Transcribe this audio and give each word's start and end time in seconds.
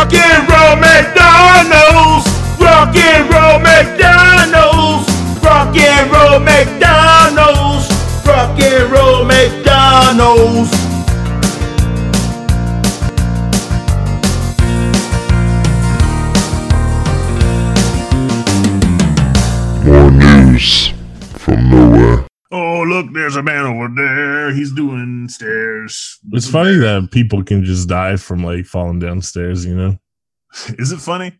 Rock 0.00 0.14
and 0.14 0.48
roll 0.48 0.76
McDonald's. 0.76 2.26
Rock 2.58 2.96
and 2.96 3.30
roll 3.30 3.58
McDonald's. 3.58 5.06
Rock 5.44 5.76
and 5.76 6.10
roll 6.10 6.40
McDonald's. 6.40 7.86
Rock 8.26 8.58
and 8.58 8.90
roll 8.90 9.26
McDonald's. 9.26 10.89
There's 23.30 23.36
a 23.36 23.42
man 23.44 23.64
over 23.64 23.88
there. 23.94 24.52
He's 24.52 24.72
doing 24.72 25.28
stairs. 25.28 26.18
It's 26.32 26.50
funny 26.50 26.76
that 26.78 27.10
people 27.12 27.44
can 27.44 27.64
just 27.64 27.88
die 27.88 28.16
from 28.16 28.42
like 28.42 28.66
falling 28.66 28.98
downstairs, 28.98 29.64
you 29.64 29.76
know? 29.76 29.96
Is 30.78 30.90
it 30.90 30.98
funny? 31.00 31.38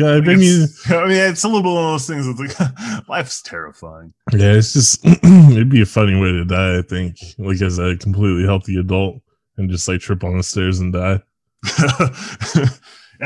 I 0.00 0.20
mean, 0.20 0.38
It's- 0.38 0.82
I 0.90 1.06
mean, 1.08 1.16
it's 1.16 1.42
a 1.42 1.48
little 1.48 1.62
bit 1.64 1.72
one 1.74 1.84
of 1.86 1.90
those 1.94 2.06
things 2.06 2.26
that's 2.26 2.38
like, 2.60 3.08
life's 3.08 3.42
terrifying. 3.42 4.14
yeah, 4.32 4.52
it's 4.52 4.72
just, 4.74 5.04
it'd 5.24 5.68
be 5.70 5.82
a 5.82 5.86
funny 5.86 6.14
way 6.14 6.30
to 6.30 6.44
die, 6.44 6.78
I 6.78 6.82
think. 6.82 7.16
Like 7.38 7.60
as 7.60 7.78
a 7.80 7.96
completely 7.96 8.44
healthy 8.44 8.76
adult 8.78 9.20
and 9.56 9.68
just 9.68 9.88
like 9.88 10.00
trip 10.00 10.22
on 10.22 10.36
the 10.36 10.42
stairs 10.44 10.78
and 10.78 10.92
die. 10.92 11.20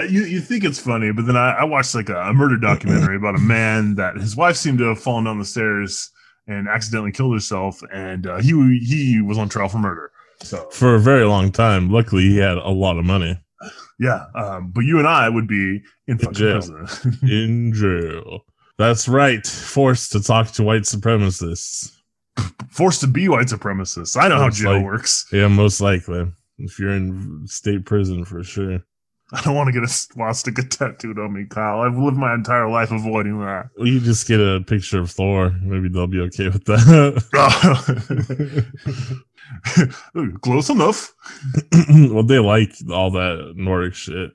You, 0.09 0.25
you 0.25 0.41
think 0.41 0.65
it's 0.65 0.79
funny, 0.79 1.13
but 1.13 1.27
then 1.27 1.37
I, 1.37 1.51
I 1.59 1.65
watched 1.65 1.95
like 1.95 2.09
a, 2.09 2.17
a 2.17 2.33
murder 2.33 2.57
documentary 2.57 3.17
about 3.17 3.35
a 3.35 3.41
man 3.41 3.97
that 3.97 4.17
his 4.17 4.37
wife 4.37 4.57
seemed 4.57 4.79
to 4.79 4.85
have 4.85 5.01
fallen 5.01 5.25
down 5.25 5.39
the 5.39 5.45
stairs 5.45 6.11
and 6.49 6.67
accidentally 6.69 7.13
killed 7.13 7.35
herself, 7.35 7.81
and 7.93 8.27
uh, 8.27 8.39
he 8.39 8.49
he 8.81 9.23
was 9.23 9.39
on 9.39 9.49
trial 9.49 9.69
for 9.69 9.79
murder. 9.79 10.11
So 10.41 10.69
For 10.71 10.95
a 10.97 11.01
very 11.01 11.25
long 11.25 11.53
time. 11.53 11.91
Luckily, 11.91 12.23
he 12.25 12.39
had 12.39 12.59
a 12.59 12.71
lot 12.71 12.99
of 12.99 13.05
money 13.05 13.39
yeah, 14.01 14.27
um, 14.37 14.71
but 14.71 14.83
you 14.85 14.99
and 15.01 15.09
I 15.09 15.29
would 15.29 15.49
be 15.49 15.83
in 16.07 16.19
fucking 16.19 16.35
jail. 16.35 16.53
prison. 16.61 17.19
in 17.23 17.73
jail. 17.75 18.45
That's 18.79 19.09
right. 19.09 19.45
Forced 19.45 20.13
to 20.13 20.23
talk 20.23 20.53
to 20.53 20.63
white 20.63 20.83
supremacists. 20.83 21.91
forced 22.71 23.01
to 23.01 23.09
be 23.09 23.29
white 23.29 23.49
supremacists. 23.49 24.17
I 24.17 24.29
know 24.29 24.39
how 24.39 24.47
It's 24.47 24.59
jail 24.59 24.75
like- 24.75 24.85
works. 24.85 25.27
Yeah, 25.33 25.49
most 25.49 25.81
likely. 25.81 26.31
If 26.59 26.79
you're 26.79 26.93
in 26.95 27.43
state 27.49 27.85
prison 27.85 28.25
for 28.25 28.45
sure. 28.45 28.79
I 29.33 29.43
don't 29.43 29.55
want 29.55 29.69
to 29.69 29.73
get 29.73 29.83
a 29.83 29.89
swastika 29.89 30.63
tattooed 30.63 31.19
on 31.19 31.35
me, 31.35 31.45
Kyle. 31.45 31.81
I've 31.81 31.99
lived 31.99 32.17
my 32.17 32.33
entire 32.35 32.69
life 32.69 32.91
avoiding 32.91 33.41
that. 33.41 33.69
Well, 33.77 33.87
you 33.87 34.01
just 34.01 34.27
get 34.27 34.41
a 34.41 34.65
picture 34.67 35.01
of 35.01 35.11
Thor. 35.11 35.55
Maybe 35.63 35.89
they'll 35.89 36.07
be 36.07 36.21
okay 36.21 36.49
with 36.49 36.65
that. 36.65 37.25
Close 40.43 40.71
enough. 40.71 41.15
well, 42.11 42.23
they 42.23 42.39
like 42.39 42.73
all 42.91 43.11
that 43.11 43.53
Nordic 43.57 43.95
shit. 43.95 44.31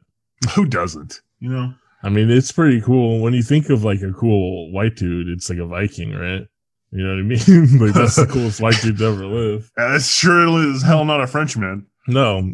Who 0.55 0.65
doesn't? 0.65 1.21
You 1.39 1.49
know. 1.49 1.73
I 2.03 2.09
mean, 2.09 2.29
it's 2.29 2.51
pretty 2.51 2.81
cool. 2.81 3.21
When 3.21 3.33
you 3.33 3.41
think 3.41 3.69
of 3.69 3.83
like 3.83 4.01
a 4.01 4.11
cool 4.11 4.71
white 4.71 4.95
dude, 4.95 5.29
it's 5.29 5.49
like 5.49 5.59
a 5.59 5.65
Viking, 5.65 6.11
right? 6.11 6.45
You 6.91 7.03
know 7.03 7.15
what 7.15 7.19
I 7.19 7.23
mean? 7.23 7.79
like 7.79 7.93
that's 7.93 8.17
the 8.17 8.27
coolest 8.27 8.61
white 8.61 8.79
dude 8.81 8.99
to 8.99 9.05
ever 9.05 9.25
live. 9.25 9.71
That's 9.75 10.07
surely 10.07 10.71
as 10.71 10.83
hell 10.83 11.05
not 11.05 11.21
a 11.21 11.27
Frenchman. 11.27 11.87
No, 12.07 12.51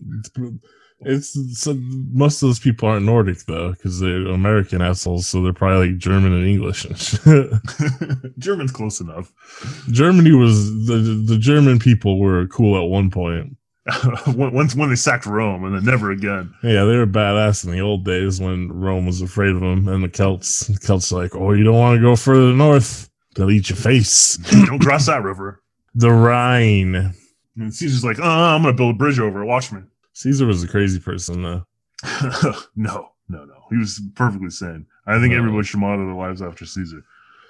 it's, 1.01 1.59
so 1.59 1.71
uh, 1.71 1.75
most 2.11 2.41
of 2.41 2.49
those 2.49 2.59
people 2.59 2.89
aren't 2.89 3.05
Nordic 3.05 3.45
though, 3.45 3.71
because 3.71 3.99
they're 3.99 4.27
American 4.27 4.81
assholes. 4.81 5.27
So 5.27 5.41
they're 5.41 5.53
probably 5.53 5.89
like 5.89 5.97
German 5.97 6.33
and 6.33 6.45
English 6.45 6.85
and 6.85 6.97
shit. 6.97 7.51
German's 8.37 8.71
close 8.71 8.99
enough. 8.99 9.31
Germany 9.91 10.31
was 10.31 10.87
the 10.87 10.97
the 11.25 11.37
German 11.37 11.79
people 11.79 12.19
were 12.19 12.47
cool 12.47 12.77
at 12.77 12.89
one 12.89 13.09
point. 13.09 13.55
Once 14.27 14.75
when 14.75 14.89
they 14.89 14.95
sacked 14.95 15.25
Rome 15.25 15.63
and 15.63 15.75
then 15.75 15.85
never 15.85 16.11
again. 16.11 16.53
Yeah, 16.63 16.83
they 16.83 16.95
were 16.95 17.07
badass 17.07 17.65
in 17.65 17.71
the 17.71 17.79
old 17.79 18.05
days 18.05 18.39
when 18.39 18.71
Rome 18.71 19.05
was 19.05 19.21
afraid 19.21 19.55
of 19.55 19.61
them. 19.61 19.87
And 19.87 20.03
the 20.03 20.09
Celts, 20.09 20.67
the 20.67 20.75
Celts 20.75 21.11
are 21.11 21.21
like, 21.23 21.35
oh, 21.35 21.53
you 21.53 21.63
don't 21.63 21.77
want 21.77 21.97
to 21.97 22.01
go 22.01 22.15
further 22.15 22.53
north. 22.53 23.09
They'll 23.35 23.49
eat 23.49 23.69
your 23.69 23.77
face. 23.77 24.37
Don't 24.37 24.79
cross 24.79 25.05
that 25.07 25.23
river. 25.23 25.61
The 25.95 26.11
Rhine. 26.11 27.15
And 27.57 27.73
Caesar's 27.73 28.05
like, 28.05 28.19
oh, 28.19 28.23
I'm 28.23 28.61
gonna 28.61 28.73
build 28.73 28.93
a 28.93 28.97
bridge 28.97 29.19
over 29.19 29.41
it. 29.41 29.45
Watch 29.47 29.71
me. 29.71 29.81
Caesar 30.19 30.45
was 30.45 30.63
a 30.63 30.67
crazy 30.67 30.99
person, 30.99 31.41
though. 31.43 31.63
no, 32.75 33.09
no, 33.29 33.45
no. 33.45 33.53
He 33.69 33.77
was 33.77 34.01
perfectly 34.15 34.49
sane. 34.49 34.85
I 35.07 35.19
think 35.19 35.31
No. 35.31 35.37
everybody 35.39 35.63
should 35.65 35.79
model 35.79 36.05
their 36.05 36.15
lives 36.15 36.41
after 36.41 36.65
Caesar. 36.65 37.03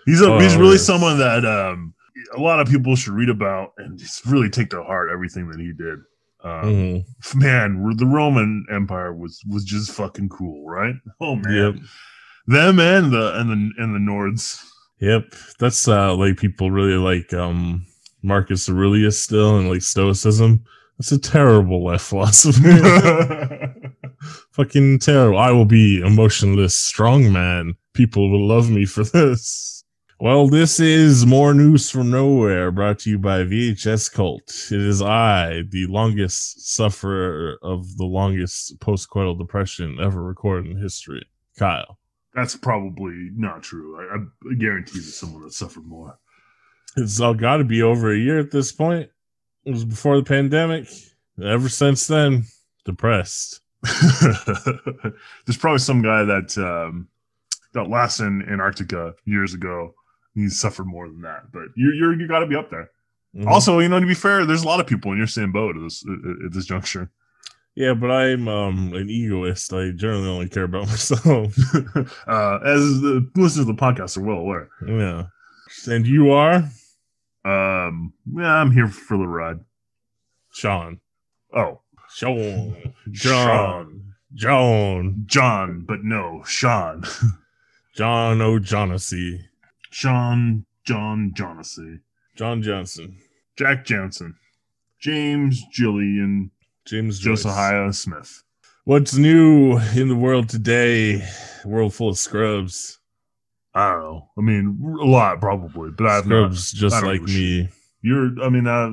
He's 0.06 0.22
a, 0.22 0.31
Oh, 0.31 0.40
he's 0.40 0.56
really 0.56 0.74
yes. 0.74 0.85
someone 0.85 1.18
that 1.18 1.46
um, 1.46 1.94
a 2.35 2.40
lot 2.40 2.59
of 2.59 2.68
people 2.68 2.96
should 2.96 3.13
read 3.13 3.30
about 3.30 3.72
and 3.78 3.97
just 3.97 4.24
really 4.25 4.50
take 4.50 4.69
to 4.69 4.84
heart 4.84 5.09
everything 5.12 5.50
that 5.50 5.59
he 5.59 5.74
did. 5.74 6.00
Um, 6.44 6.63
Mhm. 6.63 7.35
Man, 7.35 7.96
the 7.97 8.06
Roman 8.06 8.66
Empire 8.72 9.13
was 9.13 9.41
was 9.50 9.63
just 9.66 9.91
fucking 9.91 10.30
cool, 10.30 10.68
right? 10.69 10.96
Oh 11.19 11.36
man, 11.36 11.53
Yep. 11.53 11.75
them 12.47 12.80
and 12.80 13.12
the 13.12 13.40
and 13.40 13.50
the 13.50 13.84
and 13.84 13.96
the 13.96 14.00
Nords. 14.12 14.63
Yep. 15.00 15.34
That's 15.59 15.88
uh 15.88 16.16
like 16.16 16.38
people 16.38 16.69
really 16.72 16.96
like 16.96 17.34
um 17.34 17.86
Marcus 18.22 18.69
Aurelius 18.69 19.19
still 19.19 19.57
and 19.57 19.69
like 19.69 19.81
Stoicism. 19.81 20.63
That's 20.99 21.13
a 21.13 21.17
terrible 21.17 21.85
life 21.85 22.01
philosophy. 22.01 22.61
Fucking 24.51 24.99
terrible. 24.99 25.39
I 25.39 25.51
will 25.51 25.65
be 25.65 26.01
emotionless, 26.01 26.75
strong 26.75 27.31
man. 27.31 27.75
People 27.93 28.29
will 28.29 28.45
love 28.45 28.69
me 28.69 28.85
for 28.85 29.05
this. 29.05 29.85
Well, 30.19 30.49
this 30.49 30.81
is 30.81 31.25
more 31.25 31.53
news 31.53 31.89
from 31.89 32.11
nowhere 32.11 32.69
brought 32.71 32.99
to 32.99 33.09
you 33.09 33.17
by 33.17 33.43
VHS 33.43 34.11
Cult. 34.11 34.67
It 34.69 34.81
is 34.81 35.01
I, 35.01 35.63
the 35.69 35.88
longest 35.88 36.75
sufferer 36.75 37.57
of 37.61 37.95
the 37.95 38.03
longest 38.03 38.77
postcoital 38.79 39.38
depression 39.39 39.97
ever 40.01 40.21
recorded 40.21 40.69
in 40.69 40.81
history. 40.81 41.25
Kyle. 41.57 41.97
That's 42.35 42.57
probably 42.57 43.29
not 43.33 43.63
true. 43.63 43.97
I, 43.97 44.17
I 44.51 44.55
guarantee 44.55 44.99
there's 44.99 45.15
someone 45.15 45.43
that 45.43 45.53
suffered 45.53 45.85
more. 45.85 46.19
It's 46.97 47.21
all 47.21 47.33
got 47.33 47.57
to 47.57 47.63
be 47.63 47.81
over 47.81 48.13
a 48.13 48.17
year 48.17 48.39
at 48.39 48.51
this 48.51 48.73
point. 48.73 49.09
It 49.69 49.74
was 49.74 49.85
before 49.85 50.18
the 50.18 50.24
pandemic. 50.24 50.88
Ever 51.41 51.69
since 51.69 52.07
then, 52.07 52.46
depressed. 52.85 53.62
There's 55.46 55.57
probably 55.59 55.78
some 55.80 56.02
guy 56.02 56.24
that 56.24 56.57
um, 56.57 57.07
got 57.74 57.88
lost 57.88 58.19
in 58.19 58.41
Antarctica 58.50 59.13
years 59.25 59.53
ago. 59.53 59.94
He 60.34 60.50
suffered 60.50 60.85
more 60.85 61.07
than 61.07 61.22
that, 61.22 61.52
but 61.52 61.66
you 61.75 61.91
you're, 61.94 62.19
you 62.19 62.28
got 62.28 62.40
to 62.40 62.47
be 62.47 62.56
up 62.56 62.72
there. 62.72 62.90
Mhm. 63.35 63.46
Also, 63.47 63.78
you 63.78 63.90
know, 63.90 64.00
to 64.00 64.07
be 64.07 64.16
fair, 64.16 64.44
there's 64.46 64.63
a 64.63 64.68
lot 64.68 64.80
of 64.80 64.88
people 64.88 65.12
in 65.12 65.18
your 65.19 65.28
same 65.28 65.52
boat 65.52 65.78
at 65.78 65.84
this 65.84 66.03
at 66.46 66.51
this 66.51 66.66
juncture. 66.66 67.12
yeah, 67.75 67.94
but 67.94 68.09
I'm 68.09 68.47
um 68.47 68.94
an 68.94 69.07
egoist. 69.09 69.72
I 69.72 69.91
generally 69.91 70.28
only 70.28 70.50
care 70.50 70.63
about 70.63 70.88
myself. 70.88 71.24
uh, 72.28 72.59
as 72.66 73.01
the 73.01 73.30
listeners 73.36 73.68
of 73.68 73.68
the 73.68 73.74
podcast 73.81 74.18
are 74.18 74.22
well 74.24 74.38
aware. 74.40 74.68
yeah, 74.88 75.25
and 75.88 76.07
you 76.07 76.31
are 76.31 76.68
Um, 77.45 78.13
yeah, 78.35 78.55
I'm 78.55 78.72
here 78.72 78.88
for 78.88 79.17
the 79.17 79.27
ride. 79.27 79.59
Sean. 80.51 81.00
Oh, 81.53 81.81
Sean. 82.09 82.94
John. 83.11 84.13
John. 84.33 85.23
John, 85.25 85.85
but 85.88 86.03
no, 86.03 86.44
Sean, 86.45 87.03
John 87.95 88.41
O'Shaughnessy. 88.41 89.41
Sean, 89.89 90.66
John, 90.85 91.31
Jonassy, 91.35 92.00
John 92.35 92.61
Johnson. 92.61 93.17
Jack 93.57 93.85
Johnson, 93.85 94.35
James, 95.00 95.63
Jillian, 95.77 96.51
James. 96.85 97.19
Josiah 97.19 97.91
Smith. 97.91 98.44
What's 98.85 99.16
new 99.16 99.77
in 99.95 100.07
the 100.07 100.16
world 100.16 100.47
today? 100.47 101.27
World 101.66 101.94
full 101.94 102.09
of 102.09 102.17
scrubs. 102.17 102.98
I 103.74 103.91
don't 103.91 104.02
know. 104.02 104.30
I 104.38 104.41
mean, 104.41 104.97
a 105.02 105.06
lot 105.06 105.40
probably, 105.40 105.91
but 105.91 106.07
I've 106.07 106.28
not. 106.28 106.52
Just 106.52 107.03
like 107.03 107.22
me. 107.22 107.69
You're. 108.02 108.31
I 108.41 108.50
mean, 108.50 108.68
I. 108.68 108.85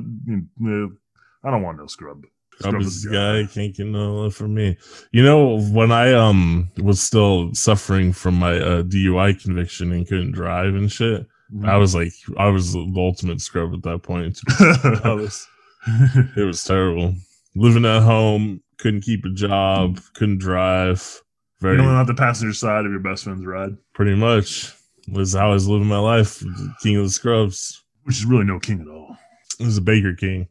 I 1.46 1.50
don't 1.50 1.62
want 1.62 1.78
no 1.78 1.86
scrub. 1.86 2.24
Scrub 2.58 2.80
is 2.80 3.02
the 3.02 3.10
guy 3.10 3.52
can't 3.52 3.74
get 3.74 3.86
no 3.86 4.22
love 4.22 4.34
from 4.34 4.54
me. 4.54 4.76
You 5.12 5.22
know, 5.22 5.60
when 5.60 5.92
I 5.92 6.12
um 6.12 6.70
was 6.78 7.00
still 7.02 7.54
suffering 7.54 8.12
from 8.12 8.34
my 8.34 8.58
uh, 8.58 8.82
DUI 8.82 9.40
conviction 9.40 9.92
and 9.92 10.06
couldn't 10.06 10.32
drive 10.32 10.74
and 10.74 10.90
shit, 10.90 11.26
I 11.64 11.76
was 11.76 11.94
like, 11.94 12.12
I 12.38 12.48
was 12.48 12.72
the 12.72 12.92
ultimate 12.96 13.40
scrub 13.40 13.74
at 13.74 13.82
that 13.82 14.02
point. 14.02 14.40
It 16.36 16.44
was 16.44 16.64
terrible. 16.64 17.14
Living 17.54 17.84
at 17.84 18.02
home, 18.02 18.60
couldn't 18.78 19.02
keep 19.02 19.24
a 19.24 19.30
job, 19.30 20.00
couldn't 20.14 20.38
drive. 20.38 21.22
You 21.60 21.68
Very 21.68 21.76
know, 21.78 21.84
not 21.84 22.06
the 22.06 22.14
passenger 22.14 22.52
side 22.52 22.84
of 22.84 22.90
your 22.90 23.00
best 23.00 23.24
friend's 23.24 23.46
ride, 23.46 23.76
pretty 23.94 24.14
much 24.14 24.74
was 25.10 25.34
how 25.34 25.50
I 25.50 25.54
was 25.54 25.68
living 25.68 25.86
my 25.86 25.98
life. 25.98 26.42
King 26.82 26.96
of 26.96 27.04
the 27.04 27.10
scrubs. 27.10 27.82
which 28.04 28.16
is 28.16 28.24
really 28.24 28.44
no 28.44 28.58
king 28.58 28.80
at 28.80 28.88
all. 28.88 29.16
It 29.58 29.64
was 29.64 29.78
a 29.78 29.82
Baker 29.82 30.14
King. 30.14 30.48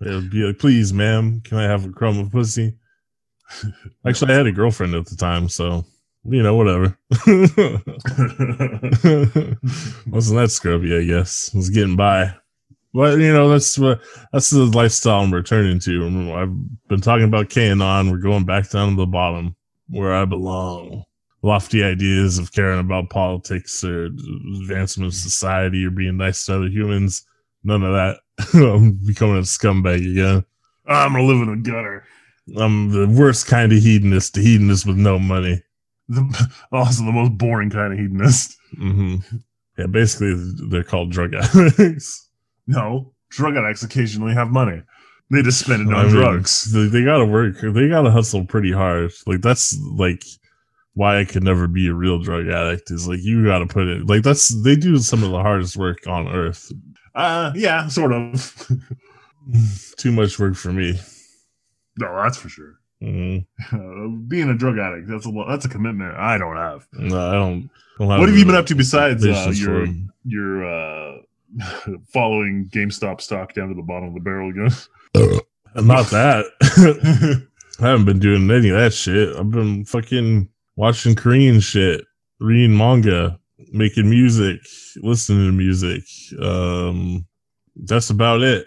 It 0.00 0.10
would 0.10 0.30
be 0.30 0.44
like, 0.44 0.58
please, 0.58 0.92
ma'am, 0.92 1.40
can 1.42 1.58
I 1.58 1.64
have 1.64 1.84
a 1.84 1.90
crumb 1.90 2.18
of 2.18 2.32
pussy? 2.32 2.76
Actually, 4.06 4.32
I 4.32 4.36
had 4.36 4.46
a 4.46 4.52
girlfriend 4.52 4.94
at 4.94 5.06
the 5.06 5.16
time, 5.16 5.48
so 5.48 5.84
you 6.24 6.42
know, 6.42 6.54
whatever. 6.54 6.96
Wasn't 10.06 10.38
that 10.38 10.50
scrubby? 10.50 10.96
I 10.96 11.04
guess 11.04 11.52
was 11.54 11.70
getting 11.70 11.96
by. 11.96 12.34
But 12.94 13.18
you 13.18 13.32
know, 13.32 13.48
that's 13.48 13.78
what 13.78 14.00
that's 14.32 14.50
the 14.50 14.66
lifestyle 14.66 15.20
I'm 15.22 15.32
returning 15.34 15.80
to. 15.80 16.34
I've 16.36 16.88
been 16.88 17.00
talking 17.00 17.24
about 17.24 17.48
K 17.48 17.68
and 17.68 17.82
on. 17.82 18.10
We're 18.10 18.18
going 18.18 18.44
back 18.44 18.70
down 18.70 18.90
to 18.90 18.96
the 18.96 19.06
bottom. 19.06 19.56
Where 19.92 20.14
I 20.14 20.24
belong. 20.24 21.04
Lofty 21.42 21.82
ideas 21.82 22.38
of 22.38 22.52
caring 22.52 22.80
about 22.80 23.10
politics 23.10 23.82
or 23.82 24.06
advancement 24.06 25.08
of 25.08 25.14
society 25.14 25.84
or 25.84 25.90
being 25.90 26.16
nice 26.16 26.46
to 26.46 26.54
other 26.56 26.68
humans. 26.68 27.26
None 27.64 27.82
of 27.82 27.92
that. 27.92 28.18
I'm 28.54 28.92
becoming 28.92 29.38
a 29.38 29.40
scumbag 29.40 30.10
again. 30.10 30.44
I'm 30.86 31.12
gonna 31.12 31.24
live 31.24 31.46
in 31.46 31.62
the 31.62 31.70
gutter. 31.70 32.04
I'm 32.56 32.90
the 32.90 33.08
worst 33.08 33.46
kind 33.46 33.72
of 33.72 33.78
hedonist, 33.78 34.34
the 34.34 34.42
hedonist 34.42 34.86
with 34.86 34.96
no 34.96 35.18
money. 35.18 35.62
The, 36.08 36.50
also 36.72 37.04
the 37.04 37.12
most 37.12 37.36
boring 37.38 37.70
kind 37.70 37.92
of 37.92 37.98
hedonist. 37.98 38.56
hmm 38.76 39.16
Yeah, 39.78 39.86
basically 39.86 40.34
they're 40.68 40.84
called 40.84 41.10
drug 41.10 41.34
addicts. 41.34 42.28
No, 42.66 43.12
drug 43.30 43.56
addicts 43.56 43.82
occasionally 43.82 44.34
have 44.34 44.50
money. 44.50 44.82
They 45.32 45.40
just 45.40 45.64
spend 45.64 45.88
it 45.88 45.94
I 45.94 46.00
on 46.00 46.06
mean, 46.08 46.14
drugs. 46.14 46.70
They, 46.72 46.88
they 46.88 47.04
gotta 47.04 47.24
work. 47.24 47.56
They 47.62 47.88
gotta 47.88 48.10
hustle 48.10 48.44
pretty 48.44 48.70
hard. 48.70 49.12
Like 49.26 49.40
that's 49.40 49.74
like 49.96 50.22
why 50.92 51.18
I 51.20 51.24
could 51.24 51.42
never 51.42 51.66
be 51.66 51.88
a 51.88 51.94
real 51.94 52.18
drug 52.18 52.48
addict. 52.48 52.90
Is 52.90 53.08
like 53.08 53.22
you 53.22 53.42
gotta 53.46 53.66
put 53.66 53.88
it. 53.88 54.06
Like 54.06 54.22
that's 54.22 54.48
they 54.62 54.76
do 54.76 54.98
some 54.98 55.22
of 55.24 55.30
the 55.30 55.40
hardest 55.40 55.78
work 55.78 56.06
on 56.06 56.28
earth. 56.28 56.70
Uh, 57.14 57.50
yeah, 57.54 57.88
sort 57.88 58.12
of. 58.12 58.68
Too 59.96 60.12
much 60.12 60.38
work 60.38 60.54
for 60.54 60.70
me. 60.70 61.00
no, 61.98 62.14
that's 62.22 62.36
for 62.36 62.50
sure. 62.50 62.74
Mhm. 63.02 63.46
Uh, 63.72 64.08
being 64.28 64.50
a 64.50 64.54
drug 64.54 64.76
addict, 64.76 65.08
that's 65.08 65.26
a 65.26 65.32
that's 65.48 65.64
a 65.64 65.68
commitment 65.70 66.14
I 66.14 66.36
don't 66.36 66.56
have. 66.56 66.86
No, 66.92 67.28
I 67.28 67.32
don't. 67.32 67.70
don't 67.98 68.10
have 68.10 68.20
What 68.20 68.28
have 68.28 68.36
you 68.36 68.44
been 68.44 68.54
up 68.54 68.66
to 68.66 68.74
besides 68.74 69.24
uh, 69.24 69.50
your 69.54 69.86
your 70.24 70.64
uh, 70.66 71.16
following 72.12 72.68
GameStop 72.70 73.22
stock 73.22 73.54
down 73.54 73.68
to 73.70 73.74
the 73.74 73.82
bottom 73.82 74.08
of 74.08 74.14
the 74.14 74.20
barrel 74.20 74.50
again? 74.50 74.70
Not 75.14 76.10
that. 76.10 76.46
I 77.80 77.86
haven't 77.88 78.04
been 78.04 78.18
doing 78.18 78.50
any 78.50 78.68
of 78.68 78.76
that 78.76 78.92
shit. 78.92 79.34
I've 79.36 79.50
been 79.50 79.84
fucking 79.84 80.48
watching 80.76 81.14
Korean 81.14 81.60
shit, 81.60 82.04
reading 82.40 82.76
manga, 82.76 83.38
making 83.72 84.10
music, 84.10 84.60
listening 84.96 85.46
to 85.46 85.52
music. 85.52 86.04
Um, 86.40 87.26
that's 87.76 88.10
about 88.10 88.42
it. 88.42 88.66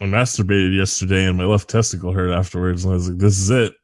I 0.00 0.04
masturbated 0.04 0.76
yesterday 0.76 1.24
and 1.24 1.38
my 1.38 1.44
left 1.44 1.68
testicle 1.68 2.12
hurt 2.12 2.30
afterwards, 2.32 2.84
and 2.84 2.92
I 2.92 2.96
was 2.96 3.08
like, 3.08 3.18
"This 3.18 3.38
is 3.38 3.50
it. 3.50 3.74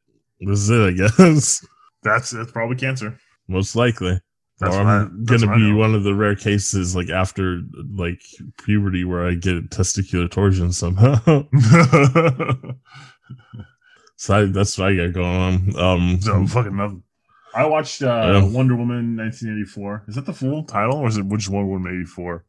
This 0.41 0.59
is 0.61 0.71
it. 0.71 0.83
I 0.83 0.91
guess 1.09 1.67
that's 2.03 2.31
that's 2.31 2.53
probably 2.53 2.77
cancer. 2.77 3.19
most 3.49 3.75
likely." 3.75 4.21
That's 4.63 4.77
or 4.77 4.83
I- 4.83 5.01
I'm 5.03 5.25
gonna 5.25 5.55
be 5.57 5.73
one 5.73 5.95
of 5.95 6.05
the 6.05 6.15
rare 6.15 6.37
cases, 6.37 6.95
like 6.97 7.11
after 7.11 7.61
like 7.97 8.21
puberty, 8.65 9.05
where 9.05 9.27
I 9.27 9.35
get 9.35 9.71
testicular 9.71 10.31
torsion 10.31 10.73
somehow. 10.73 11.17
so 14.17 14.35
I, 14.35 14.45
that's 14.47 14.79
what 14.79 14.89
I 14.89 14.97
got 14.97 15.13
going 15.13 15.75
on. 15.77 15.77
Um, 15.79 16.21
so 16.21 16.47
fucking 16.47 16.77
nothing. 16.77 17.03
I 17.55 17.67
watched 17.67 18.03
uh, 18.03 18.07
Yeah. 18.07 18.45
Wonder 18.45 18.77
Woman 18.77 19.17
1984. 19.17 20.05
Is 20.09 20.15
that 20.15 20.25
the 20.27 20.33
full 20.33 20.65
title, 20.65 20.99
or 20.99 21.09
is 21.09 21.19
it 21.19 21.27
which 21.27 21.49
Wonder 21.49 21.71
Woman 21.71 21.93
84? 22.01 22.45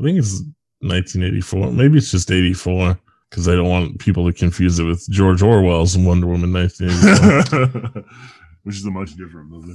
I 0.00 0.02
think 0.02 0.18
it's 0.18 0.40
1984. 0.80 1.72
Maybe 1.72 1.98
it's 1.98 2.10
just 2.10 2.30
84 2.30 2.98
because 3.28 3.48
I 3.48 3.54
don't 3.54 3.68
want 3.68 3.98
people 3.98 4.24
to 4.26 4.32
confuse 4.32 4.78
it 4.78 4.84
with 4.84 5.06
George 5.10 5.42
Orwell's 5.42 5.98
Wonder 5.98 6.26
Woman 6.28 6.52
1984. 6.52 8.04
which 8.62 8.76
is 8.76 8.84
a 8.86 8.90
much 8.90 9.14
different 9.16 9.50
movie. 9.50 9.74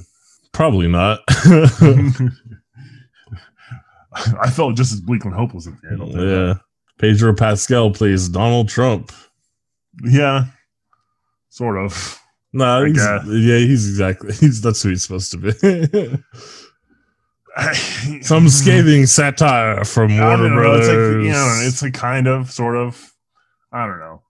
Probably 0.52 0.88
not. 0.88 1.20
I 4.40 4.50
felt 4.50 4.76
just 4.76 4.92
as 4.92 5.00
bleak 5.00 5.24
and 5.24 5.34
hopeless 5.34 5.66
at 5.66 5.80
the 5.80 5.88
end. 5.88 6.06
You 6.08 6.12
that. 6.12 6.26
yeah. 6.26 6.54
Pedro 6.98 7.34
Pascal 7.34 7.90
plays 7.90 8.28
Donald 8.28 8.68
Trump. 8.68 9.10
Yeah, 10.04 10.44
sort 11.48 11.78
of. 11.78 12.20
No, 12.52 12.86
guess. 12.92 13.24
yeah, 13.26 13.58
he's 13.58 13.88
exactly. 13.88 14.34
He's 14.34 14.60
that's 14.60 14.82
who 14.82 14.90
he's 14.90 15.02
supposed 15.02 15.30
to 15.32 15.38
be. 15.38 15.52
Some 18.22 18.48
scathing 18.48 19.06
satire 19.06 19.84
from 19.84 20.16
Warner. 20.18 20.46
It's 20.46 20.54
Brothers. 20.86 21.16
like 21.16 21.24
you 21.24 21.32
know, 21.32 21.60
it's 21.62 21.82
like 21.82 21.94
kind 21.94 22.26
of, 22.26 22.50
sort 22.50 22.76
of. 22.76 23.12
I 23.72 23.86
don't 23.86 24.00
know. 24.00 24.22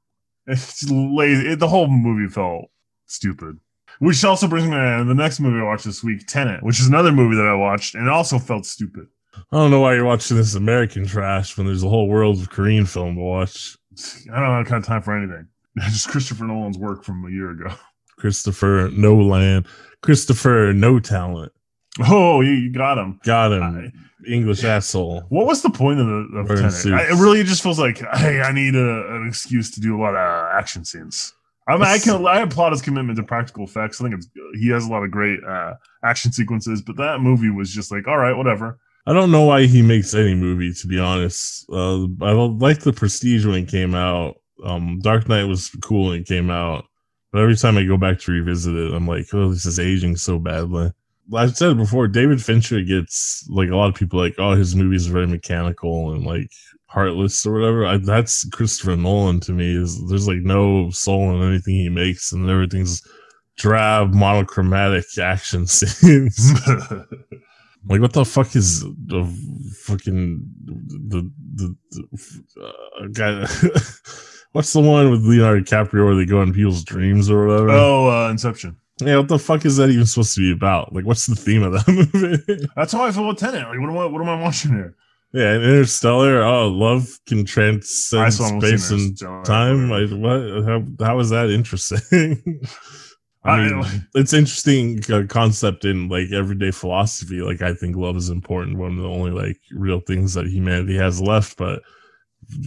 It's 0.46 0.88
lazy. 0.90 1.48
It, 1.52 1.58
the 1.58 1.68
whole 1.68 1.88
movie 1.88 2.32
felt 2.32 2.66
stupid. 3.06 3.58
Which 4.02 4.24
also 4.24 4.48
brings 4.48 4.66
me 4.66 4.72
to 4.72 5.04
the 5.06 5.14
next 5.14 5.38
movie 5.38 5.60
I 5.60 5.62
watched 5.62 5.84
this 5.84 6.02
week, 6.02 6.26
Tenet, 6.26 6.60
which 6.64 6.80
is 6.80 6.88
another 6.88 7.12
movie 7.12 7.36
that 7.36 7.46
I 7.46 7.54
watched 7.54 7.94
and 7.94 8.08
it 8.08 8.10
also 8.10 8.36
felt 8.36 8.66
stupid. 8.66 9.06
I 9.36 9.42
don't 9.52 9.70
know 9.70 9.78
why 9.78 9.94
you're 9.94 10.04
watching 10.04 10.36
this 10.36 10.56
American 10.56 11.06
trash 11.06 11.56
when 11.56 11.68
there's 11.68 11.84
a 11.84 11.88
whole 11.88 12.08
world 12.08 12.40
of 12.40 12.50
Korean 12.50 12.84
film 12.84 13.14
to 13.14 13.20
watch. 13.20 13.76
I 14.32 14.40
don't 14.40 14.50
have 14.50 14.66
kind 14.66 14.82
of 14.82 14.86
time 14.88 15.02
for 15.02 15.16
anything. 15.16 15.46
Just 15.78 16.08
Christopher 16.08 16.44
Nolan's 16.44 16.78
work 16.78 17.04
from 17.04 17.24
a 17.24 17.30
year 17.30 17.50
ago. 17.50 17.72
Christopher 18.18 18.90
Nolan. 18.92 19.66
Christopher 20.00 20.72
No 20.74 20.98
Talent. 20.98 21.52
Oh, 22.08 22.40
you, 22.40 22.50
you 22.50 22.72
got 22.72 22.98
him. 22.98 23.20
Got 23.22 23.52
him. 23.52 23.62
I- 23.62 23.92
English 24.28 24.64
asshole. 24.64 25.20
What 25.28 25.46
was 25.46 25.62
the 25.62 25.70
point 25.70 26.00
of 26.00 26.06
the 26.06 26.38
of 26.38 26.48
Tenet? 26.48 27.00
I, 27.00 27.04
it 27.12 27.20
really 27.20 27.44
just 27.44 27.62
feels 27.62 27.78
like, 27.78 27.98
hey, 28.14 28.40
I 28.40 28.50
need 28.50 28.74
a, 28.74 29.14
an 29.14 29.26
excuse 29.28 29.70
to 29.72 29.80
do 29.80 29.96
a 29.96 30.00
lot 30.00 30.16
of 30.16 30.58
action 30.58 30.84
scenes. 30.84 31.34
I 31.68 31.74
mean, 31.74 31.82
I 31.82 31.98
can 31.98 32.26
I 32.26 32.40
applaud 32.40 32.72
his 32.72 32.82
commitment 32.82 33.16
to 33.18 33.22
practical 33.22 33.64
effects. 33.64 34.00
I 34.00 34.04
think 34.04 34.16
it's 34.16 34.28
he 34.54 34.68
has 34.70 34.86
a 34.86 34.90
lot 34.90 35.04
of 35.04 35.10
great 35.10 35.38
uh, 35.44 35.74
action 36.04 36.32
sequences, 36.32 36.82
but 36.82 36.96
that 36.96 37.20
movie 37.20 37.50
was 37.50 37.70
just 37.72 37.92
like, 37.92 38.08
all 38.08 38.18
right, 38.18 38.36
whatever. 38.36 38.78
I 39.06 39.12
don't 39.12 39.30
know 39.32 39.42
why 39.42 39.66
he 39.66 39.82
makes 39.82 40.14
any 40.14 40.34
movie, 40.34 40.72
to 40.72 40.86
be 40.86 40.98
honest. 40.98 41.66
Uh, 41.70 42.04
I 42.20 42.32
like 42.32 42.80
the 42.80 42.92
Prestige 42.92 43.44
when 43.44 43.56
it 43.56 43.68
came 43.68 43.94
out. 43.94 44.36
Um, 44.64 45.00
Dark 45.00 45.28
Knight 45.28 45.44
was 45.44 45.70
cool 45.82 46.08
when 46.08 46.20
it 46.20 46.26
came 46.26 46.50
out, 46.50 46.84
but 47.32 47.42
every 47.42 47.56
time 47.56 47.76
I 47.76 47.84
go 47.84 47.96
back 47.96 48.20
to 48.20 48.32
revisit 48.32 48.74
it, 48.74 48.92
I'm 48.92 49.08
like, 49.08 49.26
oh, 49.32 49.50
this 49.50 49.66
is 49.66 49.80
aging 49.80 50.16
so 50.16 50.38
badly. 50.38 50.92
I've 51.34 51.56
said 51.56 51.72
it 51.72 51.78
before. 51.78 52.08
David 52.08 52.42
Fincher 52.42 52.82
gets 52.82 53.48
like 53.48 53.70
a 53.70 53.76
lot 53.76 53.88
of 53.88 53.94
people 53.94 54.18
like, 54.18 54.34
oh, 54.38 54.52
his 54.52 54.76
movies 54.76 55.08
are 55.08 55.12
very 55.12 55.26
mechanical 55.26 56.12
and 56.12 56.24
like 56.24 56.50
heartless 56.92 57.46
or 57.46 57.52
whatever. 57.54 57.86
I, 57.86 57.96
that's 57.96 58.48
Christopher 58.50 58.96
Nolan 58.96 59.40
to 59.40 59.52
me. 59.52 59.76
Is 59.76 60.08
there's 60.08 60.28
like 60.28 60.38
no 60.38 60.90
soul 60.90 61.34
in 61.34 61.48
anything 61.48 61.74
he 61.74 61.88
makes, 61.88 62.32
and 62.32 62.48
everything's 62.48 63.02
drab, 63.56 64.14
monochromatic 64.14 65.04
action 65.18 65.66
scenes. 65.68 66.52
Like 67.88 68.00
what 68.00 68.12
the 68.12 68.24
fuck 68.24 68.54
is 68.54 68.82
the 68.82 69.24
fucking 69.80 70.40
the 70.64 71.30
the, 71.54 71.76
the 71.90 72.62
uh, 72.62 73.06
guy? 73.08 73.40
What's 74.52 74.72
the 74.72 74.80
one 74.80 75.10
with 75.10 75.24
Leonardo 75.24 75.62
DiCaprio 75.62 76.04
where 76.04 76.14
they 76.14 76.26
go 76.26 76.42
in 76.42 76.52
people's 76.52 76.84
dreams 76.84 77.30
or 77.30 77.46
whatever? 77.46 77.70
oh, 77.70 78.26
uh, 78.26 78.30
Inception. 78.30 78.76
Yeah, 79.00 79.16
what 79.18 79.28
the 79.28 79.38
fuck 79.38 79.64
is 79.64 79.78
that 79.78 79.90
even 79.90 80.06
supposed 80.06 80.34
to 80.34 80.40
be 80.42 80.52
about? 80.52 80.94
Like, 80.94 81.06
what's 81.06 81.26
the 81.26 81.34
theme 81.34 81.62
of 81.62 81.72
that 81.72 81.88
movie? 81.88 82.68
That's 82.76 82.92
how 82.92 83.04
I 83.04 83.10
feel 83.10 83.26
with 83.26 83.38
Tenet. 83.38 83.66
Like, 83.66 83.80
what 83.80 83.90
am 83.90 83.98
I? 83.98 84.04
What 84.04 84.20
am 84.20 84.28
I 84.28 84.40
watching 84.40 84.72
here? 84.72 84.94
Yeah, 85.32 85.52
and 85.54 85.64
Interstellar. 85.64 86.42
Oh, 86.42 86.68
love 86.68 87.08
can 87.26 87.44
transcend 87.44 88.32
space 88.34 88.90
and 88.90 89.18
time. 89.44 89.88
Like, 89.90 90.10
what? 90.10 90.64
How, 90.64 90.82
how 91.06 91.18
is 91.20 91.30
that 91.30 91.50
interesting? 91.50 92.60
I 93.44 93.50
I- 93.50 93.66
mean, 93.70 94.06
it's 94.14 94.32
interesting 94.32 95.00
uh, 95.12 95.24
concept 95.28 95.84
in 95.84 96.08
like 96.08 96.30
everyday 96.32 96.70
philosophy. 96.70 97.40
Like, 97.40 97.62
I 97.62 97.74
think 97.74 97.96
love 97.96 98.16
is 98.16 98.28
important. 98.30 98.78
One 98.78 98.96
of 98.96 99.02
the 99.02 99.08
only 99.08 99.30
like 99.32 99.58
real 99.72 100.00
things 100.00 100.34
that 100.34 100.46
humanity 100.46 100.96
has 100.96 101.20
left. 101.20 101.56
But 101.56 101.82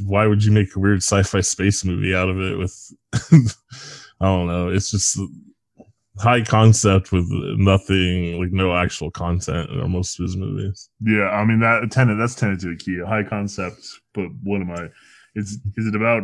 why 0.04 0.26
would 0.28 0.44
you 0.44 0.52
make 0.52 0.76
a 0.76 0.80
weird 0.80 0.98
sci-fi 1.04 1.42
space 1.42 1.86
movie 1.86 2.16
out 2.16 2.30
of 2.30 2.40
it? 2.42 2.58
With 2.58 2.94
I 4.22 4.26
don't 4.26 4.48
know. 4.48 4.70
It's 4.70 4.92
just 4.92 5.18
high 6.18 6.42
concept 6.42 7.12
with 7.12 7.28
nothing, 7.30 8.40
like 8.40 8.52
no 8.52 8.76
actual 8.76 9.12
content 9.12 9.70
in 9.70 9.92
most 9.92 10.20
of 10.20 10.24
his 10.24 10.38
movies. 10.38 10.90
Yeah, 11.02 11.30
I 11.30 11.46
mean 11.46 11.60
that 11.60 11.90
Tenet. 11.92 12.18
That's 12.18 12.36
Tenet 12.36 12.60
to 12.62 12.72
a 12.72 12.76
key. 12.76 13.00
High 13.06 13.24
concept, 13.24 13.88
but 14.14 14.28
what 14.44 14.62
am 14.62 14.72
I? 14.72 14.90
It's 15.36 15.58
is 15.76 15.88
it 15.88 15.96
about 15.96 16.24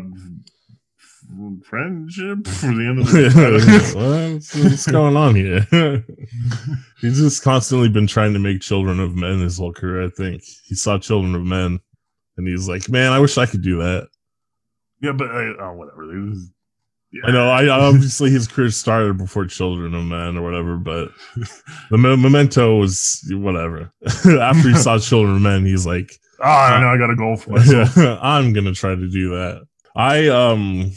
friendship 1.63 2.47
for 2.47 2.67
the 2.67 2.87
end 2.87 2.99
of 2.99 3.11
the 3.11 4.33
what's, 4.33 4.55
what's 4.55 4.87
going 4.87 5.15
on 5.15 5.35
here? 5.35 5.65
He's 7.01 7.19
just 7.19 7.43
constantly 7.43 7.89
been 7.89 8.07
trying 8.07 8.33
to 8.33 8.39
make 8.39 8.61
children 8.61 8.99
of 8.99 9.15
men 9.15 9.39
his 9.39 9.57
whole 9.57 9.73
career. 9.73 10.05
I 10.05 10.09
think 10.09 10.43
he 10.65 10.75
saw 10.75 10.97
Children 10.97 11.35
of 11.35 11.43
Men, 11.43 11.79
and 12.37 12.47
he's 12.47 12.67
like, 12.67 12.89
"Man, 12.89 13.11
I 13.11 13.19
wish 13.19 13.37
I 13.37 13.45
could 13.45 13.61
do 13.61 13.77
that." 13.79 14.07
yeah, 15.01 15.11
but 15.11 15.31
uh, 15.31 15.53
oh, 15.59 15.73
whatever. 15.73 16.33
Yeah. 17.11 17.21
I 17.25 17.31
know. 17.31 17.49
I 17.49 17.67
obviously 17.67 18.29
his 18.29 18.47
career 18.47 18.69
started 18.69 19.17
before 19.17 19.45
Children 19.45 19.93
of 19.95 20.05
Men 20.05 20.37
or 20.37 20.41
whatever, 20.43 20.77
but 20.77 21.09
the 21.89 21.97
Me- 21.97 22.15
Memento 22.15 22.77
was 22.77 23.21
whatever. 23.31 23.91
After 24.25 24.69
he 24.69 24.75
saw 24.75 24.97
Children 24.99 25.37
of 25.37 25.41
Men, 25.41 25.65
he's 25.65 25.85
like, 25.85 26.19
Oh, 26.43 26.47
I 26.47 26.81
know. 26.81 26.87
I 26.87 26.97
got 26.97 27.11
a 27.11 27.15
goal 27.15 27.35
for 27.35 27.51
myself. 27.51 27.95
I'm 27.97 28.53
gonna 28.53 28.73
try 28.73 28.95
to 28.95 29.09
do 29.09 29.29
that. 29.29 29.61
I 29.95 30.27
um 30.29 30.91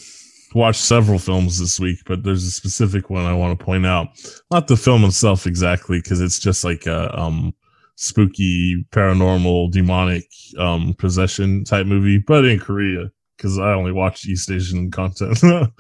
watched 0.55 0.81
several 0.81 1.19
films 1.19 1.59
this 1.59 1.79
week, 1.79 1.99
but 2.07 2.23
there's 2.23 2.45
a 2.45 2.51
specific 2.51 3.11
one 3.11 3.27
I 3.27 3.35
want 3.35 3.59
to 3.59 3.65
point 3.65 3.85
out. 3.85 4.09
Not 4.51 4.69
the 4.69 4.77
film 4.77 5.05
itself 5.05 5.47
exactly, 5.47 5.99
because 6.01 6.21
it's 6.21 6.39
just 6.39 6.65
like 6.65 6.87
a 6.87 7.19
um 7.19 7.53
spooky, 7.97 8.87
paranormal, 8.91 9.71
demonic 9.71 10.25
um 10.59 10.95
possession 10.95 11.65
type 11.65 11.87
movie, 11.87 12.19
but 12.19 12.45
in 12.45 12.59
Korea, 12.59 13.11
because 13.45 13.59
I 13.59 13.75
only 13.75 13.93
watch 13.93 14.25
East 14.27 14.51
Asian 14.51 14.91
content. 14.91 15.39
the, 15.41 15.71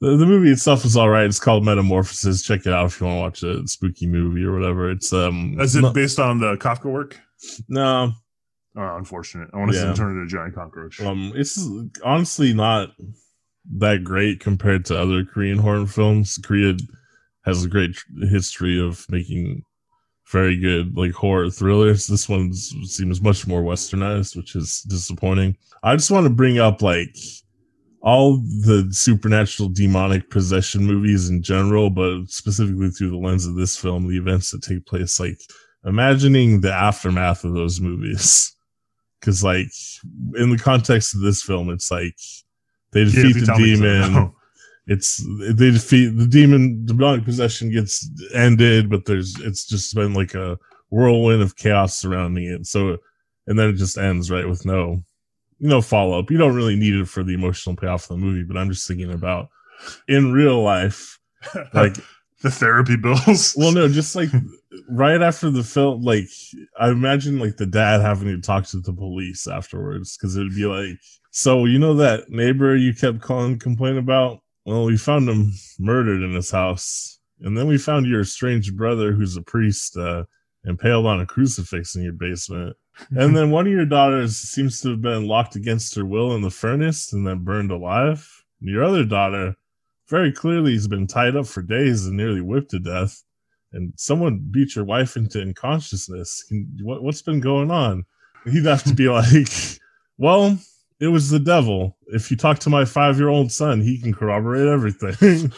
the 0.00 0.26
movie 0.26 0.50
itself 0.50 0.84
is 0.84 0.96
all 0.96 1.08
right. 1.08 1.24
It's 1.24 1.38
called 1.38 1.64
Metamorphosis. 1.64 2.42
Check 2.42 2.66
it 2.66 2.72
out 2.72 2.86
if 2.86 3.00
you 3.00 3.06
want 3.06 3.16
to 3.16 3.46
watch 3.46 3.58
a 3.58 3.68
spooky 3.68 4.08
movie 4.08 4.42
or 4.42 4.52
whatever. 4.52 4.90
It's 4.90 5.12
um, 5.12 5.56
Is 5.60 5.76
it 5.76 5.82
no, 5.82 5.92
based 5.92 6.18
on 6.18 6.40
the 6.40 6.56
Kafka 6.56 6.86
work? 6.90 7.16
no, 7.68 8.12
Oh, 8.76 8.96
unfortunate. 8.96 9.50
I 9.52 9.58
want 9.58 9.70
to 9.70 9.76
see 9.76 9.82
Yeah. 9.84 9.90
him 9.90 9.96
turn 9.96 10.10
into 10.12 10.22
a 10.22 10.26
giant 10.26 10.54
cockroach. 10.56 11.00
um, 11.00 11.32
it's 11.36 11.64
honestly 12.04 12.52
not 12.52 12.90
that 13.78 14.02
great 14.02 14.40
compared 14.40 14.84
to 14.86 14.98
other 15.00 15.24
Korean 15.24 15.58
horror 15.58 15.86
films. 15.86 16.38
Korea 16.42 16.74
has 17.44 17.64
a 17.64 17.68
great 17.68 17.96
history 18.30 18.80
of 18.84 19.06
making 19.08 19.62
very 20.30 20.56
good 20.56 20.96
like 20.96 21.12
horror 21.12 21.50
thrillers. 21.50 22.06
This 22.06 22.28
one 22.28 22.52
seems 22.52 23.20
much 23.20 23.46
more 23.46 23.62
westernized, 23.62 24.36
which 24.36 24.54
is 24.54 24.82
disappointing. 24.82 25.56
I 25.82 25.96
just 25.96 26.10
want 26.10 26.24
to 26.24 26.30
bring 26.30 26.58
up 26.58 26.82
like 26.82 27.16
all 28.02 28.36
the 28.36 28.88
supernatural 28.90 29.68
demonic 29.68 30.30
possession 30.30 30.84
movies 30.84 31.28
in 31.28 31.42
general, 31.42 31.90
but 31.90 32.28
specifically 32.28 32.90
through 32.90 33.10
the 33.10 33.16
lens 33.16 33.46
of 33.46 33.56
this 33.56 33.76
film, 33.76 34.08
the 34.08 34.16
events 34.16 34.50
that 34.50 34.62
take 34.62 34.86
place, 34.86 35.20
like 35.20 35.38
imagining 35.84 36.60
the 36.60 36.72
aftermath 36.72 37.44
of 37.44 37.54
those 37.54 37.80
movies. 37.80 38.54
Cause 39.20 39.44
like 39.44 39.70
in 40.36 40.50
the 40.50 40.58
context 40.58 41.14
of 41.14 41.20
this 41.20 41.42
film, 41.42 41.68
it's 41.68 41.90
like 41.90 42.16
they 42.92 43.04
defeat 43.04 43.36
you 43.36 43.44
the 43.44 43.54
demon. 43.56 44.14
so. 44.14 44.34
It's 44.90 45.24
they 45.54 45.70
defeat 45.70 46.18
the 46.18 46.26
demon 46.26 46.84
demonic 46.84 47.24
possession 47.24 47.70
gets 47.70 48.10
ended, 48.34 48.90
but 48.90 49.04
there's 49.04 49.38
it's 49.40 49.64
just 49.64 49.94
been 49.94 50.14
like 50.14 50.34
a 50.34 50.58
whirlwind 50.90 51.42
of 51.42 51.54
chaos 51.54 51.96
surrounding 51.96 52.44
it. 52.44 52.66
So 52.66 52.98
and 53.46 53.56
then 53.56 53.68
it 53.68 53.74
just 53.74 53.96
ends 53.96 54.32
right 54.32 54.48
with 54.48 54.66
no 54.66 55.00
no 55.60 55.80
follow 55.80 56.18
up. 56.18 56.28
You 56.28 56.38
don't 56.38 56.56
really 56.56 56.74
need 56.74 56.94
it 56.94 57.06
for 57.06 57.22
the 57.22 57.34
emotional 57.34 57.76
payoff 57.76 58.10
of 58.10 58.16
the 58.16 58.16
movie, 58.16 58.42
but 58.42 58.56
I'm 58.56 58.68
just 58.68 58.88
thinking 58.88 59.12
about 59.12 59.48
in 60.08 60.32
real 60.32 60.60
life, 60.60 61.20
like 61.72 61.94
the 62.42 62.50
therapy 62.50 62.96
bills. 62.96 63.54
well, 63.56 63.70
no, 63.70 63.86
just 63.86 64.16
like 64.16 64.30
right 64.88 65.22
after 65.22 65.50
the 65.50 65.62
film, 65.62 66.02
like 66.02 66.28
I 66.80 66.90
imagine 66.90 67.38
like 67.38 67.58
the 67.58 67.66
dad 67.66 68.00
having 68.00 68.26
to 68.26 68.40
talk 68.40 68.66
to 68.66 68.80
the 68.80 68.92
police 68.92 69.46
afterwards 69.46 70.16
because 70.16 70.36
it 70.36 70.42
would 70.42 70.56
be 70.56 70.66
like, 70.66 70.98
so 71.30 71.64
you 71.66 71.78
know 71.78 71.94
that 71.94 72.28
neighbor 72.28 72.74
you 72.74 72.92
kept 72.92 73.20
calling 73.20 73.56
complain 73.56 73.96
about? 73.96 74.40
Well, 74.70 74.84
we 74.84 74.96
found 74.96 75.28
him 75.28 75.52
murdered 75.80 76.22
in 76.22 76.32
his 76.32 76.52
house, 76.52 77.18
and 77.40 77.58
then 77.58 77.66
we 77.66 77.76
found 77.76 78.06
your 78.06 78.22
strange 78.22 78.72
brother 78.76 79.10
who's 79.10 79.36
a 79.36 79.42
priest 79.42 79.96
uh, 79.96 80.26
impaled 80.64 81.06
on 81.06 81.20
a 81.20 81.26
crucifix 81.26 81.96
in 81.96 82.04
your 82.04 82.12
basement. 82.12 82.76
And 83.10 83.36
then 83.36 83.50
one 83.50 83.66
of 83.66 83.72
your 83.72 83.84
daughters 83.84 84.36
seems 84.36 84.80
to 84.82 84.90
have 84.90 85.02
been 85.02 85.26
locked 85.26 85.56
against 85.56 85.96
her 85.96 86.04
will 86.04 86.36
in 86.36 86.42
the 86.42 86.50
furnace 86.50 87.12
and 87.12 87.26
then 87.26 87.42
burned 87.42 87.72
alive. 87.72 88.44
And 88.60 88.70
your 88.70 88.84
other 88.84 89.04
daughter 89.04 89.56
very 90.08 90.30
clearly 90.30 90.74
has 90.74 90.86
been 90.86 91.08
tied 91.08 91.34
up 91.34 91.48
for 91.48 91.62
days 91.62 92.06
and 92.06 92.16
nearly 92.16 92.40
whipped 92.40 92.70
to 92.70 92.78
death. 92.78 93.24
And 93.72 93.92
someone 93.96 94.38
beat 94.52 94.76
your 94.76 94.84
wife 94.84 95.16
into 95.16 95.42
unconsciousness. 95.42 96.44
Can, 96.44 96.78
what, 96.80 97.02
what's 97.02 97.22
been 97.22 97.40
going 97.40 97.72
on? 97.72 98.04
He'd 98.44 98.66
have 98.66 98.84
to 98.84 98.94
be 98.94 99.08
like, 99.08 99.48
well, 100.16 100.60
it 101.00 101.08
was 101.08 101.30
the 101.30 101.38
devil. 101.38 101.96
If 102.08 102.30
you 102.30 102.36
talk 102.36 102.58
to 102.60 102.70
my 102.70 102.84
five 102.84 103.18
year 103.18 103.28
old 103.28 103.50
son, 103.50 103.80
he 103.80 103.98
can 103.98 104.12
corroborate 104.12 104.68
everything. 104.68 105.16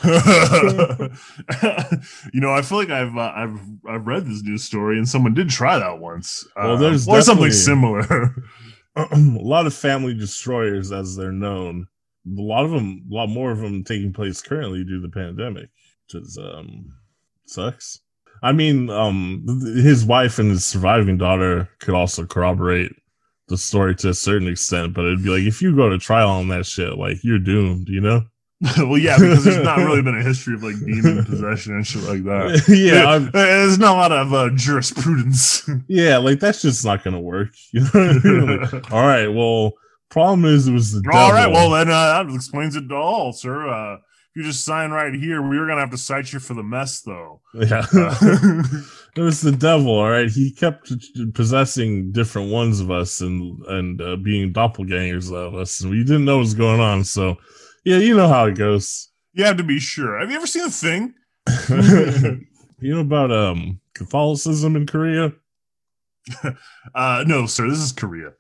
you 2.33 2.41
know, 2.41 2.53
I 2.53 2.63
feel 2.63 2.79
like 2.79 2.91
I've 2.91 3.17
uh, 3.17 3.33
I've 3.35 3.61
I've 3.89 4.07
read 4.07 4.25
this 4.25 4.43
news 4.43 4.63
story, 4.63 4.99
and 4.99 5.09
someone 5.09 5.35
did 5.35 5.51
try 5.51 5.79
that 5.79 5.99
once. 5.99 6.47
Well, 6.57 6.77
there's 6.77 7.09
or 7.09 7.21
something 7.23 7.51
similar. 7.51 8.35
a 8.97 9.09
lot 9.17 9.67
of 9.67 9.75
family 9.75 10.15
destroyers 10.15 10.93
as 10.93 11.17
they're 11.17 11.33
known. 11.33 11.89
A 12.27 12.41
lot 12.41 12.65
of 12.65 12.71
them, 12.71 13.05
a 13.11 13.15
lot 13.15 13.29
more 13.29 13.51
of 13.51 13.59
them 13.59 13.83
taking 13.83 14.13
place 14.13 14.41
currently 14.41 14.85
due 14.85 15.01
to 15.01 15.09
the 15.09 15.13
pandemic, 15.13 15.71
which 16.07 16.23
is 16.23 16.39
um 16.39 16.93
sucks. 17.47 18.01
I 18.45 18.53
mean, 18.53 18.91
um, 18.91 19.45
his 19.77 20.05
wife 20.05 20.39
and 20.41 20.51
his 20.51 20.65
surviving 20.65 21.17
daughter 21.17 21.69
could 21.79 21.95
also 21.95 22.27
corroborate 22.27 22.93
the 23.53 23.59
story 23.59 23.95
to 23.95 24.09
a 24.09 24.15
certain 24.15 24.49
extent, 24.49 24.95
but 24.95 25.05
it'd 25.05 25.23
be 25.23 25.29
like 25.29 25.43
if 25.43 25.61
you 25.61 25.77
go 25.77 25.89
to 25.91 25.99
trial 25.99 26.31
on 26.31 26.49
that 26.49 26.65
shit, 26.65 26.97
like 26.97 27.23
you're 27.23 27.39
doomed, 27.39 27.87
you 27.89 28.01
know? 28.01 28.23
well, 28.79 28.97
yeah, 28.97 29.19
because 29.19 29.45
there's 29.45 29.63
not 29.63 29.77
really 29.79 30.01
been 30.09 30.17
a 30.19 30.23
history 30.23 30.55
of 30.55 30.63
like 30.63 30.77
demon 30.87 31.25
possession 31.25 31.75
and 31.75 31.87
shit 31.87 32.03
like 32.05 32.25
that. 32.25 32.65
yeah, 32.69 33.05
I'm- 33.11 33.31
there's 33.33 33.79
not 33.79 33.95
a 33.95 33.99
lot 33.99 34.13
of 34.13 34.33
uh, 34.33 34.51
jurisprudence. 34.55 35.69
yeah, 35.87 36.17
like 36.17 36.41
that's 36.41 36.63
just 36.63 36.85
not 36.85 37.05
gonna 37.05 37.21
work. 37.21 37.51
You 37.73 37.81
know? 37.81 37.91
I 37.95 38.19
mean? 38.25 38.61
Like, 38.63 38.93
all 38.93 39.07
right, 39.07 39.29
well, 39.29 39.73
problem 40.09 40.45
is 40.47 40.67
it 40.67 40.73
was 40.73 40.93
the 40.93 41.03
devil. 41.03 41.19
All 41.19 41.33
right, 41.33 41.51
well 41.51 41.71
then 41.71 41.89
uh, 41.91 42.23
that 42.23 42.35
explains 42.35 42.75
it 42.75 42.91
all, 42.91 43.33
sir. 43.33 43.69
Uh, 43.69 43.95
if 43.97 44.37
you 44.37 44.45
just 44.45 44.65
sign 44.65 44.93
right 44.93 45.13
here, 45.13 45.43
we 45.43 45.59
are 45.59 45.67
gonna 45.67 45.81
have 45.81 45.91
to 45.91 45.99
cite 45.99 46.33
you 46.33 46.39
for 46.39 46.55
the 46.55 46.63
mess, 46.63 47.03
though. 47.03 47.43
Yeah. 47.53 47.85
It 49.15 49.21
was 49.21 49.43
the 49.43 49.53
devil 49.53 49.91
all 49.91 50.09
right 50.11 50.31
he 50.31 50.51
kept 50.53 50.91
possessing 51.35 52.13
different 52.13 52.51
ones 52.51 52.81
of 52.81 52.91
us 52.91 53.21
and 53.21 53.63
and 53.67 54.01
uh, 54.01 54.17
being 54.17 54.53
doppelgangers 54.53 55.31
of 55.33 55.55
us 55.55 55.81
and 55.83 55.91
we 55.91 56.03
didn't 56.03 56.25
know 56.25 56.37
what 56.37 56.41
was 56.41 56.55
going 56.55 56.81
on 56.81 57.05
so 57.05 57.37
yeah 57.85 57.99
you 57.99 58.17
know 58.17 58.29
how 58.29 58.47
it 58.47 58.57
goes 58.57 59.11
you 59.35 59.45
have 59.45 59.57
to 59.57 59.65
be 59.65 59.79
sure. 59.81 60.19
Have 60.19 60.31
you 60.31 60.37
ever 60.37 60.47
seen 60.47 60.65
a 60.65 60.71
thing? 60.71 61.15
you 62.81 62.95
know 62.95 63.01
about 63.01 63.33
um 63.33 63.81
catholicism 63.95 64.77
in 64.77 64.87
korea 64.87 65.33
Uh, 66.95 67.25
no, 67.27 67.47
sir. 67.47 67.69
This 67.69 67.79
is 67.79 67.93
Korea. 67.93 68.33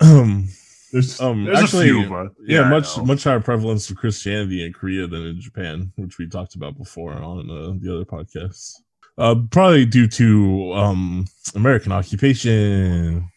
um 0.00 0.48
There's, 0.92 1.20
Um, 1.20 1.44
there's 1.44 1.58
actually, 1.58 1.90
a 1.90 1.94
few, 1.94 2.08
but 2.08 2.28
yeah, 2.44 2.68
much 2.68 2.98
much 2.98 3.24
higher 3.24 3.40
prevalence 3.40 3.88
of 3.88 3.96
christianity 3.96 4.64
in 4.66 4.72
korea 4.72 5.06
than 5.06 5.22
in 5.26 5.40
japan 5.40 5.92
which 5.96 6.18
we 6.18 6.28
talked 6.28 6.54
about 6.54 6.76
before 6.76 7.14
on 7.14 7.48
uh, 7.50 7.72
the 7.80 7.94
other 7.94 8.04
podcasts 8.04 8.74
uh 9.18 9.34
probably 9.50 9.84
due 9.84 10.08
to 10.08 10.72
um 10.74 11.26
american 11.54 11.92
occupation. 11.92 13.28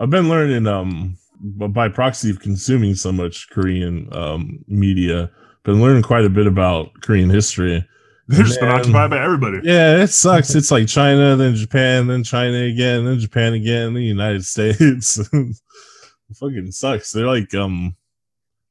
I've 0.00 0.10
been 0.10 0.28
learning 0.28 0.66
um 0.66 1.16
by 1.40 1.88
proxy 1.88 2.30
of 2.30 2.40
consuming 2.40 2.94
so 2.94 3.12
much 3.12 3.48
korean 3.50 4.08
um 4.12 4.64
media. 4.68 5.30
Been 5.64 5.80
learning 5.80 6.02
quite 6.02 6.24
a 6.24 6.30
bit 6.30 6.46
about 6.46 6.90
korean 7.02 7.30
history. 7.30 7.86
They're 8.28 8.44
just 8.44 8.60
been 8.60 8.70
occupied 8.70 9.10
by 9.10 9.22
everybody. 9.22 9.60
yeah 9.64 10.02
it 10.02 10.08
sucks. 10.08 10.54
It's 10.54 10.70
like 10.70 10.88
china 10.88 11.36
then 11.36 11.54
japan 11.54 12.06
then 12.06 12.24
china 12.24 12.56
again 12.58 13.04
then 13.04 13.18
japan 13.18 13.52
again 13.54 13.86
then 13.86 13.94
the 13.94 14.02
united 14.04 14.44
states. 14.46 15.18
Fucking 16.40 16.72
sucks. 16.72 17.12
They're 17.12 17.26
like 17.26 17.52
um 17.54 17.96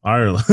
ireland. 0.04 0.44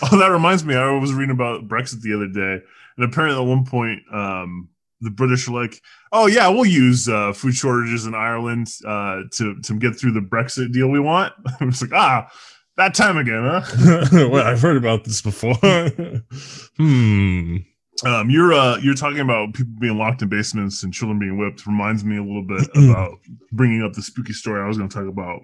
Oh, 0.00 0.18
that 0.18 0.28
reminds 0.30 0.64
me. 0.64 0.74
I 0.76 0.90
was 0.98 1.12
reading 1.12 1.34
about 1.34 1.66
Brexit 1.68 2.00
the 2.02 2.14
other 2.14 2.28
day, 2.28 2.64
and 2.98 3.06
apparently 3.06 3.40
at 3.40 3.48
one 3.48 3.64
point, 3.64 4.02
um, 4.12 4.68
the 5.00 5.10
British 5.10 5.48
were 5.48 5.62
like, 5.62 5.80
"Oh 6.12 6.26
yeah, 6.26 6.48
we'll 6.48 6.66
use 6.66 7.08
uh, 7.08 7.32
food 7.32 7.54
shortages 7.54 8.06
in 8.06 8.14
Ireland 8.14 8.68
uh, 8.84 9.22
to 9.32 9.60
to 9.60 9.78
get 9.78 9.98
through 9.98 10.12
the 10.12 10.20
Brexit 10.20 10.72
deal 10.72 10.88
we 10.88 11.00
want." 11.00 11.32
I 11.60 11.64
was 11.64 11.80
like, 11.80 11.92
"Ah, 11.94 12.28
that 12.76 12.94
time 12.94 13.16
again, 13.16 13.44
huh?" 13.44 14.06
well, 14.28 14.46
I've 14.46 14.60
heard 14.60 14.76
about 14.76 15.04
this 15.04 15.22
before. 15.22 15.54
hmm. 16.76 17.56
Um, 18.04 18.30
you're 18.30 18.52
uh, 18.52 18.78
you're 18.78 18.94
talking 18.94 19.20
about 19.20 19.54
people 19.54 19.74
being 19.80 19.96
locked 19.96 20.22
in 20.22 20.28
basements 20.28 20.82
and 20.82 20.92
children 20.92 21.20
being 21.20 21.38
whipped. 21.38 21.66
Reminds 21.66 22.04
me 22.04 22.16
a 22.16 22.22
little 22.22 22.44
bit 22.44 22.68
about 22.90 23.18
bringing 23.52 23.82
up 23.82 23.92
the 23.92 24.02
spooky 24.02 24.32
story 24.32 24.60
I 24.60 24.66
was 24.66 24.76
going 24.76 24.88
to 24.88 24.94
talk 24.96 25.08
about 25.08 25.40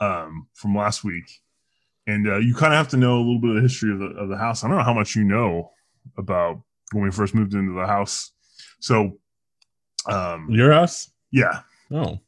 um, 0.00 0.48
from 0.54 0.76
last 0.76 1.04
week. 1.04 1.24
And 2.08 2.28
uh, 2.28 2.38
you 2.38 2.54
kind 2.54 2.72
of 2.72 2.78
have 2.78 2.88
to 2.88 2.96
know 2.96 3.16
a 3.16 3.18
little 3.18 3.40
bit 3.40 3.50
of 3.50 3.56
the 3.56 3.62
history 3.62 3.92
of 3.92 3.98
the 4.00 4.06
of 4.06 4.28
the 4.28 4.36
house. 4.36 4.62
I 4.62 4.68
don't 4.68 4.78
know 4.78 4.84
how 4.84 4.94
much 4.94 5.16
you 5.16 5.24
know 5.24 5.72
about 6.16 6.62
when 6.92 7.04
we 7.04 7.10
first 7.10 7.34
moved 7.34 7.54
into 7.54 7.78
the 7.78 7.86
house. 7.86 8.32
So, 8.80 9.18
um, 10.06 10.48
Your 10.50 10.72
house? 10.72 11.10
yeah. 11.30 11.60
Oh. 11.90 12.18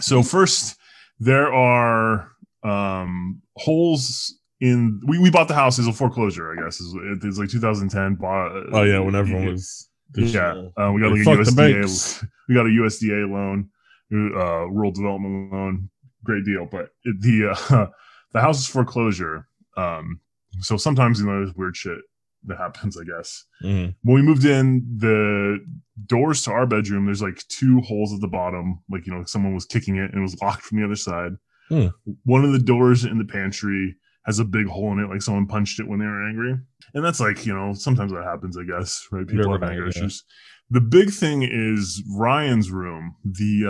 So 0.00 0.22
first, 0.22 0.76
there 1.18 1.52
are 1.52 2.32
um, 2.62 3.42
holes 3.56 4.34
in. 4.60 5.00
We, 5.06 5.18
we 5.18 5.30
bought 5.30 5.48
the 5.48 5.54
house 5.54 5.78
as 5.78 5.86
a 5.86 5.92
foreclosure. 5.92 6.52
I 6.52 6.64
guess 6.64 6.80
is 6.80 6.94
it's 7.22 7.38
like 7.38 7.50
2010. 7.50 8.14
Bought, 8.14 8.52
Oh 8.72 8.82
yeah, 8.82 8.98
when 9.00 9.14
everyone 9.14 9.46
was 9.46 9.88
yeah, 10.14 10.52
uh, 10.76 10.92
we 10.92 11.00
got 11.00 11.12
like 11.12 11.20
a 11.20 11.50
USDA. 11.50 12.24
We 12.48 12.56
got 12.56 12.66
a 12.66 12.70
USDA 12.70 13.30
loan, 13.30 13.70
uh, 14.12 14.66
rural 14.66 14.90
development 14.90 15.52
loan. 15.52 15.88
Great 16.24 16.44
deal, 16.44 16.66
but 16.70 16.90
it, 17.04 17.20
the 17.20 17.50
uh, 17.50 17.86
the 18.32 18.40
house 18.40 18.58
is 18.58 18.66
foreclosure. 18.66 19.46
Um, 19.76 20.20
so 20.60 20.76
sometimes 20.76 21.20
you 21.20 21.26
know 21.26 21.38
there's 21.38 21.54
weird 21.54 21.76
shit 21.76 21.98
that 22.46 22.58
happens. 22.58 22.96
I 22.96 23.04
guess 23.04 23.44
Mhm. 23.62 23.94
when 24.02 24.14
we 24.16 24.22
moved 24.22 24.44
in, 24.44 24.84
the 24.96 25.58
doors 26.06 26.42
to 26.44 26.50
our 26.50 26.66
bedroom 26.66 27.04
there's 27.06 27.22
like 27.22 27.38
two 27.48 27.80
holes 27.82 28.12
at 28.14 28.20
the 28.20 28.28
bottom, 28.28 28.80
like 28.90 29.06
you 29.06 29.12
know 29.14 29.24
someone 29.24 29.54
was 29.54 29.66
kicking 29.66 29.96
it 29.96 30.10
and 30.10 30.14
it 30.18 30.20
was 30.22 30.40
locked 30.42 30.62
from 30.62 30.78
the 30.78 30.84
other 30.84 30.96
side. 30.96 31.32
Hmm. 31.68 31.86
One 32.24 32.44
of 32.44 32.52
the 32.52 32.58
doors 32.58 33.04
in 33.04 33.18
the 33.18 33.24
pantry 33.24 33.96
has 34.24 34.38
a 34.38 34.44
big 34.44 34.66
hole 34.66 34.92
in 34.92 34.98
it, 35.00 35.08
like 35.10 35.22
someone 35.22 35.46
punched 35.46 35.80
it 35.80 35.88
when 35.88 35.98
they 35.98 36.06
were 36.06 36.28
angry. 36.28 36.56
And 36.94 37.04
that's 37.04 37.18
like, 37.20 37.44
you 37.46 37.52
know, 37.54 37.72
sometimes 37.74 38.12
that 38.12 38.22
happens, 38.24 38.56
I 38.56 38.62
guess, 38.64 39.06
right? 39.10 39.26
People 39.26 39.44
You're 39.46 39.52
have 39.54 39.62
right, 39.62 39.70
anger 39.72 39.84
yeah. 39.84 39.88
issues. 39.88 40.24
The 40.70 40.80
big 40.80 41.10
thing 41.10 41.42
is 41.42 42.02
Ryan's 42.16 42.70
room, 42.70 43.16
the 43.24 43.66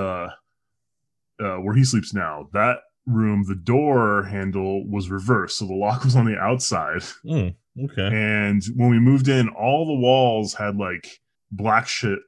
uh 1.41 1.43
uh 1.45 1.57
where 1.61 1.75
he 1.75 1.85
sleeps 1.85 2.13
now. 2.15 2.49
That 2.53 2.79
room, 3.07 3.45
the 3.49 3.55
door 3.57 4.25
handle 4.25 4.89
was 4.89 5.11
reversed, 5.11 5.59
so 5.59 5.67
the 5.67 5.75
lock 5.75 6.05
was 6.05 6.15
on 6.17 6.25
the 6.27 6.39
outside. 6.39 7.03
Mm, 7.27 7.55
okay. 7.79 8.09
And 8.15 8.63
when 8.77 8.91
we 8.91 8.99
moved 8.99 9.29
in, 9.29 9.49
all 9.51 9.87
the 9.87 9.95
walls 9.95 10.55
had 10.55 10.77
like 10.77 11.21
black 11.51 11.87
shit 11.87 12.19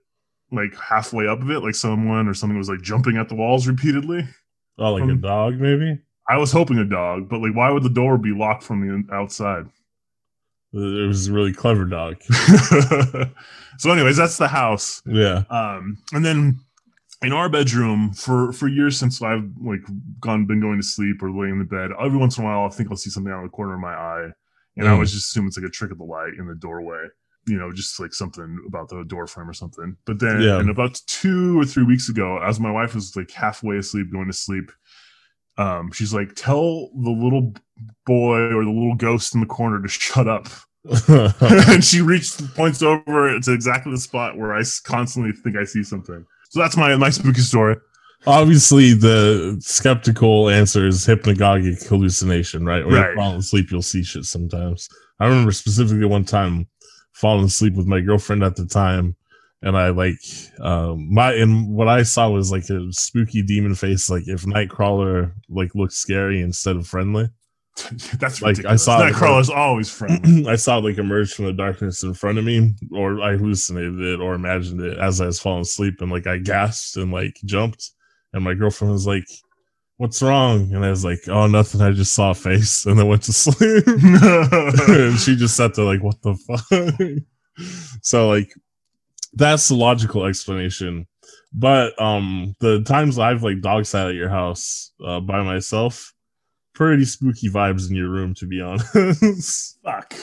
like 0.52 0.74
halfway 0.78 1.26
up 1.26 1.42
of 1.42 1.50
it, 1.50 1.60
like 1.60 1.74
someone 1.74 2.28
or 2.28 2.34
something 2.34 2.56
was 2.56 2.68
like 2.68 2.82
jumping 2.82 3.16
at 3.16 3.28
the 3.28 3.34
walls 3.34 3.66
repeatedly. 3.66 4.26
Oh, 4.78 4.94
like 4.94 5.08
a 5.08 5.14
dog, 5.14 5.58
maybe. 5.58 6.00
I 6.28 6.36
was 6.38 6.52
hoping 6.52 6.78
a 6.78 6.84
dog, 6.84 7.28
but 7.28 7.40
like, 7.40 7.54
why 7.54 7.70
would 7.70 7.82
the 7.82 7.90
door 7.90 8.16
be 8.16 8.32
locked 8.32 8.62
from 8.62 8.80
the 8.80 9.14
outside? 9.14 9.66
It 10.72 11.06
was 11.06 11.28
a 11.28 11.32
really 11.32 11.52
clever 11.52 11.84
dog. 11.84 12.20
so, 13.78 13.90
anyways, 13.90 14.16
that's 14.16 14.38
the 14.38 14.48
house. 14.48 15.02
Yeah. 15.06 15.44
Um, 15.48 15.98
and 16.12 16.24
then 16.24 16.60
in 17.22 17.32
our 17.32 17.48
bedroom 17.48 18.12
for 18.12 18.52
for 18.52 18.66
years 18.66 18.98
since 18.98 19.22
I've 19.22 19.48
like 19.62 19.82
gone 20.18 20.46
been 20.46 20.60
going 20.60 20.80
to 20.80 20.86
sleep 20.86 21.22
or 21.22 21.30
laying 21.30 21.52
in 21.52 21.58
the 21.60 21.64
bed, 21.64 21.90
every 22.00 22.18
once 22.18 22.38
in 22.38 22.44
a 22.44 22.46
while 22.46 22.66
I 22.66 22.70
think 22.70 22.90
I'll 22.90 22.96
see 22.96 23.10
something 23.10 23.32
out 23.32 23.44
of 23.44 23.50
the 23.50 23.56
corner 23.56 23.74
of 23.74 23.80
my 23.80 23.94
eye, 23.94 24.30
and 24.76 24.86
I 24.88 24.90
Mm. 24.90 24.94
always 24.94 25.12
just 25.12 25.26
assume 25.30 25.46
it's 25.46 25.56
like 25.56 25.66
a 25.66 25.70
trick 25.70 25.90
of 25.92 25.98
the 25.98 26.04
light 26.04 26.34
in 26.38 26.46
the 26.46 26.54
doorway. 26.54 27.06
You 27.46 27.58
know, 27.58 27.70
just 27.72 28.00
like 28.00 28.14
something 28.14 28.58
about 28.66 28.88
the 28.88 29.04
door 29.04 29.26
frame 29.26 29.50
or 29.50 29.52
something. 29.52 29.96
But 30.06 30.18
then, 30.18 30.40
Yeah. 30.40 30.58
and 30.58 30.70
about 30.70 30.98
two 31.06 31.60
or 31.60 31.66
three 31.66 31.84
weeks 31.84 32.08
ago, 32.08 32.38
as 32.42 32.58
my 32.58 32.70
wife 32.70 32.94
was 32.94 33.14
like 33.14 33.30
halfway 33.32 33.76
asleep, 33.76 34.10
going 34.10 34.28
to 34.28 34.32
sleep, 34.32 34.72
um, 35.58 35.92
she's 35.92 36.14
like, 36.14 36.34
"Tell 36.34 36.88
the 36.94 37.10
little 37.10 37.54
boy 38.06 38.38
or 38.54 38.64
the 38.64 38.70
little 38.70 38.94
ghost 38.94 39.34
in 39.34 39.40
the 39.40 39.46
corner 39.46 39.82
to 39.82 39.88
shut 39.88 40.26
up." 40.26 40.48
and 41.40 41.84
she 41.84 42.00
reached 42.00 42.54
points 42.54 42.82
over 42.82 43.38
to 43.40 43.52
exactly 43.52 43.92
the 43.92 43.98
spot 44.00 44.36
where 44.36 44.54
I 44.54 44.62
constantly 44.84 45.32
think 45.32 45.56
I 45.56 45.64
see 45.64 45.82
something. 45.82 46.24
So 46.50 46.60
that's 46.60 46.76
my 46.76 46.96
my 46.96 47.10
spooky 47.10 47.40
story. 47.40 47.76
Obviously, 48.26 48.94
the 48.94 49.56
skeptical 49.60 50.48
answer 50.48 50.86
is 50.86 51.06
hypnagogic 51.06 51.86
hallucination, 51.86 52.64
right? 52.64 52.84
When 52.84 52.94
Right. 52.94 53.10
you 53.10 53.16
fall 53.16 53.36
asleep, 53.36 53.70
you'll 53.70 53.82
see 53.82 54.02
shit 54.02 54.24
sometimes. 54.24 54.88
I 55.20 55.26
remember 55.26 55.52
specifically 55.52 56.06
one 56.06 56.24
time 56.24 56.66
falling 57.12 57.44
asleep 57.44 57.74
with 57.74 57.86
my 57.86 58.00
girlfriend 58.00 58.42
at 58.42 58.56
the 58.56 58.66
time, 58.66 59.14
and 59.62 59.76
I 59.76 59.90
like 59.90 60.16
um 60.60 61.12
my 61.12 61.32
and 61.34 61.68
what 61.68 61.88
I 61.88 62.02
saw 62.02 62.30
was 62.30 62.50
like 62.50 62.68
a 62.70 62.90
spooky 62.92 63.42
demon 63.42 63.74
face, 63.74 64.08
like 64.10 64.26
if 64.26 64.42
Nightcrawler 64.42 65.32
like 65.48 65.74
looked 65.74 65.92
scary 65.92 66.40
instead 66.40 66.76
of 66.76 66.86
friendly. 66.86 67.28
that's 68.18 68.40
Like, 68.40 68.64
I 68.64 68.74
ridiculous. 68.78 68.84
saw 68.84 69.06
it, 69.06 69.12
Nightcrawler's 69.12 69.50
always 69.50 69.90
friendly. 69.90 70.46
I 70.48 70.56
saw 70.56 70.78
like 70.78 70.96
emerge 70.98 71.34
from 71.34 71.44
the 71.46 71.52
darkness 71.52 72.02
in 72.02 72.14
front 72.14 72.38
of 72.38 72.44
me, 72.44 72.74
or 72.92 73.20
I 73.20 73.36
hallucinated 73.36 74.00
it 74.00 74.20
or 74.20 74.34
imagined 74.34 74.80
it 74.80 74.96
as 74.98 75.20
I 75.20 75.26
was 75.26 75.40
falling 75.40 75.62
asleep, 75.62 76.00
and 76.00 76.10
like 76.10 76.26
I 76.26 76.38
gasped 76.38 76.96
and 76.96 77.12
like 77.12 77.36
jumped, 77.44 77.90
and 78.34 78.44
my 78.44 78.52
girlfriend 78.52 78.92
was 78.92 79.06
like, 79.06 79.26
"What's 79.96 80.20
wrong?" 80.20 80.74
And 80.74 80.84
I 80.84 80.90
was 80.90 81.04
like, 81.04 81.20
"Oh, 81.28 81.46
nothing. 81.46 81.80
I 81.80 81.92
just 81.92 82.12
saw 82.12 82.32
a 82.32 82.34
face," 82.34 82.84
and 82.86 82.98
then 82.98 83.08
went 83.08 83.22
to 83.22 83.32
sleep. 83.32 83.86
and 83.86 85.18
she 85.18 85.36
just 85.36 85.56
sat 85.56 85.74
there 85.74 85.86
like, 85.86 86.02
"What 86.02 86.20
the 86.22 86.34
fuck?" 86.34 87.56
so 88.02 88.28
like, 88.28 88.52
that's 89.32 89.68
the 89.68 89.76
logical 89.76 90.26
explanation. 90.26 91.06
But 91.52 92.00
um, 92.02 92.56
the 92.58 92.82
times 92.82 93.18
I've 93.18 93.44
like 93.44 93.60
dog 93.60 93.86
sat 93.86 94.08
at 94.08 94.14
your 94.14 94.28
house 94.28 94.92
uh, 95.04 95.20
by 95.20 95.42
myself, 95.42 96.12
pretty 96.74 97.04
spooky 97.04 97.48
vibes 97.48 97.88
in 97.88 97.96
your 97.96 98.10
room, 98.10 98.34
to 98.34 98.46
be 98.46 98.60
honest. 98.60 99.78
Fuck. 99.84 100.14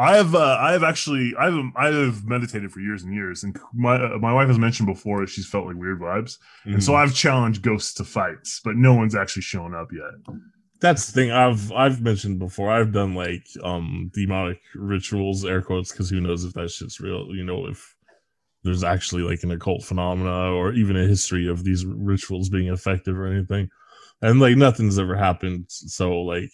I 0.00 0.16
have 0.16 0.34
uh, 0.34 0.56
I 0.60 0.72
have 0.72 0.84
actually 0.84 1.34
I 1.38 1.46
have 1.46 1.64
I 1.74 1.86
have 1.88 2.24
meditated 2.24 2.70
for 2.70 2.80
years 2.80 3.02
and 3.02 3.12
years, 3.12 3.42
and 3.42 3.58
my 3.74 3.96
uh, 3.96 4.18
my 4.18 4.32
wife 4.32 4.48
has 4.48 4.58
mentioned 4.58 4.86
before 4.86 5.26
she's 5.26 5.48
felt 5.48 5.66
like 5.66 5.76
weird 5.76 6.00
vibes, 6.00 6.38
and 6.64 6.82
so 6.82 6.94
I've 6.94 7.14
challenged 7.14 7.62
ghosts 7.62 7.94
to 7.94 8.04
fights, 8.04 8.60
but 8.64 8.76
no 8.76 8.94
one's 8.94 9.16
actually 9.16 9.42
shown 9.42 9.74
up 9.74 9.88
yet. 9.92 10.36
that's 10.80 11.06
the 11.06 11.12
thing 11.12 11.32
I've 11.32 11.72
I've 11.72 12.00
mentioned 12.00 12.38
before. 12.38 12.70
I've 12.70 12.92
done 12.92 13.14
like 13.14 13.46
um 13.64 14.10
demonic 14.14 14.60
rituals, 14.76 15.44
air 15.44 15.62
quotes, 15.62 15.90
because 15.90 16.10
who 16.10 16.20
knows 16.20 16.44
if 16.44 16.54
that 16.54 16.70
shit's 16.70 17.00
real. 17.00 17.34
You 17.34 17.44
know, 17.44 17.66
if 17.66 17.96
there's 18.62 18.84
actually 18.84 19.22
like 19.22 19.42
an 19.42 19.50
occult 19.50 19.82
phenomena 19.82 20.52
or 20.52 20.72
even 20.72 20.96
a 20.96 21.06
history 21.06 21.48
of 21.48 21.64
these 21.64 21.84
rituals 21.84 22.48
being 22.48 22.68
effective 22.68 23.18
or 23.18 23.26
anything. 23.26 23.68
And 24.20 24.40
like 24.40 24.56
nothing's 24.56 24.98
ever 24.98 25.14
happened. 25.16 25.66
So 25.68 26.20
like 26.22 26.50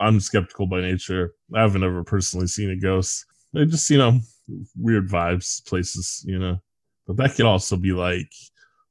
I'm 0.00 0.20
skeptical 0.20 0.66
by 0.66 0.80
nature. 0.80 1.32
I 1.54 1.60
haven't 1.62 1.82
ever 1.84 2.04
personally 2.04 2.46
seen 2.46 2.70
a 2.70 2.76
ghost. 2.76 3.24
They 3.52 3.64
just, 3.64 3.88
you 3.90 3.98
know, 3.98 4.20
weird 4.76 5.08
vibes, 5.08 5.64
places, 5.66 6.22
you 6.26 6.38
know. 6.38 6.58
But 7.06 7.16
that 7.16 7.34
could 7.34 7.46
also 7.46 7.76
be 7.76 7.92
like 7.92 8.30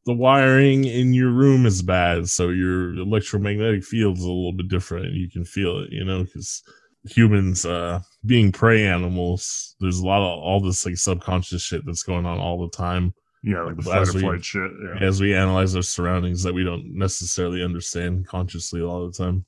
the 0.05 0.13
wiring 0.13 0.85
in 0.85 1.13
your 1.13 1.29
room 1.29 1.65
is 1.65 1.81
bad, 1.81 2.29
so 2.29 2.49
your 2.49 2.93
electromagnetic 2.95 3.83
field 3.83 4.17
is 4.17 4.23
a 4.23 4.27
little 4.27 4.53
bit 4.53 4.69
different. 4.69 5.13
You 5.13 5.29
can 5.29 5.43
feel 5.43 5.79
it, 5.79 5.91
you 5.91 6.03
know, 6.03 6.23
because 6.23 6.63
humans, 7.03 7.65
uh, 7.65 7.99
being 8.25 8.51
prey 8.51 8.87
animals, 8.87 9.75
there's 9.79 9.99
a 9.99 10.05
lot 10.05 10.21
of 10.21 10.39
all 10.39 10.59
this 10.59 10.85
like 10.85 10.97
subconscious 10.97 11.61
shit 11.61 11.85
that's 11.85 12.03
going 12.03 12.25
on 12.25 12.39
all 12.39 12.61
the 12.61 12.75
time 12.75 13.13
Yeah, 13.43 13.63
like 13.63 13.77
the 13.77 13.83
fight 13.83 14.07
or 14.07 14.13
flight 14.13 14.43
shit. 14.43 14.71
Yeah. 14.83 15.05
as 15.05 15.21
we 15.21 15.33
analyze 15.35 15.75
our 15.75 15.81
surroundings 15.81 16.41
that 16.43 16.53
we 16.53 16.63
don't 16.63 16.85
necessarily 16.95 17.63
understand 17.63 18.27
consciously 18.27 18.81
a 18.81 18.87
lot 18.87 19.03
of 19.03 19.13
the 19.13 19.23
time. 19.23 19.45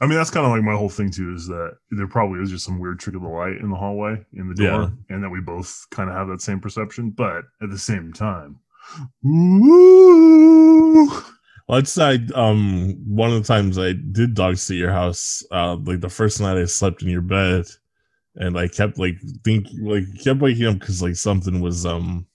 I 0.00 0.06
mean, 0.06 0.16
that's 0.16 0.30
kind 0.30 0.46
of 0.46 0.52
like 0.52 0.62
my 0.62 0.74
whole 0.76 0.88
thing 0.88 1.10
too. 1.10 1.34
Is 1.34 1.46
that 1.48 1.76
there 1.90 2.06
probably 2.06 2.40
is 2.40 2.50
just 2.50 2.64
some 2.64 2.78
weird 2.78 3.00
trick 3.00 3.16
of 3.16 3.22
the 3.22 3.28
light 3.28 3.56
in 3.58 3.68
the 3.70 3.76
hallway 3.76 4.24
in 4.34 4.48
the 4.48 4.54
door, 4.54 4.66
Yeah. 4.82 4.90
and 5.14 5.24
that 5.24 5.30
we 5.30 5.40
both 5.40 5.86
kind 5.90 6.08
of 6.08 6.14
have 6.16 6.28
that 6.28 6.40
same 6.40 6.60
perception, 6.60 7.10
but 7.10 7.44
at 7.62 7.70
the 7.70 7.78
same 7.78 8.12
time, 8.12 8.58
ooh, 9.26 11.10
I'd 11.68 11.88
say 11.88 12.20
um 12.34 12.94
one 13.06 13.30
of 13.32 13.42
the 13.42 13.46
times 13.46 13.78
I 13.78 13.92
did 13.92 14.34
dog 14.34 14.56
sit 14.56 14.76
your 14.76 14.92
house, 14.92 15.44
uh, 15.50 15.76
like 15.76 16.00
the 16.00 16.08
first 16.08 16.40
night 16.40 16.56
I 16.56 16.64
slept 16.64 17.02
in 17.02 17.08
your 17.08 17.20
bed, 17.22 17.66
and 18.36 18.58
I 18.58 18.68
kept 18.68 18.98
like 18.98 19.16
think 19.44 19.66
like 19.80 20.04
kept 20.22 20.40
waking 20.40 20.66
up 20.66 20.78
because 20.78 21.02
like 21.02 21.16
something 21.16 21.60
was 21.60 21.84
um 21.84 22.26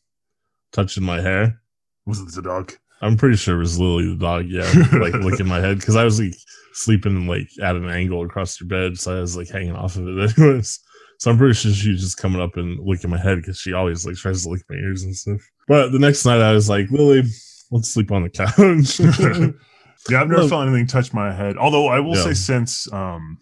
touching 0.72 1.04
my 1.04 1.22
hair. 1.22 1.60
was 2.06 2.20
it 2.20 2.32
the 2.34 2.42
dog? 2.42 2.74
I'm 3.04 3.18
pretty 3.18 3.36
sure 3.38 3.56
it 3.56 3.60
was 3.60 3.80
Lily 3.80 4.08
the 4.08 4.16
dog, 4.16 4.46
yeah, 4.48 4.72
like 5.00 5.14
licking 5.16 5.48
my 5.48 5.60
head 5.60 5.80
because 5.80 5.96
I 5.96 6.04
was 6.04 6.20
like 6.20 6.34
sleeping 6.74 7.28
like 7.28 7.50
at 7.62 7.76
an 7.76 7.90
angle 7.90 8.24
across 8.26 8.60
your 8.60 8.68
bed, 8.68 8.98
so 8.98 9.18
I 9.18 9.20
was 9.22 9.36
like 9.38 9.50
hanging 9.50 9.76
off 9.76 9.96
of 9.96 10.08
it 10.08 10.38
anyways. 10.38 10.80
So 11.20 11.30
I'm 11.32 11.38
pretty 11.38 11.54
sure 11.54 11.72
she 11.72 11.92
was 11.92 12.02
just 12.02 12.18
coming 12.18 12.42
up 12.42 12.58
and 12.58 12.80
licking 12.84 13.10
my 13.10 13.20
head 13.20 13.38
because 13.38 13.58
she 13.60 13.74
always 13.74 14.06
like 14.06 14.16
tries 14.16 14.44
to 14.44 14.50
lick 14.50 14.62
my 14.70 14.76
ears 14.78 15.04
and 15.04 15.16
stuff. 15.16 15.42
But 15.68 15.90
the 15.92 16.00
next 16.00 16.26
night 16.26 16.42
I 16.42 16.52
was 16.54 16.68
like, 16.70 16.90
Lily, 16.92 17.24
let's 17.72 17.90
sleep 17.94 18.12
on 18.12 18.24
the 18.24 18.30
couch. 18.30 19.54
Yeah, 20.10 20.20
I've 20.20 20.28
never 20.28 20.42
Look. 20.42 20.50
felt 20.50 20.68
anything 20.68 20.86
touch 20.86 21.14
my 21.14 21.32
head. 21.34 21.56
Although 21.58 21.88
I 21.88 22.02
will 22.02 22.16
Yeah. 22.16 22.24
say, 22.24 22.34
since 22.34 22.92
um, 22.92 23.38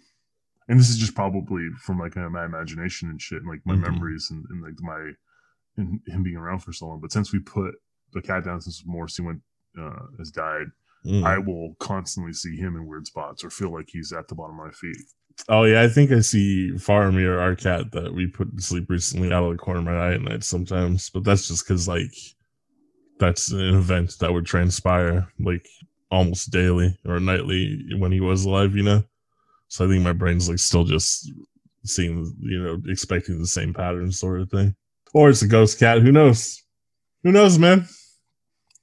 and 0.68 0.80
this 0.80 0.90
is 0.92 0.98
just 1.00 1.16
probably 1.16 1.68
from 1.82 1.98
like 1.98 2.16
uh, 2.16 2.30
my 2.30 2.46
imagination 2.46 3.10
and 3.10 3.20
shit, 3.20 3.40
and 3.40 3.48
like 3.50 3.62
my 3.66 3.74
Mhm. 3.74 3.82
memories 3.82 4.28
and, 4.30 4.46
and 4.52 4.62
like 4.62 4.76
my 4.80 5.12
and 5.78 6.00
him 6.06 6.22
being 6.22 6.36
around 6.38 6.60
for 6.60 6.72
so 6.72 6.86
long. 6.86 7.00
But 7.02 7.12
since 7.12 7.34
we 7.34 7.40
put 7.40 7.74
the 8.14 8.22
cat 8.22 8.44
down, 8.46 8.62
since 8.62 8.84
Morrissey 8.86 9.24
went 9.24 9.42
uh, 9.80 10.06
has 10.18 10.32
died, 10.32 10.68
Mm. 11.06 11.24
I 11.24 11.38
will 11.38 11.76
constantly 11.80 12.34
see 12.34 12.56
him 12.56 12.76
in 12.76 12.86
weird 12.86 13.08
spots 13.08 13.44
or 13.44 13.50
feel 13.50 13.74
like 13.74 13.90
he's 13.90 14.14
at 14.14 14.28
the 14.28 14.36
bottom 14.36 14.60
of 14.60 14.66
my 14.68 14.72
feet. 14.72 14.98
Oh 15.50 15.64
yeah, 15.64 15.82
I 15.82 15.88
think 15.88 16.12
I 16.12 16.20
see 16.20 16.72
Faramir, 16.76 17.40
our 17.40 17.56
cat 17.56 17.92
that 17.94 18.14
we 18.14 18.28
put 18.28 18.56
to 18.56 18.62
sleep 18.62 18.90
recently, 18.90 19.32
out 19.32 19.44
of 19.44 19.52
the 19.52 19.58
corner 19.58 19.80
of 19.80 19.86
my 19.86 19.98
eye 19.98 20.14
at 20.14 20.22
night 20.22 20.44
sometimes. 20.44 21.10
But 21.10 21.24
that's 21.24 21.48
just 21.48 21.66
because 21.66 21.88
like 21.88 22.14
that's 23.20 23.52
an 23.52 23.76
event 23.76 24.18
that 24.20 24.32
would 24.32 24.46
transpire 24.46 25.28
like 25.40 25.68
almost 26.12 26.52
daily 26.52 26.98
or 27.06 27.20
nightly 27.20 27.84
when 27.98 28.12
he 28.12 28.20
was 28.20 28.46
alive, 28.46 28.76
you 28.76 28.84
know. 28.84 29.04
So 29.70 29.86
I 29.86 29.88
think 29.88 30.04
my 30.04 30.14
brain's 30.14 30.50
like 30.50 30.60
still 30.60 30.84
just 30.84 31.32
seeing, 31.86 32.32
you 32.42 32.62
know, 32.62 32.82
expecting 32.88 33.40
the 33.40 33.48
same 33.48 33.74
pattern 33.74 34.12
sort 34.12 34.42
of 34.42 34.52
thing. 34.52 34.76
Or 35.14 35.30
it's 35.30 35.42
a 35.42 35.48
ghost 35.48 35.80
cat. 35.80 36.02
Who 36.02 36.12
knows? 36.12 36.62
Who 37.24 37.32
knows, 37.32 37.58
man? 37.58 37.88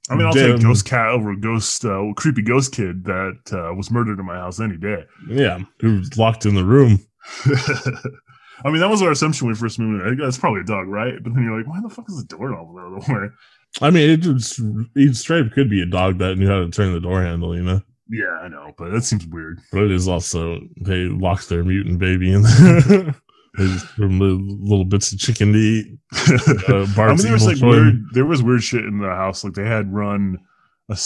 I 0.09 0.15
mean, 0.15 0.25
I'll 0.25 0.33
Damn. 0.33 0.55
take 0.55 0.63
ghost 0.63 0.85
cat 0.85 1.07
over 1.07 1.31
a 1.31 1.39
ghost, 1.39 1.85
uh, 1.85 2.03
creepy 2.15 2.41
ghost 2.41 2.73
kid 2.73 3.03
that 3.05 3.39
uh, 3.51 3.73
was 3.75 3.91
murdered 3.91 4.19
in 4.19 4.25
my 4.25 4.35
house 4.35 4.59
any 4.59 4.77
day. 4.77 5.05
Yeah, 5.27 5.59
who's 5.79 6.17
locked 6.17 6.45
in 6.45 6.55
the 6.55 6.65
room? 6.65 6.99
I 8.65 8.71
mean, 8.71 8.79
that 8.79 8.89
was 8.89 9.01
our 9.01 9.11
assumption 9.11 9.47
when 9.47 9.53
we 9.53 9.59
first 9.59 9.79
moved 9.79 10.05
in. 10.05 10.17
That's 10.17 10.37
probably 10.37 10.61
a 10.61 10.65
dog, 10.65 10.87
right? 10.87 11.13
But 11.21 11.33
then 11.33 11.43
you're 11.43 11.57
like, 11.57 11.67
why 11.67 11.79
the 11.81 11.89
fuck 11.89 12.09
is 12.09 12.17
the 12.17 12.25
doorknob 12.25 12.73
the 12.73 12.81
other 12.81 13.21
way? 13.21 13.29
I 13.81 13.89
mean, 13.91 14.09
it 14.09 14.17
just 14.17 14.59
straight 15.21 15.45
up 15.45 15.51
could 15.53 15.69
be 15.69 15.81
a 15.81 15.85
dog 15.85 16.17
that 16.17 16.37
knew 16.37 16.47
how 16.47 16.59
to 16.59 16.69
turn 16.69 16.93
the 16.93 16.99
door 16.99 17.21
handle, 17.21 17.55
you 17.55 17.63
know. 17.63 17.81
Yeah, 18.09 18.39
I 18.41 18.47
know, 18.47 18.73
but 18.77 18.89
that 18.89 19.03
seems 19.03 19.25
weird. 19.27 19.61
But 19.71 19.83
it 19.83 19.91
is 19.91 20.07
also 20.07 20.59
they 20.81 21.05
locked 21.05 21.47
their 21.47 21.63
mutant 21.63 21.99
baby 21.99 22.33
in 22.33 22.41
there. 22.41 23.15
they 23.57 23.65
the 23.65 24.07
little, 24.07 24.85
bits 24.85 25.11
of 25.11 25.19
chicken 25.19 25.53
to 25.53 25.59
eat. 25.59 25.97
Uh, 26.69 26.85
I 26.97 27.07
mean, 27.09 27.17
there 27.17 27.33
was 27.33 27.45
like 27.45 27.61
weird. 27.61 28.03
There 28.13 28.25
was 28.25 28.43
weird 28.43 28.63
shit 28.63 28.85
in 28.85 28.99
the 28.99 29.07
house. 29.09 29.43
Like 29.43 29.53
they 29.53 29.65
had 29.65 29.91
run 29.93 30.37
a 30.89 30.97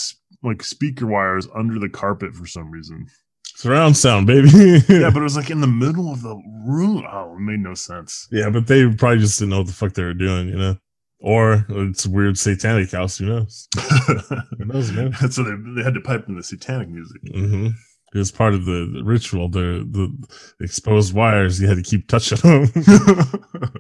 like 0.44 0.64
speaker 0.64 1.08
wires 1.08 1.48
under 1.56 1.80
the 1.80 1.90
carpet 1.90 2.34
for 2.34 2.46
some 2.46 2.70
reason. 2.72 3.08
surround 3.56 3.96
sound, 3.98 4.28
baby. 4.28 4.50
Yeah, 4.90 5.10
but 5.10 5.20
it 5.20 5.24
was 5.24 5.36
like 5.38 5.50
in 5.50 5.62
the 5.62 5.68
middle 5.68 6.12
of 6.12 6.22
the 6.22 6.36
room. 6.68 7.06
Oh, 7.10 7.36
it 7.36 7.40
made 7.40 7.60
no 7.60 7.74
sense. 7.74 8.28
yeah, 8.32 8.50
but 8.50 8.68
they 8.68 8.88
probably 8.94 9.20
just 9.20 9.40
didn't 9.40 9.52
know 9.52 9.60
what 9.60 9.68
the 9.68 9.74
fuck 9.74 9.94
they 9.94 10.04
were 10.04 10.14
doing, 10.14 10.48
you 10.50 10.58
know. 10.58 10.78
Or 11.20 11.66
it's 11.70 12.06
a 12.06 12.10
weird 12.10 12.38
satanic 12.38 12.92
house. 12.92 13.18
Who 13.18 13.28
knows? 13.28 13.70
Who 14.58 14.66
knows, 14.66 14.92
man? 14.92 15.14
so 15.32 15.44
they, 15.44 15.52
they 15.78 15.84
had 15.84 15.94
to 15.94 16.02
pipe 16.02 16.28
in 16.28 16.36
the 16.36 16.44
satanic 16.44 16.90
music. 16.90 17.22
hmm 17.34 17.70
It 18.14 18.18
was 18.18 18.32
part 18.32 18.54
of 18.54 18.66
the, 18.66 18.92
the 18.94 19.04
ritual. 19.04 19.50
The 19.50 19.86
the 19.90 20.16
exposed 20.64 21.14
wires. 21.14 21.60
You 21.60 21.68
had 21.68 21.78
to 21.78 21.84
keep 21.84 22.08
touching 22.08 22.38
them. 22.38 22.72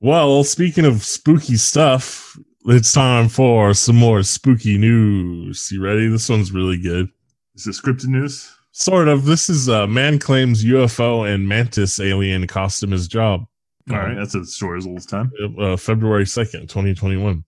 well, 0.00 0.42
speaking 0.44 0.84
of 0.84 1.04
spooky 1.04 1.56
stuff, 1.56 2.36
it's 2.66 2.92
time 2.92 3.28
for 3.28 3.74
some 3.74 3.96
more 3.96 4.22
spooky 4.22 4.76
news. 4.78 5.70
You 5.70 5.82
ready? 5.82 6.08
This 6.08 6.28
one's 6.28 6.52
really 6.52 6.80
good. 6.80 7.08
Is 7.54 7.66
it 7.66 7.70
scripted 7.72 8.06
news? 8.06 8.52
Sort 8.72 9.08
of. 9.08 9.24
This 9.24 9.48
is 9.48 9.68
uh, 9.68 9.86
man 9.86 10.18
claims 10.18 10.64
UFO 10.64 11.32
and 11.32 11.46
mantis 11.46 12.00
alien 12.00 12.46
cost 12.46 12.82
him 12.82 12.90
his 12.90 13.06
job. 13.06 13.44
All 13.90 13.96
right, 13.96 14.14
that's 14.16 14.34
a 14.34 14.44
story 14.44 14.78
as 14.78 14.86
old 14.86 14.98
as 14.98 15.06
time. 15.06 15.32
uh, 15.58 15.76
February 15.76 16.24
2nd, 16.24 16.68
2021. 16.68 17.44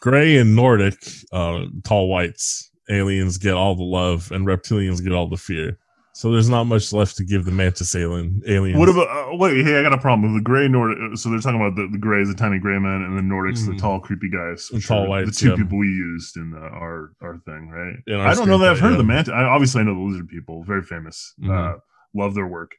Gray 0.00 0.38
and 0.38 0.56
Nordic, 0.56 0.96
uh, 1.32 1.64
tall 1.84 2.08
whites, 2.08 2.70
aliens 2.88 3.38
get 3.38 3.54
all 3.54 3.74
the 3.74 3.82
love 3.82 4.30
and 4.32 4.46
reptilians 4.46 5.02
get 5.02 5.12
all 5.12 5.28
the 5.28 5.36
fear. 5.36 5.78
So 6.16 6.30
there's 6.30 6.48
not 6.48 6.64
much 6.64 6.92
left 6.92 7.16
to 7.16 7.24
give 7.24 7.44
the 7.44 7.50
mantis 7.50 7.96
alien 7.96 8.40
aliens. 8.46 8.78
What 8.78 8.88
about? 8.88 9.08
Uh, 9.08 9.36
wait, 9.36 9.64
hey, 9.66 9.80
I 9.80 9.82
got 9.82 9.92
a 9.92 9.98
problem 9.98 10.32
with 10.32 10.40
the 10.40 10.44
gray 10.44 10.68
Nordic. 10.68 11.18
So 11.18 11.28
they're 11.28 11.40
talking 11.40 11.60
about 11.60 11.74
the, 11.74 11.88
the 11.90 11.98
gray 11.98 12.20
is 12.20 12.28
the 12.28 12.36
tiny 12.36 12.60
gray 12.60 12.78
man, 12.78 13.02
and 13.02 13.18
the 13.18 13.22
Nordics 13.22 13.66
the 13.66 13.72
Mhm. 13.72 13.78
tall 13.80 13.98
creepy 13.98 14.30
guys. 14.30 14.68
The 14.72 14.80
tall 14.80 15.08
whites, 15.08 15.30
The 15.30 15.36
two 15.36 15.50
yeah. 15.50 15.56
people 15.56 15.76
we 15.78 15.88
used 15.88 16.36
in 16.36 16.54
uh, 16.54 16.58
our 16.60 17.10
our 17.20 17.38
thing, 17.38 17.68
right? 17.68 17.96
Our 18.16 18.28
I 18.28 18.34
don't 18.34 18.46
know 18.46 18.58
that 18.58 18.70
I've 18.70 18.78
heard 18.78 18.92
of 18.92 18.98
the 18.98 19.02
yeah. 19.02 19.08
mantis. 19.08 19.34
I, 19.34 19.42
obviously, 19.42 19.80
I 19.80 19.84
know 19.84 19.94
the 19.94 20.00
lizard 20.02 20.28
people, 20.28 20.62
very 20.62 20.82
famous. 20.82 21.34
Uh, 21.42 21.48
Mhm. 21.48 21.80
love 22.14 22.34
their 22.36 22.46
work. 22.46 22.76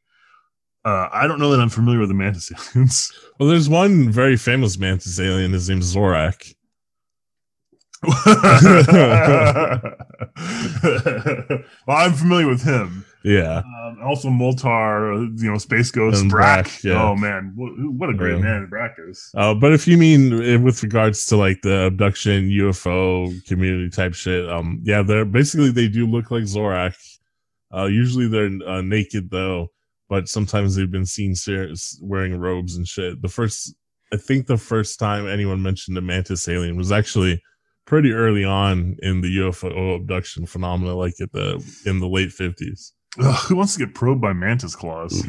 Uh, 0.86 1.10
I 1.12 1.28
don't 1.28 1.40
know 1.40 1.50
that 1.52 1.60
I'm 1.60 1.68
familiar 1.68 2.00
with 2.00 2.10
the 2.10 2.16
mantis 2.16 2.52
aliens. 2.76 3.12
Well, 3.38 3.50
there's 3.50 3.68
one 3.68 4.10
very 4.12 4.38
famous 4.38 4.78
mantis 4.80 5.20
alien. 5.20 5.52
His 5.52 5.68
name's 5.68 5.94
Zorak. 5.94 6.54
well, 11.88 11.98
I'm 11.98 12.14
familiar 12.14 12.48
with 12.48 12.64
him. 12.64 13.06
Yeah. 13.24 13.64
Um, 13.84 13.98
also, 14.04 14.30
Moltar, 14.30 15.16
uh, 15.16 15.22
you 15.42 15.52
know, 15.52 15.58
Space 15.58 15.90
Ghost, 15.92 16.22
And 16.22 16.30
Brak. 16.30 16.66
Brak, 16.66 16.84
yeah. 16.84 17.02
Oh 17.02 17.16
man, 17.16 17.54
what, 17.56 17.72
what 17.94 18.10
a 18.10 18.14
great 18.14 18.36
Yeah. 18.38 18.44
man 18.44 18.68
Brak 18.70 18.96
is. 19.08 19.32
Uh, 19.36 19.56
but 19.56 19.74
if 19.74 19.88
you 19.88 19.98
mean 19.98 20.32
uh, 20.34 20.60
with 20.60 20.84
regards 20.84 21.26
to 21.28 21.38
like 21.38 21.62
the 21.64 21.86
abduction 21.86 22.50
UFO 22.50 23.44
community 23.48 23.90
type 23.90 24.14
shit, 24.14 24.48
um, 24.48 24.80
yeah, 24.84 25.02
they're 25.02 25.26
basically 25.26 25.72
they 25.72 25.88
do 25.88 26.06
look 26.06 26.30
like 26.30 26.44
Zorak. 26.44 26.96
Uh, 27.76 27.86
usually 27.86 28.28
they're 28.28 28.52
uh, 28.68 28.82
naked 28.82 29.32
though, 29.32 29.72
but 30.08 30.30
sometimes 30.30 30.76
they've 30.76 30.92
been 30.92 31.06
seen 31.06 31.34
wearing 32.02 32.38
robes 32.38 32.76
and 32.78 32.88
shit. 32.88 33.22
The 33.24 33.28
first, 33.28 33.74
I 34.14 34.18
think, 34.18 34.46
the 34.46 34.58
first 34.58 35.00
time 35.00 35.28
anyone 35.28 35.64
mentioned 35.64 35.98
a 35.98 36.02
mantis 36.02 36.48
alien 36.48 36.78
was 36.78 36.92
actually 36.92 37.42
pretty 37.86 38.12
early 38.12 38.44
on 38.44 38.98
in 39.02 39.22
the 39.22 39.38
UFO 39.38 39.96
abduction 39.96 40.46
phenomena, 40.46 40.96
like 40.96 41.16
at 41.22 41.32
the 41.32 41.64
in 41.86 42.00
the 42.00 42.08
late 42.08 42.32
fifties. 42.32 42.94
Who 43.18 43.56
wants 43.56 43.74
to 43.74 43.86
get 43.86 43.96
probed 43.96 44.22
by 44.22 44.34
mantis 44.34 44.76
claws? 44.76 45.26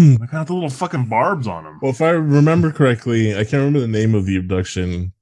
I 0.00 0.26
got 0.30 0.46
the 0.46 0.54
little 0.54 0.70
fucking 0.70 1.06
barbs 1.06 1.46
on 1.46 1.64
them. 1.64 1.78
Well, 1.82 1.90
if 1.90 2.00
I 2.00 2.10
remember 2.10 2.70
correctly, 2.70 3.34
I 3.34 3.42
can't 3.42 3.54
remember 3.54 3.80
the 3.80 3.88
name 3.88 4.14
of 4.14 4.26
the 4.26 4.36
abduction, 4.36 5.12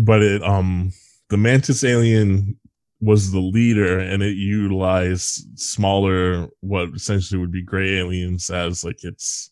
but 0.00 0.22
it 0.22 0.42
um 0.42 0.92
the 1.30 1.36
mantis 1.36 1.82
alien 1.82 2.58
was 3.00 3.32
the 3.32 3.40
leader 3.40 3.98
and 3.98 4.22
it 4.22 4.36
utilized 4.36 5.58
smaller 5.58 6.46
what 6.60 6.90
essentially 6.94 7.40
would 7.40 7.50
be 7.50 7.62
gray 7.62 7.96
aliens 7.98 8.48
as 8.48 8.84
like 8.84 9.02
its 9.02 9.50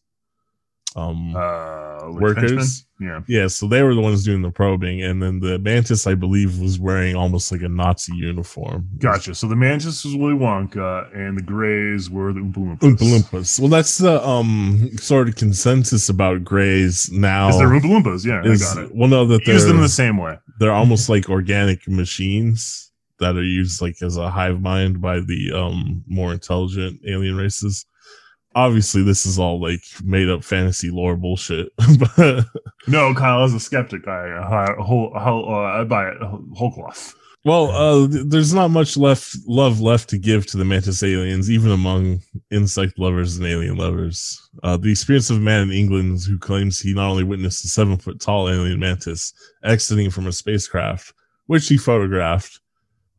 um 0.96 1.35
Uh, 1.37 2.09
like 2.11 2.20
Workers? 2.22 2.50
henchmen? 2.50 2.66
Yeah. 3.00 3.20
yeah 3.29 3.46
so 3.46 3.66
they 3.66 3.83
were 3.83 3.94
the 3.94 4.00
ones 4.00 4.24
doing 4.24 4.42
the 4.42 4.50
probing 4.50 5.03
and 5.03 5.22
then 5.22 5.40
the 5.40 5.59
mantis 5.59 6.07
i 6.07 6.14
believe 6.14 6.59
was 6.59 6.79
wearing 6.79 7.16
almost 7.16 7.50
like 7.50 7.62
a 7.62 7.68
nazi 7.68 8.12
uniform 8.14 8.88
Gotcha. 8.98 9.35
So 9.35 9.46
the 9.48 9.57
mantis 9.57 10.05
was 10.05 10.14
Willy 10.16 10.35
Wonka, 10.35 11.09
and 11.16 11.38
the 11.38 11.42
grays 11.42 12.11
were 12.11 12.33
the 12.35 12.40
Oompa 12.40 12.57
Loompas. 12.79 12.79
Oompa 12.81 12.98
Loompas. 13.22 13.59
Well, 13.61 13.68
that's 13.70 13.96
the 13.98 14.22
um 14.26 14.90
sort 14.98 15.29
of 15.29 15.37
consensus 15.37 16.09
about 16.11 16.44
grays 16.44 17.11
now. 17.11 17.48
Is 17.48 17.59
they're 17.59 17.68
Oompa 17.68 17.83
Loompas? 18.03 18.26
Yeah, 18.26 18.42
is- 18.44 18.62
I 18.62 18.74
got 18.74 18.85
it. 18.85 18.94
Well, 18.94 19.09
no, 19.09 19.24
that 19.26 19.46
Use 19.46 19.64
them 19.64 19.81
the 19.81 19.88
same 19.88 20.18
way. 20.18 20.38
they're 20.59 20.72
almost 20.72 21.09
like 21.09 21.31
organic 21.31 21.88
machines 21.88 22.92
that 23.18 23.37
are 23.37 23.42
used 23.42 23.81
like 23.81 24.03
as 24.03 24.16
a 24.16 24.31
hive 24.31 24.61
mind 24.61 25.00
by 25.00 25.20
the 25.20 25.53
um 25.55 26.05
more 26.07 26.33
intelligent 26.33 27.00
alien 27.07 27.37
races. 27.37 27.87
Obviously, 28.55 29.03
this 29.03 29.27
is 29.27 29.39
all 29.39 29.61
like 29.61 29.83
made 30.03 30.29
up 30.29 30.43
fantasy 30.43 30.91
lore 30.91 31.17
bullshit, 31.17 31.69
but 32.17 32.45
No, 32.89 33.15
Kyle, 33.15 33.45
as 33.45 33.55
a 33.55 33.61
skeptic, 33.61 34.09
I 34.09 34.33
uh, 34.33 34.83
whole, 34.83 35.13
whole, 35.17 35.49
uh, 35.49 35.81
I 35.81 35.85
buy 35.85 36.09
it 36.09 36.17
whole 36.55 36.73
cloth. 36.73 37.15
well, 37.45 37.71
uh, 37.71 38.09
there's 38.11 38.53
not 38.53 38.69
much 38.69 38.97
left 38.97 39.37
love 39.47 39.81
left 39.81 40.09
to 40.11 40.19
give 40.19 40.47
to 40.47 40.57
the 40.57 40.65
mantis 40.65 41.03
aliens, 41.03 41.51
even 41.51 41.71
among 41.71 42.23
insect 42.51 42.99
lovers 42.99 43.37
and 43.37 43.47
alien 43.47 43.77
lovers. 43.77 44.41
Uh, 44.65 44.77
the 44.77 44.91
experience 44.91 45.31
of 45.31 45.37
a 45.37 45.41
man 45.41 45.63
in 45.63 45.73
England 45.73 46.21
who 46.27 46.39
claims 46.39 46.81
he 46.81 46.93
not 46.93 47.11
only 47.11 47.25
witnessed 47.25 47.65
a 47.65 47.69
seven 47.69 47.97
foot 47.97 48.21
tall 48.21 48.49
alien 48.49 48.81
mantis 48.81 49.33
exiting 49.63 50.11
from 50.11 50.27
a 50.27 50.33
spacecraft, 50.33 51.13
which 51.47 51.69
he 51.69 51.77
photographed, 51.77 52.61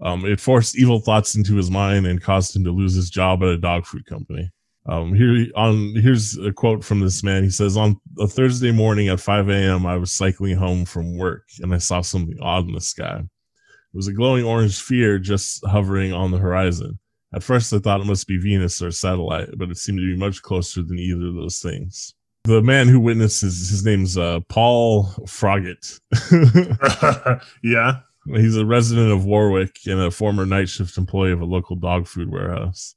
um, 0.02 0.26
it 0.26 0.40
forced 0.40 0.78
evil 0.78 1.00
thoughts 1.00 1.36
into 1.36 1.56
his 1.56 1.72
mind 1.72 2.06
and 2.08 2.22
caused 2.22 2.56
him 2.56 2.64
to 2.64 2.72
lose 2.72 2.96
his 2.96 3.10
job 3.10 3.44
at 3.44 3.50
a 3.50 3.58
dog 3.58 3.86
food 3.86 4.06
company. 4.06 4.50
Um, 4.88 5.14
here 5.14 5.48
on 5.56 5.94
here's 5.96 6.38
a 6.38 6.52
quote 6.52 6.84
from 6.84 7.02
this 7.02 7.24
man. 7.24 7.44
He 7.44 7.52
says, 7.52 7.78
"On 7.78 8.00
a 8.20 8.28
Thursday 8.28 8.72
morning 8.72 9.10
at 9.10 9.20
5 9.20 9.50
a.m., 9.50 9.86
I 9.86 9.98
was 9.98 10.12
cycling 10.12 10.58
home 10.58 10.86
from 10.86 11.18
work 11.18 11.48
and 11.60 11.74
I 11.74 11.78
saw 11.78 12.02
something 12.02 12.38
odd 12.42 12.68
in 12.68 12.74
the 12.74 12.82
sky. 12.82 13.20
It 13.20 13.98
was 13.98 14.08
a 14.08 14.14
glowing 14.14 14.44
orange 14.44 14.76
sphere 14.76 15.20
just 15.20 15.64
hovering 15.66 16.14
on 16.14 16.32
the 16.32 16.40
horizon. 16.40 16.98
At 17.34 17.44
first, 17.44 17.72
I 17.74 17.80
thought 17.80 18.02
it 18.02 18.08
must 18.08 18.28
be 18.28 18.38
Venus 18.38 18.82
or 18.82 18.88
a 18.88 18.92
satellite, 18.92 19.50
but 19.58 19.70
it 19.70 19.78
seemed 19.78 20.00
to 20.00 20.14
be 20.14 20.20
much 20.20 20.42
closer 20.42 20.82
than 20.82 20.98
either 20.98 21.28
of 21.28 21.36
those 21.36 21.60
things." 21.60 22.14
The 22.46 22.64
man 22.64 22.88
who 22.88 23.00
witnesses 23.00 23.70
his 23.70 23.86
name's 23.86 24.18
uh, 24.18 24.40
Paul 24.50 25.06
Froggett. 25.28 26.00
yeah. 27.64 28.00
He's 28.26 28.58
a 28.58 28.66
resident 28.66 29.12
of 29.12 29.26
Warwick 29.26 29.78
and 29.86 30.00
a 30.00 30.12
former 30.12 30.46
night 30.46 30.70
shift 30.70 30.98
employee 30.98 31.32
of 31.32 31.42
a 31.42 31.46
local 31.46 31.76
dog 31.76 32.08
food 32.08 32.32
warehouse. 32.32 32.96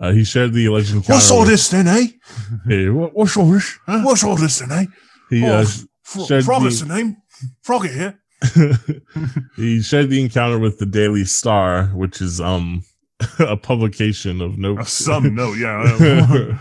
Uh, 0.00 0.12
he 0.12 0.24
shared 0.24 0.52
the 0.52 0.66
alleged 0.66 0.90
encounter. 0.90 1.14
What's 1.14 1.30
all 1.30 1.44
this 1.44 1.68
then, 1.68 1.88
eh? 1.88 2.06
Hey, 2.66 2.88
what, 2.88 3.14
what's 3.14 3.36
all 3.36 3.50
this? 3.50 3.78
Huh? 3.86 4.00
What's 4.02 4.22
all 4.24 4.36
this 4.36 4.58
then, 4.60 4.70
eh? 4.72 4.84
He, 5.30 5.44
oh, 5.44 5.54
uh, 5.56 6.24
shared 6.24 6.44
Froggett's 6.44 6.80
the- 6.80 6.86
the 6.86 6.94
name. 6.94 7.16
Froggett 7.64 7.94
here. 7.94 8.20
he 9.56 9.82
shared 9.82 10.10
the 10.10 10.20
encounter 10.20 10.58
with 10.58 10.78
the 10.78 10.86
Daily 10.86 11.24
Star, 11.24 11.86
which 11.86 12.20
is 12.20 12.40
um 12.40 12.84
a 13.40 13.56
publication 13.56 14.40
of 14.40 14.56
note. 14.58 14.78
Of 14.80 14.88
some 14.88 15.34
note, 15.34 15.58
yeah. 15.58 16.58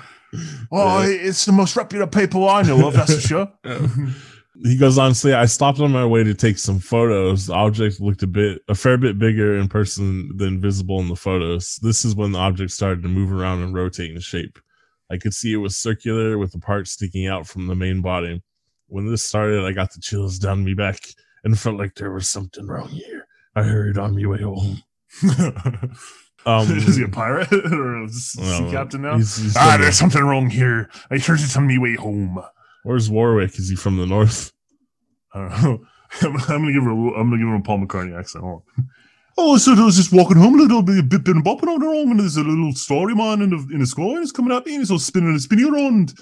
Oh, 0.72 1.02
it's 1.04 1.46
the 1.46 1.52
most 1.52 1.76
reputable 1.76 2.10
paper 2.12 2.40
I 2.40 2.64
know 2.64 2.88
of, 2.88 2.94
that's 2.96 3.14
for 3.16 3.22
sure. 3.22 3.52
He 4.64 4.78
goes 4.78 4.98
on 4.98 5.10
to 5.12 5.16
say, 5.16 5.34
I 5.34 5.46
stopped 5.46 5.80
on 5.80 5.92
my 5.92 6.06
way 6.06 6.24
to 6.24 6.34
take 6.34 6.58
some 6.58 6.80
photos. 6.80 7.48
The 7.48 7.54
object 7.54 8.00
looked 8.02 8.24
a 8.24 8.28
bit, 8.28 8.62
a 8.68 8.76
fair 8.76 8.98
bit 8.98 9.20
bigger 9.20 9.58
in 9.58 9.68
person 9.68 10.36
than 10.38 10.60
visible 10.62 11.00
in 11.00 11.10
the 11.10 11.16
photos. 11.16 11.80
This 11.82 12.04
is 12.06 12.16
when 12.16 12.32
the 12.32 12.40
object 12.40 12.72
started 12.72 13.02
to 13.04 13.10
move 13.10 13.32
around 13.32 13.62
and 13.62 13.74
rotate 13.74 14.12
in 14.12 14.20
shape. 14.20 14.58
I 15.12 15.18
could 15.18 15.34
see 15.34 15.54
it 15.54 15.58
was 15.58 15.78
circular 15.78 16.38
with 16.38 16.52
the 16.52 16.60
part 16.60 16.88
sticking 16.88 17.28
out 17.28 17.48
from 17.48 17.68
the 17.68 17.76
main 17.76 18.02
body. 18.02 18.42
When 18.88 19.10
this 19.10 19.24
started, 19.24 19.64
I 19.66 19.72
got 19.74 19.94
the 19.94 20.02
chills 20.02 20.40
down 20.40 20.64
me 20.64 20.74
back 20.74 21.00
and 21.44 21.58
felt 21.58 21.78
like 21.78 21.96
there 21.96 22.12
was 22.12 22.30
something 22.30 22.68
wrong 22.68 22.90
here. 22.90 23.28
I 23.56 23.64
hurried 23.64 23.98
on 23.98 24.16
my 24.22 24.28
way 24.28 24.42
home. 24.42 24.82
Um, 26.46 26.66
is 26.78 26.96
he 26.96 27.04
a 27.04 27.10
pirate 27.10 27.52
or 27.74 28.04
a 28.06 28.10
sea 28.10 28.42
captain 28.72 29.02
now? 29.02 29.16
he's- 29.18 29.38
he's 29.38 29.58
ah, 29.58 29.76
there's 29.78 29.98
something 29.98 30.24
wrong 30.24 30.50
here. 30.50 30.90
I 31.12 31.18
heard 31.18 31.42
it 31.42 31.58
on 31.58 31.68
me 31.68 31.78
way 31.78 31.96
home. 31.96 32.40
Where's 32.88 33.10
Warwick? 33.10 33.60
Is 33.60 33.68
he 33.68 33.76
from 33.76 33.98
the 33.98 34.06
north? 34.06 34.54
I 35.34 35.40
don't 35.40 35.62
know. 35.62 35.86
I'm, 36.22 36.38
gonna 36.38 36.72
give 36.72 36.84
her. 36.84 36.92
I'm 36.92 37.30
gonna 37.30 37.38
give 37.38 37.50
her 37.50 37.56
a 37.56 37.62
Paul 37.62 37.80
McCartney 37.80 38.18
accent. 38.18 38.46
Hold 38.46 38.64
on. 38.78 38.90
Oh, 39.38 39.58
so 39.58 39.74
I 39.74 39.84
was 39.84 39.98
just 39.98 40.14
walking 40.14 40.38
home 40.38 40.56
a 40.56 40.64
little 40.64 40.82
bit, 40.82 41.10
bit, 41.10 41.26
bit 41.26 41.36
and 41.36 41.44
bopping 41.44 41.68
on 41.68 41.82
wrong, 41.82 42.12
and 42.12 42.20
there's 42.22 42.38
a 42.38 42.44
little 42.44 42.74
story 42.74 43.14
man 43.14 43.42
in 43.42 43.50
the 43.50 43.58
in 43.74 43.80
the 43.80 43.86
sky, 43.86 44.04
and 44.04 44.20
he's 44.20 44.32
coming 44.32 44.56
at 44.56 44.66
me, 44.66 44.76
and 44.76 44.82
he's 44.82 44.90
all 44.90 45.00
spinning 45.00 45.32
and 45.32 45.42
spinning 45.42 45.74
around, 45.74 46.14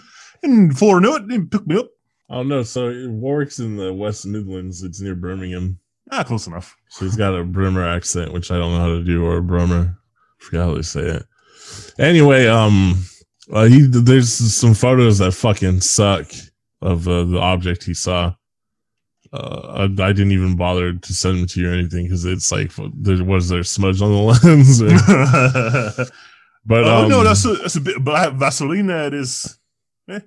and 0.42 0.70
before 0.70 0.98
I 0.98 1.02
know 1.02 1.18
it, 1.18 1.32
he 1.32 1.40
picked 1.40 1.68
me 1.68 1.78
up. 1.78 1.88
Oh 2.32 2.42
no, 2.42 2.64
so 2.64 2.92
Warwick's 3.10 3.60
in 3.60 3.78
the 3.78 3.94
West 3.94 4.26
Midlands. 4.26 4.82
It's 4.82 5.00
near 5.00 5.14
Birmingham. 5.14 5.78
Ah, 6.12 6.24
close 6.24 6.48
enough. 6.48 6.76
So 6.90 7.06
he's 7.06 7.16
got 7.16 7.36
a 7.36 7.44
Brimmer 7.44 7.88
accent, 7.88 8.34
which 8.34 8.50
I 8.50 8.58
don't 8.58 8.74
know 8.74 8.80
how 8.80 8.88
to 8.88 9.04
do, 9.04 9.24
or 9.24 9.38
a 9.38 9.42
Brummer. 9.42 9.96
forgot 10.40 10.66
how 10.66 10.74
they 10.74 10.82
say 10.82 11.02
it. 11.02 11.26
Anyway, 12.00 12.48
um, 12.48 13.06
uh, 13.54 13.66
he 13.66 13.86
there's 13.88 14.34
some 14.34 14.74
photos 14.74 15.20
that 15.20 15.34
fucking 15.34 15.82
suck 15.82 16.26
of 16.86 17.08
uh, 17.08 17.24
the 17.24 17.40
object 17.40 17.84
he 17.84 17.94
saw. 17.94 18.34
Uh, 19.34 19.88
I, 20.00 20.04
I 20.04 20.14
didn't 20.14 20.32
even 20.32 20.56
bother 20.56 20.94
to 20.94 21.14
send 21.14 21.40
them 21.40 21.48
to 21.48 21.60
you 21.60 21.70
or 21.70 21.74
anything 21.74 22.06
because 22.06 22.24
it's 22.26 22.52
like 22.52 22.72
there 22.94 23.24
was 23.24 23.50
there 23.50 23.64
smudge 23.64 24.02
on 24.02 24.12
the 24.12 24.18
lens. 25.98 26.12
but 26.66 26.84
oh 26.86 27.04
um, 27.04 27.10
no, 27.10 27.24
that's 27.24 27.44
a 27.44 27.54
that's 27.56 27.76
a 27.76 27.82
bit. 27.82 28.04
But 28.04 28.16
I 28.16 28.20
have 28.22 28.36
Vaseline. 28.36 28.88
That 28.88 29.14
is. 29.14 29.58
Eh. 30.10 30.20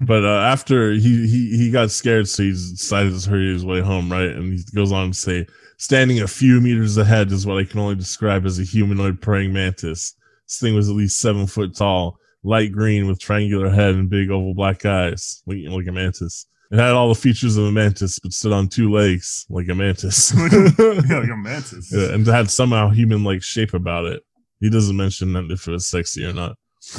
but 0.00 0.24
uh, 0.24 0.40
after 0.40 0.92
he, 0.92 1.28
he 1.28 1.56
he 1.56 1.70
got 1.70 1.90
scared, 1.90 2.28
so 2.28 2.42
he 2.42 2.50
decided 2.50 3.18
to 3.18 3.30
hurry 3.30 3.52
his 3.52 3.64
way 3.64 3.80
home. 3.80 4.10
Right, 4.10 4.30
and 4.30 4.54
he 4.54 4.64
goes 4.74 4.90
on 4.90 5.10
to 5.10 5.14
say, 5.14 5.46
"Standing 5.76 6.22
a 6.22 6.26
few 6.26 6.60
meters 6.60 6.96
ahead 6.96 7.30
is 7.30 7.46
what 7.46 7.58
I 7.58 7.64
can 7.64 7.78
only 7.78 7.94
describe 7.94 8.46
as 8.46 8.58
a 8.58 8.64
humanoid 8.64 9.20
praying 9.20 9.52
mantis. 9.52 10.14
This 10.48 10.60
thing 10.60 10.74
was 10.74 10.88
at 10.88 10.96
least 10.96 11.20
seven 11.20 11.46
foot 11.46 11.76
tall, 11.76 12.18
light 12.46 12.72
green 12.72 13.06
with 13.06 13.18
triangular 13.20 13.68
head 13.70 13.94
and 13.94 14.08
big 14.08 14.30
oval 14.30 14.54
black 14.54 14.86
eyes, 14.86 15.42
like, 15.46 15.58
like 15.68 15.86
a 15.86 15.92
mantis." 15.92 16.46
It 16.70 16.78
had 16.78 16.92
all 16.94 17.08
the 17.08 17.14
features 17.14 17.56
of 17.56 17.64
a 17.66 17.72
mantis, 17.72 18.18
but 18.18 18.32
stood 18.32 18.52
on 18.52 18.68
two 18.68 18.90
legs 18.90 19.46
like 19.48 19.68
a 19.68 19.74
mantis. 19.74 20.32
yeah, 20.36 21.18
like 21.20 21.30
a 21.30 21.36
mantis. 21.36 21.92
Yeah, 21.92 22.12
and 22.12 22.26
had 22.26 22.50
somehow 22.50 22.90
human 22.90 23.22
like 23.22 23.42
shape 23.42 23.72
about 23.74 24.06
it. 24.06 24.22
He 24.60 24.68
doesn't 24.70 24.96
mention 24.96 25.32
that 25.34 25.50
if 25.50 25.68
it 25.68 25.70
was 25.70 25.86
sexy 25.86 26.24
or 26.24 26.32
not. 26.32 26.56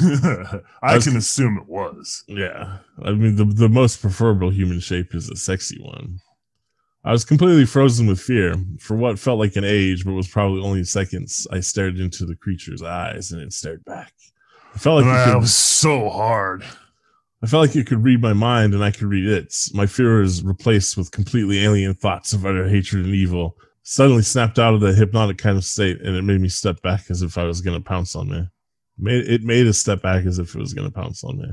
I 0.82 0.94
was- 0.94 1.04
can 1.04 1.16
assume 1.16 1.58
it 1.58 1.68
was. 1.68 2.24
Yeah. 2.28 2.78
I 3.02 3.12
mean 3.12 3.36
the 3.36 3.44
the 3.44 3.68
most 3.68 4.00
preferable 4.00 4.50
human 4.50 4.80
shape 4.80 5.14
is 5.14 5.28
a 5.30 5.36
sexy 5.36 5.80
one. 5.82 6.20
I 7.04 7.12
was 7.12 7.24
completely 7.24 7.64
frozen 7.64 8.06
with 8.06 8.20
fear. 8.20 8.54
For 8.80 8.96
what 8.96 9.18
felt 9.18 9.38
like 9.38 9.56
an 9.56 9.64
age, 9.64 10.04
but 10.04 10.12
was 10.12 10.28
probably 10.28 10.62
only 10.62 10.84
seconds, 10.84 11.46
I 11.50 11.60
stared 11.60 11.98
into 12.00 12.26
the 12.26 12.36
creature's 12.36 12.82
eyes 12.82 13.32
and 13.32 13.40
it 13.40 13.52
stared 13.52 13.84
back. 13.84 14.12
I 14.78 14.80
felt 14.80 15.02
like 15.02 15.06
it 15.06 15.30
that 15.30 15.40
was 15.40 15.56
so 15.56 16.08
hard. 16.08 16.62
I 17.42 17.48
felt 17.48 17.66
like 17.66 17.74
it 17.74 17.88
could 17.88 18.04
read 18.04 18.22
my 18.22 18.32
mind 18.32 18.74
and 18.74 18.84
I 18.84 18.92
could 18.92 19.08
read 19.08 19.28
its. 19.28 19.74
My 19.74 19.86
fear 19.86 20.20
was 20.20 20.44
replaced 20.44 20.96
with 20.96 21.10
completely 21.10 21.64
alien 21.64 21.94
thoughts 21.94 22.32
of 22.32 22.46
utter 22.46 22.68
hatred 22.68 23.04
and 23.04 23.12
evil. 23.12 23.56
Suddenly 23.82 24.22
snapped 24.22 24.56
out 24.56 24.74
of 24.74 24.80
the 24.80 24.94
hypnotic 24.94 25.36
kind 25.36 25.56
of 25.56 25.64
state 25.64 26.00
and 26.00 26.14
it 26.14 26.22
made 26.22 26.40
me 26.40 26.48
step 26.48 26.80
back 26.80 27.10
as 27.10 27.22
if 27.22 27.36
I 27.36 27.42
was 27.42 27.60
going 27.60 27.76
to 27.76 27.82
pounce 27.82 28.14
on 28.14 28.28
me. 28.28 28.48
Made, 28.98 29.26
it 29.26 29.42
made 29.42 29.66
a 29.66 29.72
step 29.72 30.00
back 30.00 30.24
as 30.26 30.38
if 30.38 30.54
it 30.54 30.60
was 30.60 30.74
going 30.74 30.86
to 30.86 30.94
pounce 30.94 31.24
on 31.24 31.38
me. 31.38 31.48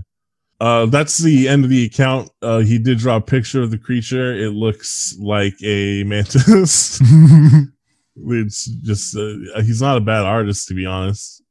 Uh, 0.62 0.86
that's 0.86 1.18
the 1.18 1.48
end 1.48 1.64
of 1.64 1.72
the 1.72 1.86
account. 1.86 2.30
Uh, 2.44 2.60
he 2.60 2.78
did 2.78 3.00
draw 3.00 3.16
a 3.16 3.22
picture 3.22 3.64
of 3.64 3.72
the 3.72 3.80
creature. 3.80 4.36
It 4.36 4.52
looks 4.52 5.18
like 5.18 5.56
a 5.64 6.04
mantis. 6.04 7.02
it's 8.16 8.66
just, 8.66 9.18
uh, 9.18 9.62
he's 9.64 9.82
not 9.82 9.98
a 9.98 10.02
bad 10.02 10.26
artist, 10.26 10.68
to 10.68 10.76
be 10.76 10.86
honest. 10.86 11.42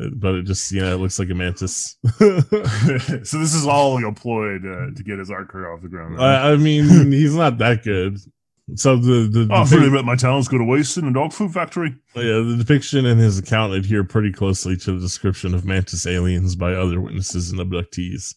Uh, 0.00 0.08
But 0.14 0.34
it 0.36 0.42
just, 0.44 0.70
you 0.72 0.80
know, 0.80 0.94
it 0.94 0.98
looks 0.98 1.18
like 1.18 1.30
a 1.30 1.34
mantis. 1.34 1.96
so 2.18 2.40
this 3.38 3.54
is 3.54 3.66
all 3.66 3.94
like 3.94 4.04
a 4.04 4.12
ploy 4.12 4.58
to, 4.58 4.92
to 4.94 5.02
get 5.02 5.18
his 5.18 5.30
art 5.30 5.48
career 5.48 5.72
off 5.72 5.82
the 5.82 5.88
ground. 5.88 6.20
I, 6.20 6.52
I 6.52 6.56
mean, 6.56 7.10
he's 7.12 7.34
not 7.34 7.58
that 7.58 7.82
good. 7.84 8.18
So 8.74 8.96
the 8.96 9.26
the, 9.30 9.48
oh, 9.50 9.62
depic- 9.64 9.70
really 9.72 9.88
let 9.90 10.04
my 10.04 10.14
talents 10.14 10.46
go 10.46 10.58
to 10.58 10.64
waste 10.64 10.98
in 10.98 11.06
a 11.06 11.12
dog 11.12 11.32
food 11.32 11.52
factory? 11.54 11.94
yeah, 12.14 12.22
the 12.22 12.56
depiction 12.58 13.06
in 13.06 13.16
his 13.16 13.38
account 13.38 13.72
adhere 13.72 14.04
pretty 14.04 14.30
closely 14.30 14.76
to 14.76 14.92
the 14.92 15.00
description 15.00 15.54
of 15.54 15.64
mantis 15.64 16.06
aliens 16.06 16.54
by 16.54 16.74
other 16.74 17.00
witnesses 17.00 17.50
and 17.50 17.58
abductees. 17.60 18.34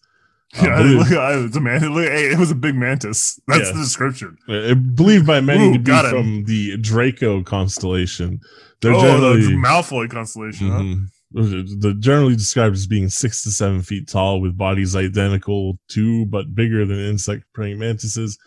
Uh, 0.58 0.64
Yeah, 0.68 0.78
believe- 0.78 0.98
look, 1.00 1.12
I- 1.12 1.34
it's 1.46 1.58
a 1.58 1.60
man. 1.60 1.82
Look, 1.94 2.06
hey, 2.08 2.32
it 2.32 2.40
was 2.40 2.50
a 2.50 2.56
big 2.56 2.76
mantis. 2.76 3.42
That's 3.48 3.68
Yeah. 3.68 3.74
the 3.76 3.82
description. 3.82 4.38
uh, 4.48 4.74
believed 4.74 5.28
by 5.28 5.42
many 5.42 5.68
Ooh, 5.70 5.74
to 5.74 5.80
be 5.80 5.92
from 6.10 6.46
the 6.46 6.78
Draco 6.78 7.44
constellation. 7.44 8.40
They're 8.80 8.94
oh, 8.94 9.02
generally 9.02 9.42
the 9.42 9.58
Malfoy 9.58 10.10
constellation. 10.10 10.70
huh? 10.70 10.96
The 11.34 11.96
generally 12.00 12.36
described 12.36 12.76
as 12.76 12.88
being 12.88 13.10
six 13.10 13.44
to 13.44 13.52
seven 13.52 13.82
feet 13.82 14.08
tall, 14.08 14.42
with 14.42 14.58
bodies 14.58 14.96
identical 14.96 15.80
to 15.90 16.26
but 16.26 16.54
bigger 16.54 16.86
than 16.86 17.00
insect 17.00 17.46
praying 17.54 17.80
mantises, 17.80 18.38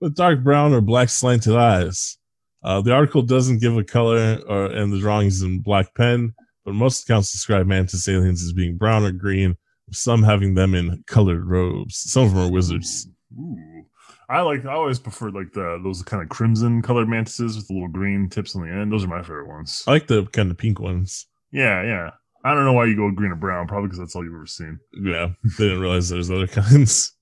with 0.00 0.14
dark 0.14 0.44
brown 0.44 0.72
or 0.72 0.80
black 0.80 1.08
slanted 1.08 1.56
eyes. 1.56 2.18
Uh, 2.62 2.80
the 2.80 2.92
article 2.92 3.22
doesn't 3.22 3.60
give 3.60 3.76
a 3.76 3.84
color, 3.84 4.40
or 4.46 4.66
and 4.66 4.92
the 4.92 4.98
drawings 4.98 5.42
in 5.42 5.60
black 5.60 5.94
pen, 5.94 6.34
but 6.64 6.74
most 6.74 7.04
accounts 7.04 7.32
describe 7.32 7.66
mantis 7.66 8.08
aliens 8.08 8.42
as 8.42 8.52
being 8.52 8.76
brown 8.76 9.04
or 9.04 9.12
green, 9.12 9.56
some 9.90 10.22
having 10.22 10.54
them 10.54 10.74
in 10.74 11.02
colored 11.06 11.46
robes. 11.46 11.98
Some 12.10 12.24
of 12.24 12.34
them 12.34 12.46
are 12.46 12.50
wizards. 12.50 13.08
Ooh. 13.38 13.84
I 14.28 14.40
like. 14.40 14.64
I 14.64 14.72
always 14.72 14.98
preferred 14.98 15.34
like 15.34 15.52
the 15.52 15.78
those 15.82 16.02
kind 16.02 16.22
of 16.22 16.30
crimson 16.30 16.80
colored 16.82 17.08
mantises 17.08 17.56
with 17.56 17.68
the 17.68 17.74
little 17.74 17.88
green 17.88 18.28
tips 18.28 18.56
on 18.56 18.62
the 18.62 18.72
end. 18.72 18.90
Those 18.90 19.04
are 19.04 19.08
my 19.08 19.22
favorite 19.22 19.48
ones. 19.48 19.84
I 19.86 19.92
like 19.92 20.06
the 20.06 20.24
kind 20.26 20.50
of 20.50 20.56
pink 20.56 20.80
ones. 20.80 21.26
Yeah, 21.52 21.82
yeah. 21.82 22.10
I 22.44 22.54
don't 22.54 22.64
know 22.66 22.74
why 22.74 22.84
you 22.84 22.94
go 22.96 23.10
green 23.10 23.32
or 23.32 23.36
brown. 23.36 23.66
Probably 23.66 23.88
because 23.88 23.98
that's 23.98 24.14
all 24.14 24.22
you've 24.24 24.34
ever 24.34 24.46
seen. 24.46 24.78
Yeah, 24.92 25.30
they 25.58 25.64
didn't 25.64 25.80
realize 25.80 26.08
there's 26.10 26.30
other 26.30 26.46
kinds. 26.62 27.12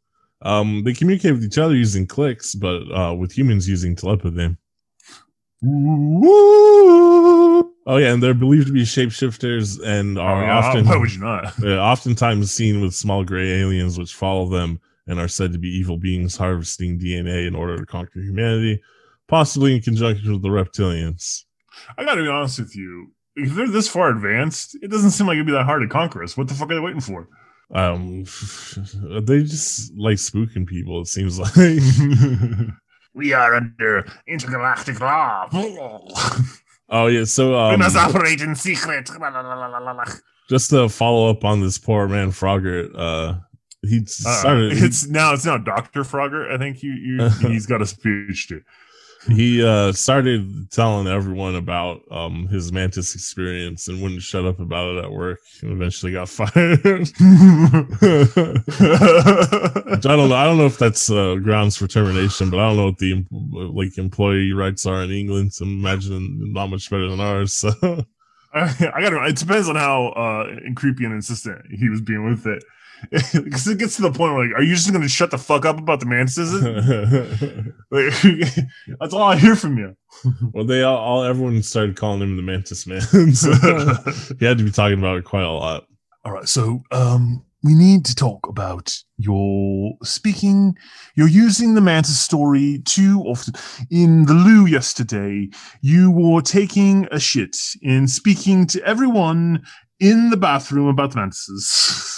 Um, 0.42 0.82
they 0.84 0.92
communicate 0.92 1.34
with 1.34 1.44
each 1.44 1.58
other 1.58 1.74
using 1.76 2.06
clicks, 2.06 2.54
but 2.56 2.82
uh, 2.92 3.14
with 3.14 3.36
humans 3.36 3.68
using 3.68 3.94
telepathy. 3.94 4.56
Oh 7.84 7.96
yeah, 7.96 8.12
and 8.12 8.22
they're 8.22 8.34
believed 8.34 8.66
to 8.68 8.72
be 8.72 8.82
shapeshifters 8.82 9.80
and 9.84 10.18
are 10.18 10.44
Uh, 10.44 10.54
often 10.60 10.84
why 10.88 10.96
would 10.96 11.12
you 11.14 11.20
not? 11.20 11.62
oftentimes 11.64 12.50
seen 12.52 12.80
with 12.80 12.94
small 12.94 13.24
gray 13.24 13.60
aliens 13.60 13.98
which 13.98 14.14
follow 14.14 14.48
them 14.48 14.80
and 15.06 15.18
are 15.20 15.28
said 15.28 15.52
to 15.52 15.58
be 15.58 15.68
evil 15.68 15.98
beings 15.98 16.36
harvesting 16.36 16.98
DNA 16.98 17.46
in 17.46 17.54
order 17.54 17.76
to 17.76 17.86
conquer 17.86 18.20
humanity, 18.20 18.80
possibly 19.28 19.74
in 19.76 19.82
conjunction 19.82 20.32
with 20.32 20.42
the 20.42 20.48
reptilians. 20.48 21.42
I 21.98 22.04
got 22.04 22.14
to 22.16 22.22
be 22.22 22.28
honest 22.28 22.58
with 22.60 22.74
you. 22.76 23.12
If 23.34 23.54
they're 23.54 23.68
this 23.68 23.88
far 23.88 24.10
advanced, 24.10 24.76
it 24.82 24.90
doesn't 24.90 25.12
seem 25.12 25.26
like 25.26 25.34
it'd 25.36 25.46
be 25.46 25.52
that 25.52 25.64
hard 25.64 25.82
to 25.82 25.88
conquer 25.88 26.22
us. 26.22 26.36
What 26.36 26.48
the 26.48 26.54
fuck 26.54 26.70
are 26.70 26.74
they 26.74 26.80
waiting 26.80 27.00
for? 27.00 27.28
Um, 27.74 28.24
they 29.24 29.42
just 29.42 29.92
like 29.96 30.16
spooking 30.18 30.66
people. 30.66 31.00
It 31.00 31.06
seems 31.06 31.38
like. 31.38 31.54
we 33.14 33.32
are 33.32 33.54
under 33.54 34.06
intergalactic 34.26 35.00
law. 35.00 35.48
Oh 36.94 37.06
yeah, 37.06 37.24
so 37.24 37.52
we 37.68 37.74
um, 37.74 37.78
must 37.80 37.96
operate 37.96 38.42
in 38.42 38.54
secret. 38.54 39.08
just 40.50 40.68
to 40.70 40.90
follow 40.90 41.30
up 41.30 41.42
on 41.42 41.62
this 41.62 41.78
poor 41.78 42.06
man 42.06 42.30
Frogger, 42.32 42.90
uh, 42.94 43.34
he 43.80 44.00
Uh, 44.00 44.04
started. 44.06 44.72
it's 44.74 45.08
now 45.08 45.32
it's 45.32 45.46
now 45.46 45.56
Doctor 45.56 46.02
Frogger. 46.02 46.52
I 46.52 46.58
think 46.58 46.82
you, 46.82 46.92
you 46.92 47.28
he's 47.48 47.64
got 47.64 47.80
a 47.80 47.86
speech 47.86 48.48
to. 48.48 48.60
He 49.28 49.64
uh 49.64 49.92
started 49.92 50.70
telling 50.70 51.06
everyone 51.06 51.54
about 51.54 52.00
um 52.10 52.46
his 52.48 52.72
mantis 52.72 53.14
experience 53.14 53.88
and 53.88 54.02
wouldn't 54.02 54.22
shut 54.22 54.44
up 54.44 54.58
about 54.58 54.96
it 54.96 55.04
at 55.04 55.12
work 55.12 55.38
and 55.62 55.72
eventually 55.72 56.12
got 56.12 56.28
fired 56.28 56.80
i 56.84 56.88
don't 60.00 60.28
know 60.28 60.34
i 60.34 60.44
don't 60.44 60.58
know 60.58 60.66
if 60.66 60.78
that's 60.78 61.10
uh, 61.10 61.36
grounds 61.36 61.76
for 61.76 61.86
termination 61.86 62.50
but 62.50 62.58
i 62.58 62.68
don't 62.68 62.76
know 62.76 62.86
what 62.86 62.98
the 62.98 63.24
like 63.30 63.96
employee 63.98 64.52
rights 64.52 64.86
are 64.86 65.02
in 65.02 65.10
england 65.10 65.52
so 65.52 65.64
i'm 65.64 65.78
imagining 65.78 66.52
not 66.52 66.68
much 66.68 66.90
better 66.90 67.08
than 67.08 67.20
ours 67.20 67.52
so 67.52 68.04
I, 68.54 68.60
I 68.94 69.00
gotta. 69.00 69.24
It 69.24 69.36
depends 69.36 69.68
on 69.68 69.76
how 69.76 70.08
uh, 70.08 70.46
creepy 70.74 71.04
and 71.04 71.14
insistent 71.14 71.62
he 71.70 71.88
was 71.88 72.00
being 72.00 72.28
with 72.28 72.46
it. 72.46 72.62
Because 73.10 73.66
it 73.68 73.78
gets 73.78 73.96
to 73.96 74.02
the 74.02 74.10
point 74.10 74.34
where, 74.34 74.46
like, 74.46 74.56
are 74.56 74.62
you 74.62 74.74
just 74.74 74.90
going 74.90 75.02
to 75.02 75.08
shut 75.08 75.30
the 75.30 75.38
fuck 75.38 75.64
up 75.64 75.78
about 75.78 76.00
the 76.00 76.06
mantises? 76.06 76.52
Like, 77.90 78.14
that's 79.00 79.12
all 79.12 79.22
I 79.24 79.36
hear 79.36 79.54
from 79.54 79.76
you. 79.76 79.94
well 80.52 80.64
they 80.64 80.82
all, 80.82 80.96
all 80.96 81.24
everyone 81.24 81.62
started 81.62 81.94
calling 81.96 82.22
him 82.22 82.36
the 82.36 82.42
mantis 82.42 82.86
man 82.86 83.02
so 83.34 83.52
he 84.38 84.46
had 84.46 84.56
to 84.58 84.64
be 84.64 84.70
talking 84.70 84.98
about 84.98 85.18
it 85.18 85.24
quite 85.24 85.42
a 85.44 85.50
lot 85.50 85.84
All 86.24 86.32
right, 86.32 86.48
so 86.48 86.82
um, 86.90 87.44
we 87.62 87.74
need 87.74 88.04
to 88.06 88.14
talk 88.14 88.48
about 88.48 88.96
your 89.18 89.92
speaking. 90.02 90.74
You're 91.16 91.28
using 91.28 91.74
the 91.74 91.80
mantis 91.80 92.18
story 92.18 92.80
too 92.84 93.20
often. 93.26 93.54
In 93.90 94.24
the 94.24 94.34
loo 94.34 94.66
yesterday, 94.66 95.48
you 95.80 96.10
were 96.10 96.40
taking 96.40 97.06
a 97.10 97.20
shit 97.20 97.56
and 97.84 98.10
speaking 98.10 98.66
to 98.68 98.82
everyone 98.84 99.62
in 100.00 100.30
the 100.30 100.36
bathroom 100.36 100.88
about 100.88 101.12
the 101.12 101.18
mantises. 101.18 102.11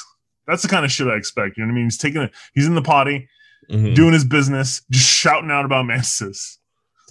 That's 0.46 0.62
the 0.62 0.68
kind 0.68 0.84
of 0.84 0.92
shit 0.92 1.06
I 1.08 1.14
expect. 1.16 1.56
You 1.56 1.62
know 1.64 1.68
what 1.68 1.72
I 1.72 1.76
mean? 1.76 1.84
He's 1.86 1.98
taking 1.98 2.22
it. 2.22 2.32
He's 2.54 2.66
in 2.66 2.74
the 2.74 2.82
potty, 2.82 3.28
Mhm. 3.70 3.94
doing 3.94 4.12
his 4.12 4.24
business, 4.24 4.82
just 4.90 5.08
shouting 5.08 5.50
out 5.50 5.64
about 5.64 5.86
mantises. 5.86 6.58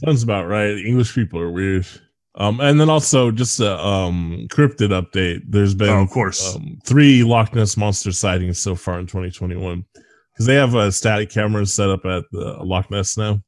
Sounds 0.06 0.22
about 0.24 0.48
right. 0.48 0.78
English 0.78 1.14
people 1.16 1.40
are 1.40 1.52
weird. 1.52 1.88
Um, 2.36 2.60
and 2.60 2.80
then 2.80 2.90
also 2.90 3.30
just 3.32 3.60
a 3.60 3.78
um 3.80 4.48
cryptid 4.52 4.90
update. 4.90 5.42
There's 5.48 5.76
been 5.76 5.90
Oh, 5.90 6.02
of 6.02 6.10
course. 6.10 6.56
um, 6.56 6.80
three 6.86 7.24
Loch 7.24 7.54
Ness 7.56 7.78
monster 7.78 8.12
sightings 8.12 8.58
so 8.60 8.74
far 8.76 9.00
in 9.00 9.06
2021 9.06 9.86
because 10.34 10.48
they 10.48 10.56
have 10.56 10.76
uh, 10.76 10.90
static 10.90 11.30
cameras 11.30 11.72
set 11.74 11.90
up 11.90 12.06
at 12.06 12.24
the 12.32 12.58
Loch 12.64 12.90
Ness 12.90 13.18
now. 13.18 13.42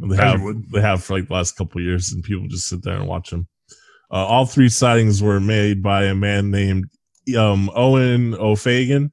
And 0.00 0.10
They 0.10 0.16
have 0.16 0.40
they 0.72 0.80
have 0.80 1.04
for 1.04 1.16
like 1.16 1.28
the 1.28 1.34
last 1.34 1.56
couple 1.56 1.80
of 1.80 1.84
years, 1.84 2.12
and 2.12 2.24
people 2.24 2.48
just 2.48 2.66
sit 2.68 2.82
there 2.82 2.96
and 2.96 3.06
watch 3.06 3.30
them. 3.30 3.46
Uh, 4.10 4.16
all 4.26 4.46
three 4.46 4.68
sightings 4.68 5.22
were 5.22 5.38
made 5.38 5.80
by 5.82 6.04
a 6.04 6.14
man 6.14 6.50
named 6.50 6.86
um, 7.36 7.70
Owen 7.74 8.34
O'Fagan, 8.34 9.12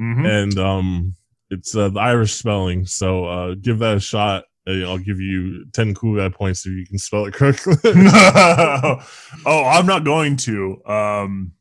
Mhm. 0.00 0.26
and 0.42 0.58
um, 0.58 1.14
it's 1.50 1.74
uh, 1.76 1.88
the 1.88 2.00
Irish 2.00 2.34
spelling. 2.34 2.86
So 2.86 3.24
uh, 3.26 3.54
give 3.54 3.78
that 3.80 3.96
a 3.96 4.00
shot. 4.00 4.44
Uh, 4.68 4.82
I'll 4.82 4.98
give 4.98 5.20
you 5.20 5.64
ten 5.72 5.94
cool 5.94 6.16
guy 6.16 6.28
points 6.28 6.66
if 6.66 6.72
you 6.72 6.84
can 6.86 6.98
spell 6.98 7.24
it 7.26 7.34
correctly. 7.34 7.74
oh, 7.84 9.00
I'm 9.46 9.86
not 9.86 10.04
going 10.04 10.36
to. 10.38 10.84
Um, 10.86 11.52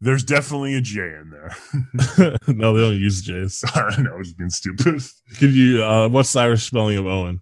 there's 0.00 0.24
definitely 0.24 0.74
a 0.74 0.80
J 0.80 1.00
in 1.00 1.30
there. 1.30 1.54
no, 2.48 2.74
they 2.74 2.80
don't 2.82 2.96
use 3.00 3.22
J's. 3.22 3.62
I 3.74 4.00
know, 4.00 4.20
just 4.22 4.36
being 4.38 4.50
stupid. 4.50 5.02
Could 5.38 5.52
you? 5.54 5.84
Uh, 5.84 6.08
what's 6.08 6.32
the 6.32 6.40
Irish 6.40 6.64
spelling 6.64 6.96
of 6.98 7.06
Owen? 7.06 7.40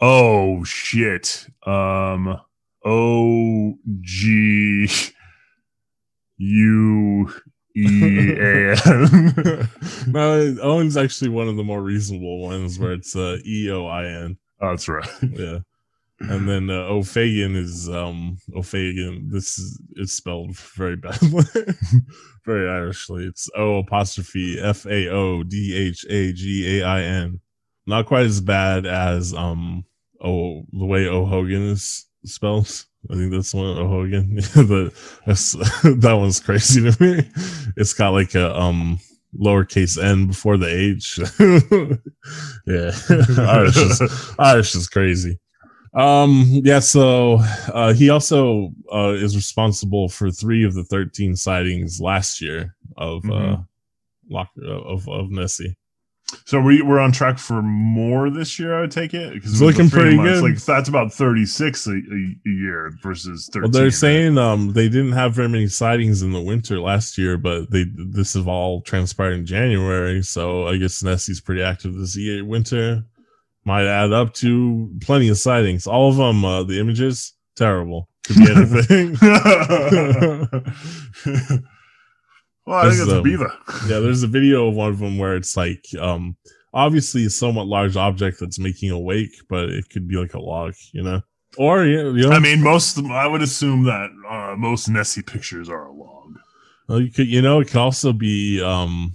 Oh 0.00 0.64
shit. 0.64 1.46
Um 1.66 2.40
O 2.84 3.74
G 4.00 4.88
U 6.40 7.30
E 7.76 8.32
A 8.32 8.72
N. 8.86 9.68
no, 10.08 10.56
Owen's 10.62 10.96
actually 10.96 11.28
one 11.28 11.48
of 11.48 11.56
the 11.56 11.62
more 11.62 11.82
reasonable 11.82 12.40
ones 12.40 12.78
where 12.78 12.92
it's 12.92 13.14
uh, 13.14 13.36
E 13.44 13.70
O 13.70 13.86
I 13.86 14.06
N. 14.06 14.38
Oh, 14.60 14.70
That's 14.70 14.88
right. 14.88 15.08
Yeah. 15.22 15.58
And 16.20 16.46
then 16.48 16.68
uh, 16.68 16.82
O'Fagan 16.82 17.56
is 17.56 17.88
um 17.88 18.38
O'Fagan. 18.54 19.30
This 19.30 19.58
is 19.58 19.80
it's 19.96 20.12
spelled 20.12 20.56
very 20.56 20.96
badly, 20.96 21.28
very 22.44 22.68
Irishly. 22.68 23.24
It's 23.24 23.48
O 23.56 23.78
apostrophe 23.78 24.58
F 24.60 24.84
A 24.86 25.08
O 25.08 25.42
D 25.42 25.74
H 25.74 26.04
A 26.10 26.32
G 26.32 26.80
A 26.80 26.86
I 26.86 27.02
N. 27.02 27.40
Not 27.86 28.06
quite 28.06 28.26
as 28.26 28.40
bad 28.40 28.84
as 28.84 29.32
um 29.32 29.84
oh 30.22 30.66
the 30.72 30.84
way 30.84 31.06
O 31.06 31.24
Hogan 31.24 31.70
is 31.70 32.06
spelled. 32.24 32.84
I 33.10 33.14
think 33.14 33.32
that's 33.32 33.54
one 33.54 33.78
O 33.78 33.88
Hogan. 33.88 34.34
the 34.54 34.92
that's, 35.26 35.52
that 35.82 36.12
one's 36.14 36.40
crazy 36.40 36.90
to 36.90 37.02
me. 37.02 37.28
It's 37.76 37.94
got 37.94 38.10
like 38.10 38.34
a 38.34 38.54
um 38.58 38.98
lowercase 39.38 40.02
n 40.02 40.26
before 40.26 40.56
the 40.56 40.68
H. 40.68 41.18
yeah, 42.66 42.90
Irish 43.50 43.76
is 43.76 44.34
Irish 44.38 44.74
is 44.74 44.88
crazy. 44.88 45.38
Um, 45.94 46.44
yeah, 46.64 46.78
so 46.78 47.38
uh, 47.72 47.92
he 47.94 48.10
also 48.10 48.70
uh, 48.92 49.14
is 49.16 49.34
responsible 49.34 50.08
for 50.08 50.30
three 50.30 50.64
of 50.64 50.74
the 50.74 50.84
13 50.84 51.34
sightings 51.34 52.00
last 52.00 52.40
year 52.40 52.76
of 52.96 53.24
uh, 53.24 53.28
Mhm. 53.28 53.66
Lock 54.30 54.50
of 54.64 55.08
of 55.08 55.30
Nessie. 55.30 55.76
So 56.44 56.60
we 56.60 56.82
we're 56.82 56.98
on 57.00 57.12
track 57.12 57.38
for 57.38 57.62
more 57.62 58.30
this 58.30 58.58
year. 58.58 58.76
I 58.76 58.80
would 58.82 58.90
take 58.90 59.14
it 59.14 59.32
because 59.34 59.52
It's 59.52 59.60
it 59.60 59.64
was 59.64 59.76
the 59.76 59.82
looking 59.82 59.90
pretty 59.90 60.16
months. 60.16 60.40
good. 60.40 60.50
Like 60.50 60.64
that's 60.64 60.88
about 60.88 61.12
thirty 61.12 61.46
six 61.46 61.86
a, 61.86 61.92
a, 61.92 61.94
a 61.94 62.50
year 62.50 62.92
versus 63.02 63.48
thirteen. 63.52 63.70
Well, 63.70 63.80
they're 63.80 63.90
saying 63.90 64.38
um 64.38 64.72
they 64.72 64.88
didn't 64.88 65.12
have 65.12 65.34
very 65.34 65.48
many 65.48 65.66
sightings 65.68 66.22
in 66.22 66.32
the 66.32 66.40
winter 66.40 66.80
last 66.80 67.18
year, 67.18 67.36
but 67.36 67.70
they 67.70 67.84
this 68.12 68.34
have 68.34 68.48
all 68.48 68.80
transpired 68.82 69.32
in 69.34 69.46
January, 69.46 70.22
so 70.22 70.66
I 70.68 70.76
guess 70.76 71.02
Nessie's 71.02 71.40
pretty 71.40 71.62
active 71.62 71.94
this 71.94 72.16
year. 72.16 72.44
Winter 72.44 73.04
might 73.64 73.86
add 73.86 74.12
up 74.12 74.32
to 74.34 74.90
plenty 75.02 75.28
of 75.28 75.38
sightings. 75.38 75.86
All 75.86 76.10
of 76.10 76.16
them, 76.16 76.44
uh, 76.44 76.62
the 76.62 76.78
images 76.80 77.34
terrible. 77.56 78.08
Could 78.24 78.36
be 78.36 78.50
anything. 78.54 79.16
well, 82.70 82.78
I 82.78 82.82
think 82.90 82.94
This 82.94 83.00
it's 83.02 83.12
a 83.12 83.18
um, 83.18 83.22
beaver. 83.22 83.52
yeah, 83.88 83.98
there's 83.98 84.22
a 84.22 84.28
video 84.28 84.68
of 84.68 84.74
one 84.74 84.90
of 84.90 84.98
them 85.00 85.18
where 85.18 85.34
it's 85.36 85.56
like 85.56 85.84
um 86.00 86.36
obviously 86.72 87.24
a 87.26 87.30
somewhat 87.30 87.66
large 87.66 87.96
object 87.96 88.38
that's 88.40 88.58
making 88.58 88.90
a 88.90 88.98
wake, 88.98 89.34
but 89.48 89.68
it 89.70 89.90
could 89.90 90.06
be 90.06 90.16
like 90.16 90.34
a 90.34 90.40
log, 90.40 90.74
you 90.92 91.02
know. 91.02 91.20
Or 91.58 91.84
you 91.84 92.14
you 92.14 92.28
know, 92.28 92.30
I 92.30 92.38
mean, 92.38 92.62
most 92.62 92.98
I 92.98 93.26
would 93.26 93.42
assume 93.42 93.84
that 93.84 94.08
uh, 94.28 94.54
most 94.56 94.88
Nessie 94.88 95.22
pictures 95.22 95.68
are 95.68 95.86
a 95.86 95.92
log. 95.92 96.38
well, 96.88 97.00
you 97.00 97.10
could 97.10 97.26
you 97.26 97.42
know 97.42 97.60
it 97.60 97.66
could 97.66 97.76
also 97.78 98.12
be 98.12 98.62
um 98.62 99.14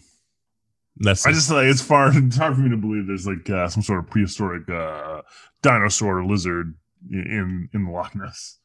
Nessie. 0.98 1.30
I 1.30 1.34
just 1.34 1.50
like 1.50 1.66
it's 1.68 1.82
far 1.82 2.12
it's 2.14 2.36
hard 2.38 2.56
for 2.56 2.62
me 2.62 2.70
to 2.72 2.78
believe 2.78 3.08
there's 3.08 3.26
like 3.28 3.50
uh, 3.50 3.70
some 3.70 3.84
sort 3.84 4.00
of 4.00 4.10
prehistoric 4.10 4.70
uh, 4.70 5.22
dinosaur 5.62 6.20
or 6.20 6.26
lizard 6.26 6.76
in 7.10 7.70
in 7.74 7.86
the 7.86 7.92
Loch 7.92 8.14
Ness. 8.16 8.60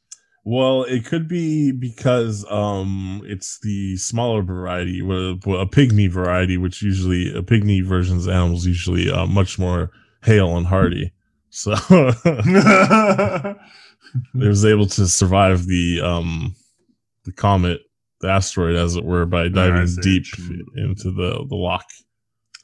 Well, 0.44 0.84
it 0.84 1.04
could 1.04 1.28
be 1.28 1.70
because 1.70 2.46
um 2.50 3.22
it's 3.26 3.58
the 3.60 3.96
smaller 3.96 4.42
variety, 4.42 5.02
well, 5.02 5.32
a 5.32 5.66
pygmy 5.66 6.10
variety, 6.10 6.56
which 6.56 6.82
usually 6.82 7.30
a 7.34 7.42
pygmy 7.42 7.84
version's 7.84 8.26
animals 8.26 8.66
usually 8.66 9.10
uh, 9.10 9.26
much 9.26 9.58
more 9.58 9.90
hale 10.22 10.56
and 10.56 10.66
hardy. 10.66 11.12
So 11.50 11.74
it 11.90 13.56
was 14.34 14.64
able 14.64 14.86
to 14.86 15.06
survive 15.08 15.66
the 15.66 16.00
um 16.00 16.54
the 17.24 17.32
comet, 17.32 17.82
the 18.20 18.28
asteroid, 18.28 18.76
as 18.76 18.96
it 18.96 19.04
were, 19.04 19.26
by 19.26 19.48
diving 19.48 19.86
see. 19.86 20.00
deep 20.00 20.24
into 20.76 21.10
the 21.10 21.44
the 21.48 21.56
lock. 21.56 21.84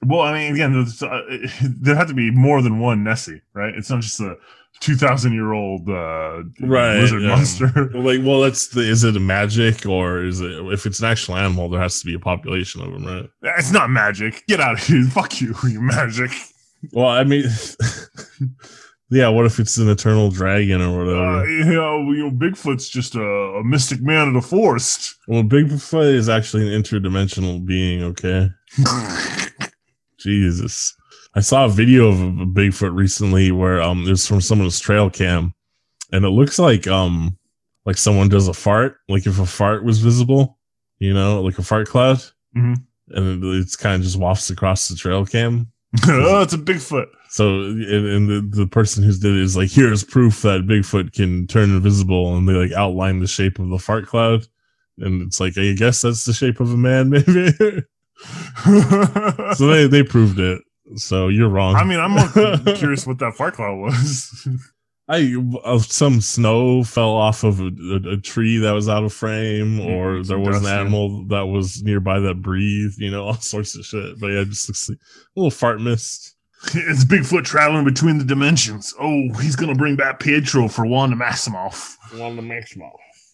Well, 0.04 0.20
I 0.20 0.32
mean, 0.32 0.52
again, 0.54 0.74
uh, 1.02 1.20
there 1.62 1.96
had 1.96 2.08
to 2.08 2.14
be 2.14 2.30
more 2.30 2.62
than 2.62 2.78
one 2.78 3.02
Nessie, 3.04 3.40
right? 3.54 3.74
It's 3.74 3.90
not 3.90 4.02
just 4.02 4.20
a 4.20 4.36
two 4.80 4.94
thousand 4.94 5.32
year 5.32 5.52
old 5.54 5.88
uh, 5.88 6.42
Right, 6.60 7.00
lizard 7.00 7.22
monster. 7.22 7.90
Like, 7.94 8.20
well, 8.22 8.40
that's 8.42 8.68
the 8.68 8.80
is 8.82 9.04
it 9.04 9.16
a 9.16 9.20
magic 9.20 9.86
or 9.86 10.22
is 10.22 10.40
it 10.40 10.50
if 10.72 10.84
it's 10.84 11.00
an 11.00 11.06
actual 11.06 11.36
animal, 11.36 11.70
there 11.70 11.80
has 11.80 11.98
to 12.00 12.06
be 12.06 12.14
a 12.14 12.18
population 12.18 12.82
of 12.82 12.92
them, 12.92 13.04
right? 13.06 13.30
It's 13.58 13.72
not 13.72 13.88
magic. 13.90 14.44
Get 14.46 14.60
out 14.60 14.74
of 14.74 14.86
here! 14.86 15.04
Fuck 15.10 15.40
you, 15.40 15.54
you 15.64 15.80
magic. 15.80 16.30
Well, 16.92 17.08
I 17.08 17.24
mean, 17.24 17.44
yeah. 19.10 19.28
What 19.28 19.46
if 19.46 19.58
it's 19.58 19.78
an 19.78 19.88
eternal 19.88 20.30
dragon 20.30 20.82
or 20.82 20.98
whatever? 20.98 21.24
Uh, 21.24 21.44
you 21.44 21.64
know, 21.64 22.12
you 22.12 22.28
know, 22.28 22.30
Bigfoot's 22.30 22.88
just 22.90 23.14
a, 23.14 23.20
a 23.24 23.64
mystic 23.64 24.02
man 24.02 24.28
of 24.28 24.34
the 24.34 24.42
forest. 24.42 25.16
well, 25.26 25.42
Bigfoot 25.42 26.12
is 26.14 26.28
actually 26.28 26.72
an 26.72 26.80
interdimensional 26.82 27.64
being. 27.64 28.02
Okay, 28.02 28.50
Jesus. 30.18 30.94
I 31.34 31.40
saw 31.40 31.66
a 31.66 31.68
video 31.68 32.08
of 32.08 32.18
a 32.20 32.46
Bigfoot 32.46 32.94
recently 32.96 33.50
where 33.52 33.80
um 33.82 34.06
it 34.06 34.10
was 34.10 34.26
from 34.26 34.40
someone's 34.40 34.80
trail 34.80 35.10
cam, 35.10 35.54
and 36.12 36.24
it 36.24 36.30
looks 36.30 36.58
like 36.58 36.86
um 36.86 37.36
like 37.84 37.96
someone 37.98 38.28
does 38.28 38.48
a 38.48 38.54
fart, 38.54 38.96
like 39.08 39.26
if 39.26 39.38
a 39.38 39.46
fart 39.46 39.84
was 39.84 39.98
visible, 40.00 40.58
you 40.98 41.12
know, 41.14 41.42
like 41.42 41.58
a 41.58 41.62
fart 41.62 41.88
cloud, 41.88 42.18
Mhm. 42.56 42.76
and 43.10 43.44
it, 43.44 43.46
it's 43.60 43.76
kind 43.76 43.96
of 43.96 44.02
just 44.02 44.18
wafts 44.18 44.50
across 44.50 44.88
the 44.88 44.96
trail 44.96 45.24
cam. 45.26 45.70
oh, 46.08 46.42
it's 46.42 46.52
a 46.52 46.58
Bigfoot. 46.58 47.06
So, 47.28 47.60
and, 47.60 47.82
and 48.06 48.28
the, 48.28 48.56
the 48.62 48.66
person 48.66 49.02
who 49.04 49.12
did 49.12 49.24
it 49.34 49.40
is 49.42 49.56
like, 49.56 49.70
here's 49.70 50.02
proof 50.04 50.42
that 50.42 50.66
Bigfoot 50.66 51.12
can 51.12 51.46
turn 51.46 51.70
invisible, 51.70 52.36
and 52.36 52.48
they 52.48 52.54
like 52.54 52.72
outline 52.72 53.20
the 53.20 53.26
shape 53.26 53.58
of 53.58 53.68
the 53.68 53.78
fart 53.78 54.06
cloud, 54.06 54.46
and 54.98 55.22
it's 55.22 55.38
like, 55.38 55.56
I 55.58 55.72
guess 55.74 56.00
that's 56.02 56.24
the 56.24 56.32
shape 56.32 56.58
of 56.60 56.72
a 56.72 56.76
man, 56.76 57.10
maybe. 57.10 57.52
So 59.54 59.66
they 59.66 59.86
they 59.86 60.02
proved 60.02 60.38
it. 60.38 60.62
So 60.96 61.28
you're 61.28 61.48
wrong. 61.48 61.74
I 61.74 61.84
mean, 61.84 61.98
I'm 61.98 62.12
more 62.12 62.74
curious 62.76 63.06
what 63.06 63.18
that 63.18 63.34
fart 63.34 63.54
cloud 63.54 63.76
was. 63.78 64.48
I 65.08 65.34
uh, 65.64 65.78
some 65.78 66.20
snow 66.20 66.82
fell 66.82 67.10
off 67.10 67.44
of 67.44 67.60
a, 67.60 67.66
a, 67.66 68.12
a 68.14 68.16
tree 68.16 68.58
that 68.58 68.72
was 68.72 68.88
out 68.88 69.04
of 69.04 69.12
frame, 69.12 69.80
or 69.80 70.14
Mm, 70.16 70.26
there 70.26 70.36
some 70.36 70.42
was 70.42 70.56
an 70.56 70.62
dust, 70.62 70.74
yeah. 70.74 70.80
animal 70.80 71.24
that 71.26 71.46
was 71.46 71.82
nearby 71.82 72.18
that 72.20 72.42
breathed. 72.42 72.98
You 72.98 73.10
know, 73.10 73.24
all 73.26 73.34
sorts 73.34 73.76
of 73.76 73.84
shit. 73.84 74.18
But 74.20 74.28
yeah, 74.28 74.44
just 74.44 74.68
looks 74.68 74.88
like 74.88 74.98
a 74.98 75.40
little 75.40 75.50
fart 75.50 75.80
mist. 75.80 76.34
it's 76.74 77.04
Bigfoot 77.04 77.44
traveling 77.44 77.84
between 77.84 78.18
the 78.18 78.24
dimensions. 78.24 78.94
Oh, 79.00 79.32
he's 79.40 79.56
gonna 79.56 79.74
bring 79.74 79.94
back 79.96 80.18
Pietro 80.20 80.68
for 80.68 80.86
Wanda 80.86 81.16
Maximoff. 81.16 81.96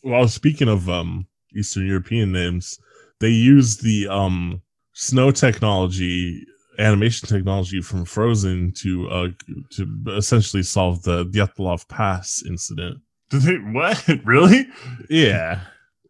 Well, 0.05 0.27
speaking 0.29 0.68
of 0.68 0.88
um 0.90 1.27
Eastern 1.55 1.87
European 1.87 2.33
names, 2.33 2.79
they 3.21 3.29
use 3.29 3.79
the 3.79 4.09
um 4.09 4.61
snow 5.02 5.30
technology, 5.32 6.46
animation 6.78 7.28
technology 7.28 7.80
from 7.82 8.04
Frozen 8.04 8.72
to 8.76 9.08
uh 9.08 9.28
to 9.70 10.02
essentially 10.16 10.62
solve 10.62 11.02
the 11.02 11.26
Dyatlov 11.26 11.88
Pass 11.88 12.42
incident. 12.46 12.98
Did 13.30 13.42
they 13.42 13.54
what? 13.56 14.08
Really? 14.24 14.66
Yeah. 15.10 15.60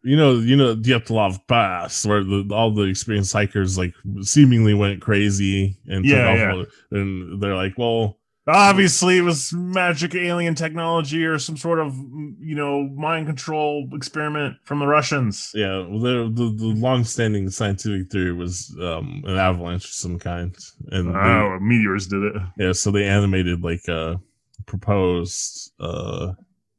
You 0.05 0.17
know, 0.17 0.33
you 0.33 0.55
know 0.57 0.75
Dyatlov 0.75 1.39
Pass, 1.47 2.05
where 2.05 2.23
the, 2.23 2.45
all 2.51 2.71
the 2.71 2.83
experienced 2.83 3.31
hikers 3.33 3.77
like 3.77 3.93
seemingly 4.21 4.73
went 4.73 5.01
crazy 5.01 5.77
and 5.87 6.03
took 6.03 6.13
Yeah, 6.13 6.27
off, 6.29 6.67
yeah. 6.91 6.99
and 6.99 7.41
they're 7.41 7.55
like, 7.55 7.77
"Well, 7.77 8.17
Obviously, 8.45 9.17
it 9.17 9.21
was 9.21 9.53
magic 9.53 10.15
alien 10.15 10.53
technology 10.53 11.23
or 11.25 11.39
some 11.39 11.55
sort 11.55 11.79
of 11.79 11.95
you 12.39 12.55
know 12.55 12.83
mind 12.95 13.25
control 13.25 13.87
experiment 13.93 14.57
from 14.65 14.79
the 14.79 14.87
Russians. 14.87 15.51
Yeah, 15.53 15.85
well, 15.87 15.99
the, 15.99 16.29
the 16.33 16.53
the 16.57 16.65
long-standing 16.79 17.49
scientific 17.51 18.11
theory 18.11 18.33
was 18.33 18.75
um, 18.81 19.23
an 19.25 19.37
avalanche 19.37 19.85
of 19.85 19.91
some 19.91 20.19
kind, 20.19 20.53
and 20.91 21.13
they- 21.13 21.17
Oh, 21.19 21.57
meteors 21.61 22.07
did 22.07 22.23
it. 22.23 22.33
yeah, 22.57 22.71
so 22.73 22.91
they 22.91 23.05
animated 23.05 23.63
like 23.63 23.87
a 23.87 24.19
proposed 24.65 25.71
uh, 25.79 26.33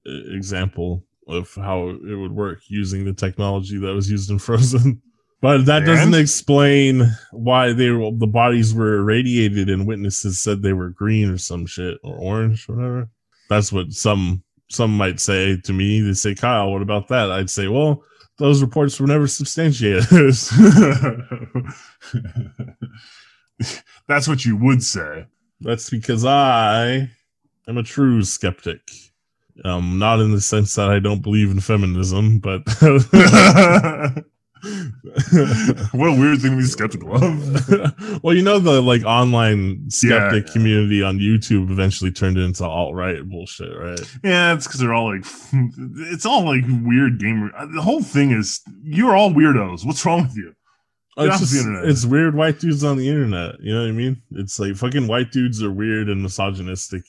example 0.05 1.03
of 1.29 1.51
how 1.55 1.89
it 1.89 2.15
would 2.15 2.33
work 2.33 2.61
using 2.69 3.07
the 3.07 3.15
technology 3.15 3.79
that 3.79 3.95
was 3.95 4.11
used 4.11 4.31
in 4.31 4.39
Frozen. 4.39 5.01
But 5.41 5.67
that 5.67 5.85
doesn't 5.85 6.15
explain 6.15 7.03
why 7.31 7.73
they 7.73 7.91
were, 7.91 8.11
the 8.13 8.27
bodies 8.27 8.73
were 8.73 8.97
irradiated 8.97 9.69
and 9.69 9.87
witnesses 9.87 10.41
said 10.41 10.63
they 10.63 10.73
were 10.73 10.89
green 10.89 11.29
or 11.29 11.37
some 11.37 11.67
shit 11.67 11.99
or 12.03 12.17
orange 12.17 12.67
or 12.69 12.77
whatever. 12.77 13.09
That's 13.51 13.71
what 13.71 13.93
some 13.93 14.43
some 14.71 14.97
might 14.97 15.21
say 15.21 15.59
to 15.65 15.73
me. 15.73 16.01
They 16.01 16.15
say, 16.15 16.35
Kyle, 16.35 16.73
what 16.73 16.81
about 16.83 17.09
that? 17.09 17.31
I'd 17.31 17.51
say, 17.51 17.69
well, 17.69 18.03
those 18.39 18.63
reports 18.63 18.99
were 18.99 19.07
never 19.07 19.27
substantiated. 19.27 20.05
That's 24.09 24.27
what 24.27 24.45
you 24.45 24.57
would 24.57 24.83
say. 24.83 25.27
That's 25.61 25.89
because 25.91 26.25
I 26.25 27.09
am 27.69 27.79
a 27.79 27.83
true 27.83 28.25
skeptic. 28.25 28.81
Um, 29.65 29.99
not 30.01 30.19
in 30.19 30.33
the 30.33 30.41
sense 30.41 30.75
that 30.75 30.91
I 30.91 30.99
don't 30.99 31.23
believe 31.23 31.51
in 31.51 31.61
feminism, 31.61 32.41
but 32.41 32.63
what 35.93 36.09
a 36.09 36.19
weird 36.19 36.41
thing 36.41 36.53
to 36.53 36.57
be 36.57 36.63
skeptical 36.65 37.15
of. 37.15 38.23
well, 38.23 38.35
you 38.35 38.43
know 38.43 38.59
the 38.59 38.81
like 38.81 39.05
online 39.05 39.91
skeptic 39.91 40.47
Yeah. 40.47 40.53
community 40.53 41.03
on 41.03 41.19
YouTube 41.19 41.71
eventually 41.71 42.11
turned 42.11 42.39
into 42.39 42.65
alt 42.65 42.95
right 42.95 43.23
bullshit, 43.29 43.77
right? 43.77 44.01
Yeah, 44.23 44.55
it's 44.55 44.67
because 44.67 44.81
they're 44.81 44.95
all 44.95 45.15
like, 45.15 45.25
it's 46.13 46.25
all 46.27 46.45
like 46.45 46.65
weird 46.83 47.19
gamer. 47.21 47.51
Uh, 47.57 47.67
the 47.67 47.83
whole 47.83 48.03
thing 48.03 48.31
is, 48.31 48.61
you're 48.83 49.15
all 49.15 49.31
weirdos. 49.31 49.85
What's 49.85 50.05
wrong 50.07 50.23
with 50.23 50.37
you? 50.37 50.55
Uh, 51.17 51.27
Get 51.27 51.33
it's 51.33 51.41
just 51.41 51.57
internet. 51.67 51.89
it's 51.89 52.05
weird 52.07 52.35
white 52.35 52.59
dudes 52.59 52.83
on 52.83 52.97
the 52.97 53.09
internet. 53.09 53.61
You 53.61 53.75
know 53.75 53.83
what 53.83 53.89
I 53.89 53.93
mean? 53.93 54.23
It's 54.33 54.59
like 54.59 54.75
fucking 54.77 55.07
white 55.07 55.31
dudes 55.31 55.63
are 55.63 55.71
weird 55.71 56.09
and 56.09 56.23
misogynistic 56.23 57.03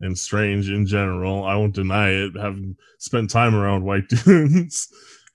and 0.00 0.16
strange 0.18 0.70
in 0.70 0.86
general. 0.86 1.44
I 1.44 1.56
won't 1.56 1.74
deny 1.74 2.08
it. 2.10 2.32
Having 2.40 2.76
spent 2.98 3.28
time 3.28 3.54
around 3.54 3.84
white 3.84 4.08
dudes, 4.08 4.88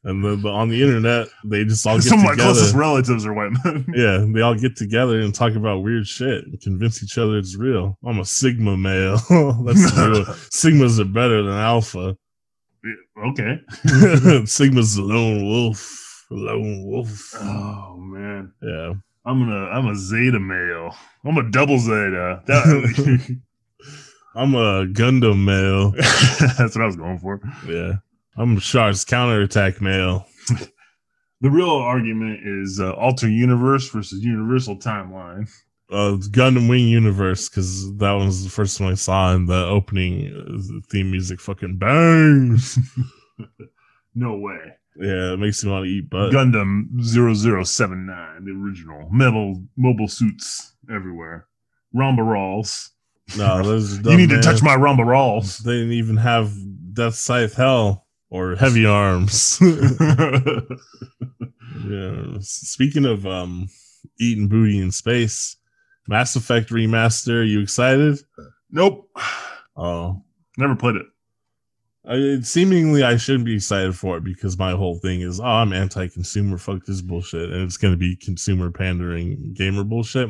and 0.05 0.23
the, 0.23 0.35
the- 0.37 0.47
on 0.49 0.69
the 0.69 0.81
internet, 0.81 1.27
they 1.43 1.65
just 1.65 1.85
all 1.85 1.95
get 1.97 2.03
together. 2.03 2.21
Some 2.21 2.31
of 2.31 2.37
my 2.37 2.41
closest 2.43 2.73
relatives 2.75 3.25
are 3.25 3.33
white 3.33 3.51
men. 3.65 3.85
yeah, 3.93 4.25
they 4.27 4.41
all 4.41 4.55
get 4.55 4.75
together 4.77 5.19
and 5.19 5.35
talk 5.35 5.53
about 5.55 5.79
weird 5.83 6.07
shit 6.07 6.45
and 6.45 6.59
convince 6.61 7.03
each 7.03 7.17
other 7.17 7.37
it's 7.37 7.57
real. 7.57 7.97
I'm 8.05 8.19
a 8.19 8.25
Sigma 8.25 8.77
male. 8.77 9.17
That's 9.65 9.91
real- 9.97 10.25
Sigmas 10.53 10.99
are 10.99 11.05
better 11.05 11.43
than 11.43 11.53
Alpha. 11.53 12.15
okay. 13.27 13.59
Sigma's 14.45 14.95
the 14.95 15.01
lone 15.01 15.43
wolf. 15.43 16.25
Lone 16.31 16.85
wolf. 16.85 17.33
Oh 17.39 17.97
man. 17.97 18.51
Yeah. 18.61 18.93
I'm 19.27 19.39
gonna 19.39 19.65
I'm 19.69 19.87
a 19.87 19.95
Zeta 19.95 20.39
male. 20.39 20.95
I'm 21.23 21.37
a 21.37 21.49
double 21.49 21.79
Zeta. 21.79 22.43
That- 22.45 23.37
I'm 24.35 24.53
a 24.53 24.85
Gundam 24.85 25.45
male. 25.45 25.91
that's 26.57 26.75
what 26.75 26.81
I 26.81 26.85
was 26.85 26.95
going 26.97 27.19
for. 27.19 27.39
Yeah. 27.67 27.93
I'm 28.37 28.59
Char's 28.59 29.05
counterattack 29.05 29.81
male. 29.81 30.27
The 31.41 31.51
real 31.51 31.69
argument 31.69 32.39
is 32.43 32.79
uh, 32.79 32.93
alter 32.93 33.29
universe 33.29 33.89
versus 33.89 34.23
universal 34.23 34.77
timeline. 34.77 35.47
Uh, 35.91 36.17
Gundam 36.31 36.69
Wing 36.69 36.87
Universe, 36.87 37.49
because 37.49 37.95
that 37.97 38.13
was 38.13 38.45
the 38.45 38.49
first 38.49 38.79
one 38.79 38.93
I 38.93 38.95
saw, 38.95 39.35
and 39.35 39.47
the 39.47 39.65
opening 39.65 40.33
uh, 40.33 40.79
theme 40.89 41.11
music 41.11 41.39
fucking 41.39 41.77
bangs. 41.77 42.79
No 44.15 44.37
way. 44.37 44.57
yeah, 44.95 45.33
it 45.33 45.39
makes 45.39 45.61
me 45.61 45.69
want 45.69 45.83
to 45.83 45.91
eat 45.91 46.09
butt. 46.09 46.31
Gundam 46.31 46.87
0079, 47.03 48.45
the 48.45 48.51
original. 48.51 49.09
Metal 49.11 49.61
mobile 49.75 50.07
suits 50.07 50.73
everywhere. 50.89 51.47
Rombarals. 51.93 52.91
no, 53.37 53.61
those 53.61 53.99
you 54.05 54.15
need 54.15 54.29
to 54.29 54.41
touch 54.41 54.63
my 54.63 54.77
Rombarals. 54.77 55.57
They 55.59 55.73
didn't 55.73 55.91
even 55.91 56.15
have 56.15 56.53
Death 56.93 57.15
Scythe 57.15 57.55
Hell 57.55 58.04
or 58.35 58.55
Heavy 58.55 58.85
Arms. 58.85 59.57
yeah. 61.87 62.21
Speaking 62.41 63.05
of 63.05 63.25
um 63.25 63.69
eating 64.19 64.49
booty 64.49 64.79
in 64.79 64.91
space, 64.91 65.55
Mass 66.07 66.35
Effect 66.35 66.69
remaster, 66.69 67.47
you 67.47 67.61
excited? 67.61 68.19
nope. 68.71 69.09
Oh, 69.77 70.21
Never 70.57 70.75
played 70.75 70.95
it. 70.95 71.05
I, 72.07 72.41
seemingly 72.41 73.03
I 73.03 73.17
shouldn't 73.17 73.45
be 73.45 73.55
excited 73.55 73.95
for 73.97 74.17
it 74.17 74.23
because 74.23 74.57
my 74.59 74.71
whole 74.71 74.99
thing 74.99 75.21
is, 75.21 75.39
oh, 75.39 75.43
I'm 75.43 75.73
anti-consumer. 75.73 76.57
Fuck 76.57 76.85
this 76.85 77.01
bullshit, 77.01 77.51
and 77.51 77.63
it's 77.63 77.77
gonna 77.77 77.97
be 77.97 78.15
consumer 78.15 78.69
pandering 78.69 79.53
gamer 79.53 79.83
bullshit. 79.83 80.29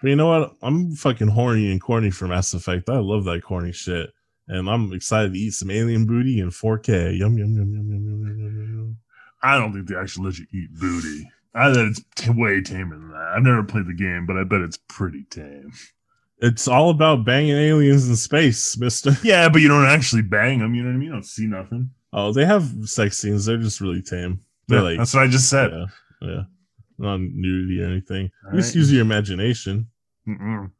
But 0.00 0.08
you 0.08 0.16
know 0.16 0.28
what? 0.28 0.54
I'm 0.62 0.94
fucking 0.94 1.28
horny 1.28 1.72
and 1.72 1.80
corny 1.80 2.10
for 2.10 2.28
Mass 2.28 2.54
Effect. 2.54 2.88
I 2.88 2.98
love 2.98 3.24
that 3.24 3.42
corny 3.42 3.72
shit, 3.72 4.10
and 4.48 4.68
I'm 4.68 4.92
excited 4.92 5.32
to 5.34 5.38
eat 5.38 5.52
some 5.54 5.70
alien 5.70 6.06
booty 6.06 6.40
in 6.40 6.48
4K. 6.50 7.18
Yum 7.18 7.36
yum 7.38 7.54
yum 7.56 7.72
yum 7.72 7.90
yum 7.90 8.06
yum 8.06 8.26
yum 8.26 8.38
yum. 8.38 8.56
yum. 8.56 8.96
I 9.42 9.56
don't 9.58 9.72
think 9.72 9.88
they 9.88 9.94
actually 9.96 10.26
let 10.26 10.38
you 10.38 10.46
eat 10.52 10.70
booty. 10.78 11.30
I 11.54 11.72
bet 11.72 11.86
it's 11.86 12.00
t- 12.16 12.30
way 12.30 12.60
tamer 12.60 12.96
than 12.96 13.10
that. 13.10 13.32
I've 13.36 13.42
never 13.42 13.62
played 13.62 13.86
the 13.86 13.94
game, 13.94 14.26
but 14.26 14.36
I 14.36 14.44
bet 14.44 14.60
it's 14.60 14.78
pretty 14.88 15.24
tame. 15.30 15.72
It's 16.40 16.68
all 16.68 16.90
about 16.90 17.24
banging 17.24 17.56
aliens 17.56 18.08
in 18.08 18.14
space, 18.16 18.76
Mister. 18.78 19.16
Yeah, 19.24 19.48
but 19.48 19.60
you 19.60 19.68
don't 19.68 19.86
actually 19.86 20.22
bang 20.22 20.60
them. 20.60 20.74
You 20.74 20.82
know 20.82 20.90
what 20.90 20.94
I 20.94 20.98
mean? 20.98 21.06
You 21.06 21.12
don't 21.12 21.24
see 21.26 21.46
nothing. 21.46 21.90
Oh, 22.12 22.32
they 22.32 22.44
have 22.44 22.70
sex 22.84 23.18
scenes. 23.18 23.44
They're 23.46 23.56
just 23.58 23.80
really 23.80 24.02
tame. 24.02 24.40
They're 24.68 24.78
Yeah, 24.78 24.84
like, 24.84 24.98
that's 24.98 25.14
what 25.14 25.24
I 25.24 25.28
just 25.28 25.48
said. 25.50 25.70
yeah, 25.72 25.86
yeah, 26.22 26.42
not 26.98 27.20
nudity 27.20 27.82
or 27.82 27.86
anything. 27.86 28.30
All 28.46 28.52
Just 28.52 28.68
right. 28.70 28.76
use 28.76 28.92
your 28.92 29.02
imagination. 29.02 29.88
Mm-mm. 30.28 30.70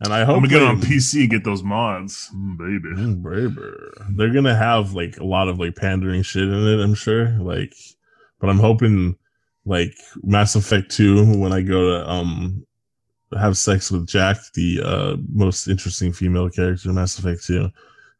And 0.00 0.12
I 0.12 0.24
hope 0.24 0.36
I'm 0.36 0.42
gonna 0.42 0.48
get 0.48 0.62
on 0.62 0.80
PC 0.80 1.22
and 1.22 1.30
get 1.30 1.44
those 1.44 1.62
mods, 1.62 2.30
Mm, 2.34 2.58
baby. 2.58 2.94
Mm, 2.94 3.22
baby. 3.22 4.16
They're 4.16 4.32
gonna 4.32 4.54
have 4.56 4.92
like 4.92 5.16
a 5.18 5.24
lot 5.24 5.48
of 5.48 5.58
like 5.58 5.76
pandering 5.76 6.22
shit 6.22 6.42
in 6.42 6.66
it, 6.66 6.82
I'm 6.82 6.94
sure. 6.94 7.30
Like, 7.40 7.74
but 8.38 8.50
I'm 8.50 8.58
hoping 8.58 9.16
like 9.64 9.94
Mass 10.22 10.54
Effect 10.54 10.90
2 10.90 11.38
when 11.38 11.52
I 11.52 11.62
go 11.62 11.90
to 11.90 12.10
um 12.10 12.66
have 13.38 13.56
sex 13.56 13.90
with 13.90 14.06
Jack, 14.06 14.36
the 14.54 14.80
uh 14.84 15.16
most 15.32 15.66
interesting 15.66 16.12
female 16.12 16.50
character 16.50 16.90
in 16.90 16.94
Mass 16.96 17.18
Effect 17.18 17.44
2. 17.46 17.70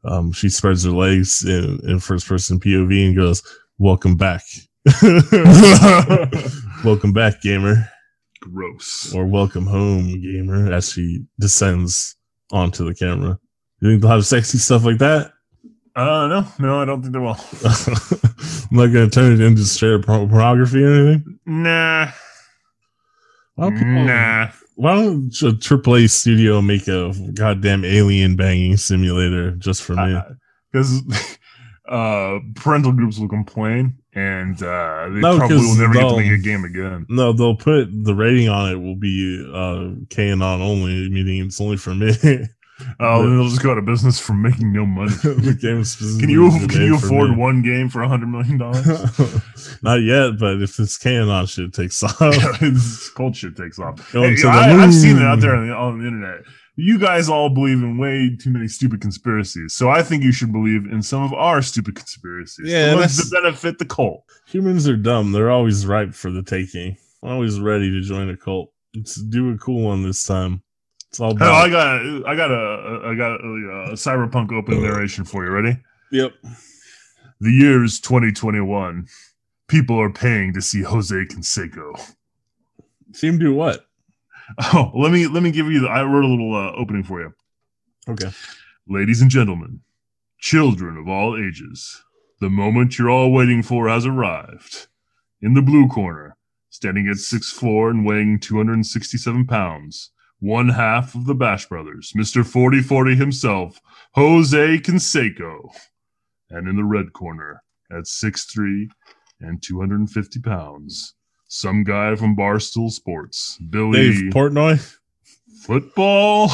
Um 0.05 0.33
she 0.33 0.49
spreads 0.49 0.85
her 0.85 0.91
legs 0.91 1.45
in, 1.45 1.79
in 1.89 2.01
first 2.01 2.27
person 2.27 2.59
POV 2.59 3.07
and 3.09 3.17
goes, 3.17 3.43
Welcome 3.79 4.17
back. 4.17 4.43
welcome 6.85 7.13
back, 7.13 7.43
gamer. 7.43 7.87
Gross. 8.53 9.13
Or 9.15 9.27
welcome 9.27 9.67
home, 9.67 10.21
gamer, 10.21 10.73
as 10.73 10.93
she 10.93 11.25
descends 11.39 12.17
onto 12.53 12.85
the 12.87 12.95
camera. 12.95 13.39
You 13.81 13.91
think 13.91 14.03
they'll 14.03 14.11
have 14.11 14.27
sexy 14.27 14.59
stuff 14.59 14.85
like 14.85 14.99
that? 14.99 15.33
Uh, 15.95 16.27
no, 16.29 16.47
no, 16.59 16.81
I 16.83 16.85
don't 16.85 17.01
think 17.01 17.15
they 17.15 17.19
will. 17.19 17.39
I'm 18.71 18.77
not 18.77 18.87
gonna 18.89 19.09
turn 19.09 19.33
it 19.33 19.41
into 19.41 19.65
straight 19.65 20.05
pornography 20.05 20.85
or 20.85 20.93
anything. 20.93 21.39
Nah, 21.47 22.09
Why 23.55 23.71
people, 23.71 24.05
nah. 24.05 24.49
why 24.75 24.95
don't 24.95 25.25
a 25.43 25.53
AAA 25.53 26.11
studio 26.11 26.61
make 26.61 26.87
a 26.89 27.15
goddamn 27.33 27.85
alien 27.85 28.37
banging 28.37 28.77
simulator 28.77 29.53
just 29.53 29.83
for 29.83 29.95
me? 29.95 30.21
Because 30.71 31.01
uh, 31.89 32.39
parental 32.55 32.93
groups 32.93 33.19
will 33.19 33.29
complain, 33.29 33.97
and 34.15 34.61
uh, 34.63 35.09
they 35.11 35.21
No, 35.21 35.37
probably 35.39 35.57
will 35.59 35.77
never 35.77 35.93
get 35.95 36.09
to 36.09 36.17
make 36.17 36.33
a 36.33 36.39
game 36.39 36.65
again. 36.65 37.07
no, 37.09 37.33
they'll 37.33 37.57
put 37.57 37.89
the 37.93 38.15
rating 38.15 38.49
on 38.49 38.71
it 38.71 38.77
will 38.77 38.97
be 38.97 39.45
uh 39.53 39.91
canon 40.11 40.43
only, 40.43 41.09
meaning 41.11 41.47
it's 41.47 41.61
only 41.61 41.77
for 41.77 41.95
me. 41.95 42.13
Oh, 43.01 43.23
then 43.23 43.39
they'll 43.39 43.49
just 43.49 43.63
go 43.63 43.71
out 43.71 43.79
of 43.79 43.87
business 43.87 44.19
from 44.21 44.43
making 44.43 44.71
no 44.71 44.85
money. 44.85 45.11
the 45.23 45.57
game's 45.59 45.97
Can 46.21 46.29
you 46.29 46.51
can 46.69 46.83
you 46.83 46.97
afford 46.97 47.35
one 47.35 47.63
game 47.63 47.89
for 47.89 48.03
a 48.03 48.09
hundred 48.09 48.27
million 48.27 48.59
dollars? 48.59 48.87
Not 49.83 50.03
yet, 50.03 50.39
but 50.39 50.61
if 50.61 50.77
this 50.77 50.99
canon 50.99 51.47
shit 51.47 51.73
takes 51.73 52.03
off, 52.03 52.19
this 52.61 53.09
cult 53.09 53.35
shit 53.35 53.57
takes 53.57 53.79
off. 53.79 54.13
Hey, 54.13 54.37
I, 54.45 54.69
have 54.69 54.93
seen 54.93 55.17
it 55.17 55.23
out 55.23 55.41
there 55.41 55.55
on 55.57 55.67
the, 55.69 55.75
on 55.75 55.99
the 56.01 56.07
internet. 56.07 56.43
You 56.79 56.99
guys 56.99 57.29
all 57.29 57.49
believe 57.49 57.83
in 57.83 57.97
way 57.97 58.37
too 58.39 58.51
many 58.51 58.69
stupid 58.69 59.01
conspiracies, 59.01 59.73
so 59.73 59.89
I 59.89 60.03
think 60.03 60.23
you 60.23 60.31
should 60.33 60.53
believe 60.53 60.85
in 60.85 61.03
some 61.03 61.23
of 61.23 61.33
our 61.33 61.63
stupid 61.63 61.95
conspiracies. 61.97 62.69
Yeah, 62.69 62.91
the 62.91 62.97
ones 62.97 63.17
that 63.17 63.35
benefit 63.35 63.79
the 63.79 63.87
cult. 63.87 64.25
humans 64.47 64.87
are 64.87 64.97
dumb. 64.97 65.33
They're 65.33 65.51
always 65.51 65.87
ripe 65.87 66.13
for 66.15 66.31
the 66.31 66.43
taking. 66.43 66.99
Always 67.23 67.59
ready 67.61 67.91
to 67.91 68.03
join 68.03 68.29
a 68.29 68.37
cult. 68.37 68.73
Let's 68.95 69.15
do 69.17 69.51
a 69.51 69.59
cool 69.59 69.85
one 69.85 70.03
this 70.03 70.23
time. 70.23 70.63
It's 71.09 71.19
all 71.19 71.35
Oh, 71.41 71.53
I 71.53 71.71
got 71.71 72.27
I 72.27 72.37
got 72.37 72.51
a 72.51 73.01
I 73.07 73.15
got 73.15 73.33
a, 73.33 73.91
a 73.91 73.93
cyberpunk 73.93 74.53
open 74.53 74.77
uh, 74.77 74.81
narration 74.81 75.25
for 75.25 75.45
you. 75.45 75.51
Ready? 75.51 75.79
yep. 76.13 76.35
The 77.41 77.51
year 77.51 77.85
is 77.85 78.01
2021. 78.01 79.07
People 79.69 79.99
are 80.01 80.11
paying 80.11 80.53
to 80.53 80.61
see 80.63 80.83
Jose 80.83 81.15
Canseco. 81.15 82.15
Seem 83.13 83.39
do 83.39 83.55
what? 83.55 83.86
Oh, 84.73 84.93
let 84.95 85.13
me 85.13 85.27
let 85.27 85.43
me 85.43 85.51
give 85.51 85.67
you 85.67 85.81
the. 85.81 85.89
I 85.89 86.03
wrote 86.03 86.25
a 86.25 86.29
little 86.29 86.55
uh, 86.55 86.73
opening 86.73 87.03
for 87.03 87.21
you. 87.21 87.35
Okay. 88.09 88.31
Ladies 88.89 89.21
and 89.21 89.31
gentlemen, 89.31 89.81
children 90.39 90.97
of 90.97 91.09
all 91.09 91.37
ages, 91.37 92.05
the 92.41 92.49
moment 92.49 92.99
you're 92.99 93.11
all 93.11 93.33
waiting 93.33 93.63
for 93.63 93.89
has 93.89 94.07
arrived. 94.07 94.87
In 95.43 95.55
the 95.55 95.63
blue 95.63 95.89
corner, 95.89 96.37
standing 96.71 97.09
at 97.09 97.17
six 97.17 97.53
6'4 97.53 97.91
and 97.91 98.07
weighing 98.07 98.39
267 98.39 99.47
pounds, 99.47 100.11
one 100.39 100.69
half 100.69 101.15
of 101.15 101.27
the 101.27 101.35
Bash 101.35 101.67
Brothers, 101.67 102.13
Mr. 102.17 102.47
4040 102.47 103.17
himself, 103.17 103.81
Jose 104.13 104.79
Canseco. 104.79 105.71
And 106.49 106.69
in 106.69 106.77
the 106.77 106.85
red 106.85 107.13
corner, 107.13 107.63
at 107.91 108.05
6'3 108.05 108.89
and 109.41 109.63
250 109.63 110.41
pounds, 110.41 111.16
some 111.49 111.85
guy 111.85 112.17
from 112.17 112.37
Barstool 112.37 112.91
Sports, 112.91 113.59
Billy 113.59 114.11
Dave 114.11 114.33
Portnoy. 114.33 114.99
Football. 115.63 116.51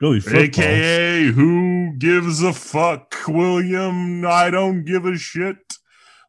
Billy 0.00 0.20
Football. 0.20 0.42
AKA 0.42 1.32
who 1.32 1.94
gives 1.98 2.42
a 2.42 2.52
fuck, 2.52 3.14
William? 3.28 4.26
I 4.26 4.50
don't 4.50 4.84
give 4.84 5.04
a 5.06 5.16
shit. 5.16 5.74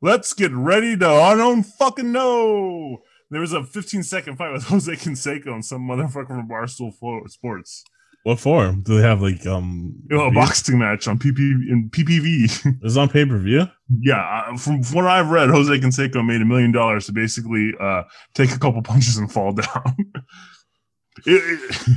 Let's 0.02 0.34
get 0.34 0.52
ready 0.52 0.98
to 0.98 1.08
I 1.08 1.36
don't 1.36 1.64
fucking 1.64 2.12
know. 2.12 3.00
There 3.32 3.42
was 3.42 3.54
a 3.54 3.64
15 3.64 4.04
second 4.04 4.38
fight 4.38 4.54
with 4.54 4.64
Jose 4.68 4.92
Canseco 4.94 5.48
and 5.48 5.66
some 5.66 5.88
motherfucker 5.88 6.28
from 6.28 6.48
Barstool 6.48 6.94
Sports. 7.30 7.84
What 8.26 8.40
for? 8.40 8.72
Do 8.72 8.98
they 8.98 9.04
have 9.08 9.22
like 9.22 9.46
um? 9.46 9.94
You 10.10 10.18
know, 10.18 10.26
a 10.26 10.32
boxing 10.32 10.80
match 10.80 11.08
on 11.08 11.20
PP 11.20 11.38
in 11.38 11.90
PPV. 11.92 12.76
It's 12.84 12.98
on 12.98 13.08
pay 13.08 13.24
per 13.24 13.38
view. 13.38 13.68
yeah, 14.02 14.44
uh, 14.50 14.58
from 14.58 14.82
what 14.86 15.06
I've 15.06 15.30
read, 15.30 15.50
Jose 15.52 15.72
Canseco 15.80 16.26
made 16.26 16.42
a 16.42 16.46
million 16.46 16.72
dollars 16.72 17.06
to 17.06 17.12
basically 17.12 17.74
uh, 17.80 18.02
take 18.34 18.52
a 18.52 18.58
couple 18.58 18.82
punches 18.92 19.18
and 19.18 19.32
fall 19.32 19.52
down. 19.54 19.96
It- 21.26 21.60
it- 21.72 21.88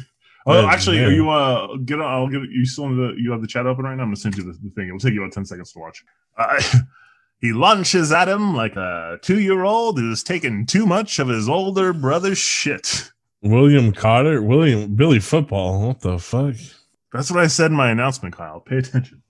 oh, 0.47 0.67
actually, 0.69 0.99
yeah. 0.99 1.09
you 1.09 1.29
uh 1.31 1.77
get 1.85 1.99
on? 2.01 2.07
I'll 2.13 2.29
get 2.29 2.43
you 2.51 2.65
still 2.67 2.85
in 2.87 2.97
the 2.97 3.15
you 3.19 3.33
have 3.33 3.41
the 3.41 3.47
chat 3.49 3.67
open 3.67 3.85
right 3.85 3.97
now. 3.97 4.03
I'm 4.03 4.09
gonna 4.09 4.17
send 4.17 4.37
you 4.37 4.45
the, 4.45 4.53
the 4.53 4.71
thing. 4.77 4.89
It'll 4.89 4.99
take 5.01 5.15
you 5.15 5.23
about 5.23 5.33
ten 5.33 5.45
seconds 5.47 5.73
to 5.73 5.79
watch. 5.79 6.05
Uh, 6.37 6.63
He 7.41 7.53
lunches 7.53 8.11
at 8.13 8.29
him 8.29 8.55
like 8.55 8.75
a 8.77 9.19
two 9.23 9.41
year 9.41 9.63
old 9.65 9.99
who's 9.99 10.23
taking 10.23 10.67
too 10.67 10.85
much 10.87 11.19
of 11.21 11.29
his 11.29 11.49
older 11.49 11.93
brother's 11.93 12.39
shit. 12.39 13.11
William 13.43 13.93
Cotter, 13.93 14.43
William 14.43 14.95
Billy 14.95 15.21
Football. 15.21 15.87
What 15.87 16.01
the 16.01 16.19
fuck? 16.19 16.57
That's 17.13 17.31
what 17.31 17.41
I 17.41 17.47
said 17.47 17.71
in 17.71 17.77
my 17.77 17.91
announcement, 17.91 18.37
Kyle. 18.37 18.61
Pay 18.61 18.79
attention. 18.79 19.23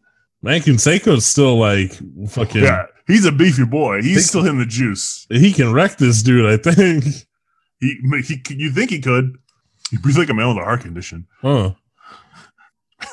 Man, 0.42 0.60
Canseco's 0.60 1.26
still 1.26 1.58
like 1.58 1.98
fucking. 2.28 2.62
Yeah, 2.62 2.86
he's 3.06 3.24
a 3.24 3.32
beefy 3.32 3.64
boy. 3.64 4.02
He's 4.02 4.28
still 4.28 4.46
in 4.46 4.58
the 4.58 4.66
juice. 4.66 5.26
He 5.30 5.52
can 5.52 5.72
wreck 5.72 5.98
this 5.98 6.22
dude. 6.22 6.46
I 6.46 6.56
think. 6.56 7.04
He, 7.80 7.96
he, 8.26 8.42
you 8.56 8.72
think 8.72 8.90
he 8.90 9.00
could? 9.00 9.38
He 9.92 9.98
breathes 9.98 10.18
like 10.18 10.28
a 10.28 10.34
man 10.34 10.48
with 10.48 10.56
a 10.56 10.64
heart 10.64 10.80
condition. 10.80 11.28
Huh. 11.40 11.74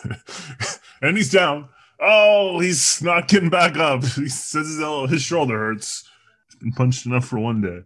and 1.03 1.15
he's 1.15 1.29
down. 1.29 1.69
Oh, 1.99 2.59
he's 2.59 3.01
not 3.01 3.27
getting 3.27 3.51
back 3.51 3.77
up. 3.77 4.03
He 4.03 4.27
says 4.27 4.67
his, 4.67 5.09
his 5.11 5.21
shoulder 5.21 5.55
hurts. 5.57 6.09
He's 6.47 6.55
been 6.55 6.71
punched 6.71 7.05
enough 7.05 7.25
for 7.25 7.37
one 7.37 7.61
day. 7.61 7.81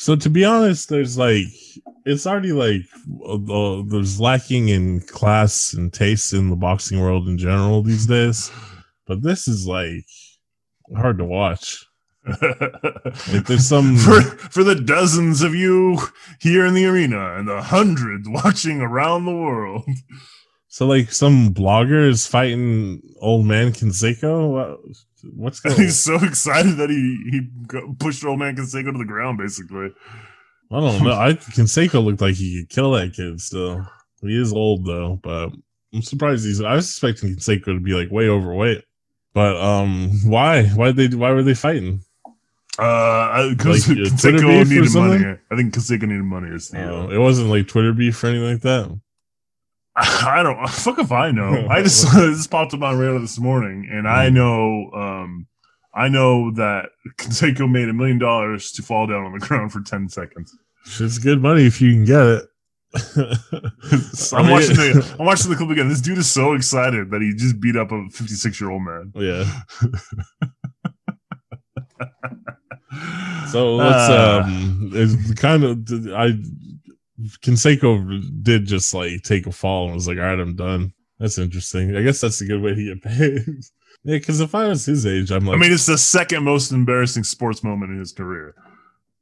So 0.00 0.16
to 0.16 0.30
be 0.30 0.46
honest, 0.46 0.88
there's 0.88 1.18
like 1.18 1.44
it's 2.06 2.26
already 2.26 2.52
like 2.52 2.86
uh, 3.22 3.82
there's 3.86 4.18
lacking 4.18 4.70
in 4.70 5.00
class 5.00 5.74
and 5.74 5.92
taste 5.92 6.32
in 6.32 6.48
the 6.48 6.56
boxing 6.56 7.00
world 7.00 7.28
in 7.28 7.36
general 7.36 7.82
these 7.82 8.06
days. 8.06 8.50
But 9.06 9.20
this 9.20 9.46
is 9.46 9.66
like 9.66 10.06
hard 10.96 11.18
to 11.18 11.26
watch. 11.26 11.84
Like 13.30 13.46
there's 13.46 13.68
some 13.68 13.98
for, 13.98 14.22
for 14.22 14.64
the 14.64 14.74
dozens 14.74 15.42
of 15.42 15.54
you 15.54 15.98
here 16.40 16.64
in 16.64 16.72
the 16.72 16.86
arena 16.86 17.36
and 17.36 17.46
the 17.46 17.60
hundreds 17.60 18.26
watching 18.26 18.80
around 18.80 19.26
the 19.26 19.36
world. 19.36 19.84
so 20.68 20.86
like 20.86 21.12
some 21.12 21.52
blogger 21.52 22.08
is 22.08 22.26
fighting 22.26 23.02
old 23.20 23.44
man 23.44 23.72
Canseco. 23.72 24.82
What, 25.22 25.34
what's 25.34 25.60
going? 25.60 25.76
He's 25.76 25.98
so 25.98 26.16
excited 26.16 26.76
that 26.76 26.90
he 26.90 27.30
he 27.30 27.48
pushed 27.98 28.24
old 28.24 28.38
man 28.38 28.56
Canseco 28.56 28.92
to 28.92 28.98
the 28.98 29.04
ground, 29.04 29.38
basically. 29.38 29.92
I 30.72 30.80
don't 30.80 31.02
know. 31.02 31.12
I 31.12 31.32
Canseco 31.32 32.04
looked 32.04 32.20
like 32.20 32.36
he 32.36 32.60
could 32.60 32.68
kill 32.68 32.92
that 32.92 33.12
kid 33.14 33.40
still. 33.40 33.86
He 34.22 34.40
is 34.40 34.52
old 34.52 34.84
though, 34.84 35.18
but 35.22 35.50
I'm 35.92 36.02
surprised 36.02 36.44
he's. 36.44 36.60
I 36.60 36.74
was 36.74 36.86
expecting 36.88 37.34
Canseco 37.34 37.64
to 37.64 37.80
be 37.80 37.94
like 37.94 38.10
way 38.10 38.28
overweight. 38.28 38.84
But 39.32 39.56
um, 39.56 40.10
why? 40.24 40.64
Why 40.64 40.92
did 40.92 41.12
they? 41.12 41.16
Why 41.16 41.32
were 41.32 41.42
they 41.42 41.54
fighting? 41.54 42.02
Uh, 42.78 43.50
because 43.50 43.88
Like, 43.88 43.98
uh, 43.98 44.00
Canseco 44.02 44.68
needed 44.68 44.94
money. 44.94 45.38
I 45.50 45.56
think 45.56 45.74
Canseco 45.74 46.02
needed 46.02 46.22
money. 46.22 46.50
Or 46.50 46.58
something. 46.58 46.88
Uh, 46.88 47.08
it 47.08 47.18
wasn't 47.18 47.50
like 47.50 47.68
Twitter 47.68 47.92
beef 47.92 48.22
or 48.22 48.28
anything 48.28 48.52
like 48.52 48.62
that. 48.62 49.00
I 49.96 50.42
don't 50.42 50.68
fuck 50.68 50.98
if 50.98 51.12
I 51.12 51.30
know. 51.30 51.66
I 51.70 51.82
just 51.82 52.12
this 52.14 52.46
popped 52.46 52.74
up 52.74 52.82
on 52.82 52.98
radar 52.98 53.18
this 53.18 53.38
morning, 53.38 53.88
and 53.90 54.06
I 54.08 54.28
Hmm. 54.28 54.34
know 54.34 54.90
um 54.94 55.46
I 55.94 56.08
know 56.08 56.52
that 56.52 56.90
Canseco 57.18 57.68
made 57.70 57.88
a 57.88 57.92
million 57.92 58.18
dollars 58.18 58.70
to 58.72 58.82
fall 58.82 59.06
down 59.08 59.24
on 59.24 59.32
the 59.32 59.40
ground 59.44 59.72
for 59.72 59.80
ten 59.80 60.08
seconds. 60.08 60.56
It's 61.00 61.18
good 61.18 61.42
money 61.42 61.66
if 61.66 61.80
you 61.80 61.92
can 61.92 62.04
get 62.04 62.26
it. 62.26 62.46
I'm 64.32 64.50
watching 64.50 64.76
the 64.76 65.16
I'm 65.18 65.26
watching 65.26 65.50
the 65.50 65.56
clip 65.56 65.70
again. 65.70 65.88
This 65.88 66.00
dude 66.00 66.18
is 66.18 66.30
so 66.30 66.54
excited 66.54 67.10
that 67.10 67.20
he 67.22 67.34
just 67.34 67.60
beat 67.60 67.76
up 67.76 67.92
a 67.92 68.08
56 68.10 68.60
year 68.60 68.70
old 68.70 68.82
man. 68.82 69.12
yeah. 69.14 69.44
So 73.50 73.76
let's 73.76 74.08
Uh, 74.08 74.42
um, 74.44 74.90
it's 74.94 75.34
kind 75.40 75.64
of 75.64 75.78
I 76.14 76.32
Canseco 77.42 78.42
did 78.42 78.66
just 78.66 78.94
like 78.94 79.22
take 79.22 79.46
a 79.46 79.52
fall 79.52 79.86
and 79.86 79.94
was 79.94 80.08
like, 80.08 80.18
all 80.18 80.24
right, 80.24 80.38
I'm 80.38 80.56
done. 80.56 80.92
That's 81.18 81.38
interesting. 81.38 81.96
I 81.96 82.02
guess 82.02 82.20
that's 82.20 82.40
a 82.40 82.46
good 82.46 82.62
way 82.62 82.74
to 82.74 82.94
get 82.94 83.02
paid. 83.02 83.44
yeah, 84.04 84.16
because 84.16 84.40
if 84.40 84.54
I 84.54 84.68
was 84.68 84.86
his 84.86 85.06
age, 85.06 85.30
I'm 85.30 85.46
like, 85.46 85.56
I 85.56 85.60
mean, 85.60 85.72
it's 85.72 85.86
the 85.86 85.98
second 85.98 86.44
most 86.44 86.72
embarrassing 86.72 87.24
sports 87.24 87.62
moment 87.62 87.92
in 87.92 87.98
his 87.98 88.12
career. 88.12 88.54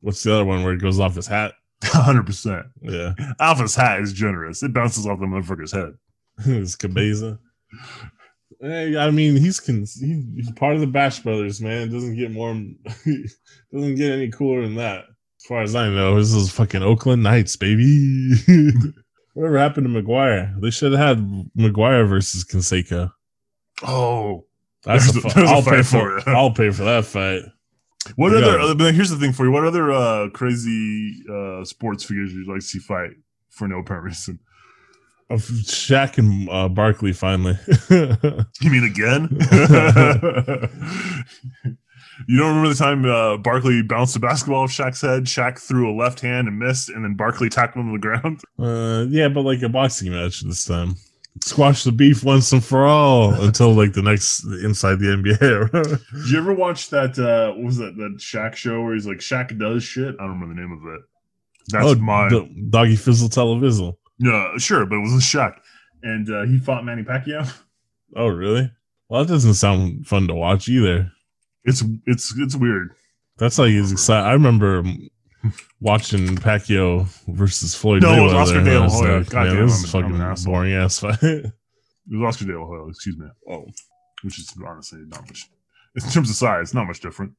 what's 0.00 0.22
the 0.22 0.32
other 0.32 0.44
one 0.44 0.62
where 0.62 0.74
it 0.74 0.80
goes 0.80 1.00
off 1.00 1.16
his 1.16 1.26
hat? 1.26 1.54
100. 1.92 2.26
percent 2.26 2.66
Yeah, 2.82 3.12
Alpha's 3.40 3.74
hat 3.74 4.00
is 4.00 4.12
generous. 4.12 4.62
It 4.62 4.72
bounces 4.72 5.06
off 5.06 5.20
the 5.20 5.26
motherfucker's 5.26 5.72
head. 5.72 5.94
it's 6.38 6.76
Cabeza. 6.76 7.38
Hey, 8.60 8.96
I 8.96 9.10
mean, 9.10 9.36
he's 9.36 9.60
con- 9.60 9.86
he's 9.86 10.50
part 10.56 10.74
of 10.74 10.80
the 10.80 10.86
Bash 10.88 11.20
Brothers, 11.20 11.60
man. 11.60 11.82
It 11.82 11.92
doesn't 11.92 12.16
get 12.16 12.32
more, 12.32 12.52
doesn't 13.72 13.94
get 13.94 14.12
any 14.12 14.28
cooler 14.30 14.62
than 14.62 14.74
that. 14.76 15.04
As 15.40 15.46
far 15.46 15.62
as 15.62 15.74
I 15.74 15.88
know, 15.88 16.16
this 16.16 16.32
is 16.34 16.50
fucking 16.50 16.82
Oakland 16.82 17.22
Knights, 17.22 17.56
baby. 17.56 18.32
Whatever 19.34 19.58
happened 19.58 19.86
to 19.92 20.02
McGwire? 20.02 20.60
They 20.60 20.70
should 20.70 20.92
have 20.92 21.00
had 21.00 21.18
McGwire 21.56 22.08
versus 22.08 22.44
Canseco. 22.44 23.12
Oh, 23.86 24.44
That's 24.84 25.12
There's 25.12 25.24
a- 25.24 25.28
fu- 25.30 25.34
there's 25.40 25.50
a 25.50 25.54
I'll 25.54 25.62
pay 25.62 25.82
for. 25.82 26.20
for. 26.20 26.30
I'll 26.30 26.50
pay 26.50 26.70
for 26.70 26.82
that 26.84 27.04
fight. 27.04 27.42
what 28.16 28.34
other? 28.34 28.74
But 28.74 28.94
here's 28.94 29.10
the 29.10 29.16
thing 29.16 29.32
for 29.32 29.44
you. 29.44 29.52
What 29.52 29.64
other 29.64 29.92
uh, 29.92 30.28
crazy 30.30 31.22
uh, 31.32 31.64
sports 31.64 32.04
figures 32.04 32.32
would 32.34 32.46
you 32.46 32.52
like 32.52 32.60
to 32.60 32.66
see 32.66 32.78
fight 32.80 33.10
for 33.50 33.68
no 33.68 33.78
apparent 33.78 34.06
reason? 34.06 34.40
Of 35.30 35.42
Shaq 35.42 36.18
and 36.18 36.48
uh, 36.50 36.68
Barkley 36.68 37.12
finally. 37.12 37.56
You 38.60 38.70
mean 38.70 38.84
again? 38.84 39.28
you 42.26 42.38
don't 42.38 42.48
remember 42.48 42.68
the 42.70 42.74
time 42.74 43.04
uh, 43.04 43.36
Barkley 43.36 43.82
bounced 43.82 44.16
a 44.16 44.18
basketball 44.18 44.62
off 44.62 44.70
Shaq's 44.70 45.00
head? 45.00 45.24
Shaq 45.24 45.58
threw 45.58 45.90
a 45.90 45.94
left 45.94 46.20
hand 46.20 46.48
and 46.48 46.58
missed, 46.58 46.88
and 46.88 47.04
then 47.04 47.14
Barkley 47.14 47.48
tackled 47.48 47.84
him 47.84 47.92
to 47.92 47.98
the 47.98 48.02
ground. 48.02 48.40
uh, 48.58 49.06
yeah, 49.08 49.28
but 49.28 49.42
like 49.42 49.62
a 49.62 49.68
boxing 49.68 50.12
match 50.12 50.40
this 50.40 50.64
time. 50.64 50.96
Squash 51.44 51.84
the 51.84 51.92
beef 51.92 52.24
once 52.24 52.50
and 52.50 52.64
for 52.64 52.84
all 52.84 53.32
until 53.34 53.72
like 53.72 53.92
the 53.92 54.02
next 54.02 54.42
inside 54.44 54.98
the 54.98 55.06
NBA. 55.06 55.70
Did 56.12 56.30
you 56.30 56.38
ever 56.38 56.52
watch 56.52 56.90
that? 56.90 57.16
Uh, 57.16 57.54
what 57.54 57.64
was 57.66 57.76
that? 57.76 57.96
That 57.96 58.16
Shaq 58.18 58.56
show 58.56 58.82
where 58.82 58.94
he's 58.94 59.06
like 59.06 59.18
Shaq 59.18 59.56
does 59.56 59.84
shit. 59.84 60.16
I 60.18 60.24
don't 60.24 60.40
remember 60.40 60.54
the 60.54 60.60
name 60.60 60.72
of 60.72 60.94
it. 60.94 61.00
That's 61.68 61.86
oh. 61.86 62.28
Do- 62.28 62.48
Doggy 62.70 62.96
Fizzle 62.96 63.28
Televizzle. 63.28 63.96
no, 64.18 64.52
sure, 64.58 64.84
but 64.86 64.96
it 64.96 65.02
was 65.02 65.12
a 65.12 65.18
Shaq, 65.18 65.58
and 66.02 66.28
uh, 66.28 66.42
he 66.44 66.58
fought 66.58 66.84
Manny 66.84 67.02
Pacquiao. 67.02 67.50
Oh, 68.16 68.28
really? 68.28 68.72
Well, 69.10 69.22
that 69.22 69.30
doesn't 69.30 69.52
sound 69.54 70.06
fun 70.06 70.28
to 70.28 70.34
watch 70.34 70.66
either. 70.66 71.12
It's 71.68 71.84
it's 72.06 72.34
it's 72.38 72.56
weird. 72.56 72.90
That's 73.38 73.58
like 73.58 73.70
his 73.70 73.92
exciting. 73.92 74.26
I 74.26 74.32
remember 74.32 74.82
watching 75.80 76.36
Pacquiao 76.36 77.06
versus 77.28 77.74
Floyd 77.74 78.02
No, 78.02 78.12
it 78.14 78.22
was 78.22 78.34
Oscar 78.34 78.64
De 78.64 78.80
La 78.80 78.88
Hoya. 78.88 79.18
like, 79.18 79.30
Goddamn, 79.30 79.54
man, 79.54 79.66
this 79.66 79.78
I'm 79.78 79.84
is 79.84 79.90
fucking 79.92 80.20
an 80.20 80.36
boring 80.44 80.72
ass 80.74 80.98
fight. 80.98 81.18
It 82.10 82.16
was 82.16 82.34
Oscar 82.34 82.46
De 82.50 82.58
La 82.58 82.66
Hoya, 82.66 82.88
excuse 82.88 83.18
me. 83.18 83.26
oh. 83.50 83.66
Which 84.22 84.38
is 84.38 84.52
honestly 84.66 85.00
not 85.06 85.20
much. 85.20 85.46
In 85.94 86.10
terms 86.10 86.30
of 86.30 86.34
size, 86.36 86.74
not 86.74 86.86
much 86.86 87.00
different. 87.00 87.34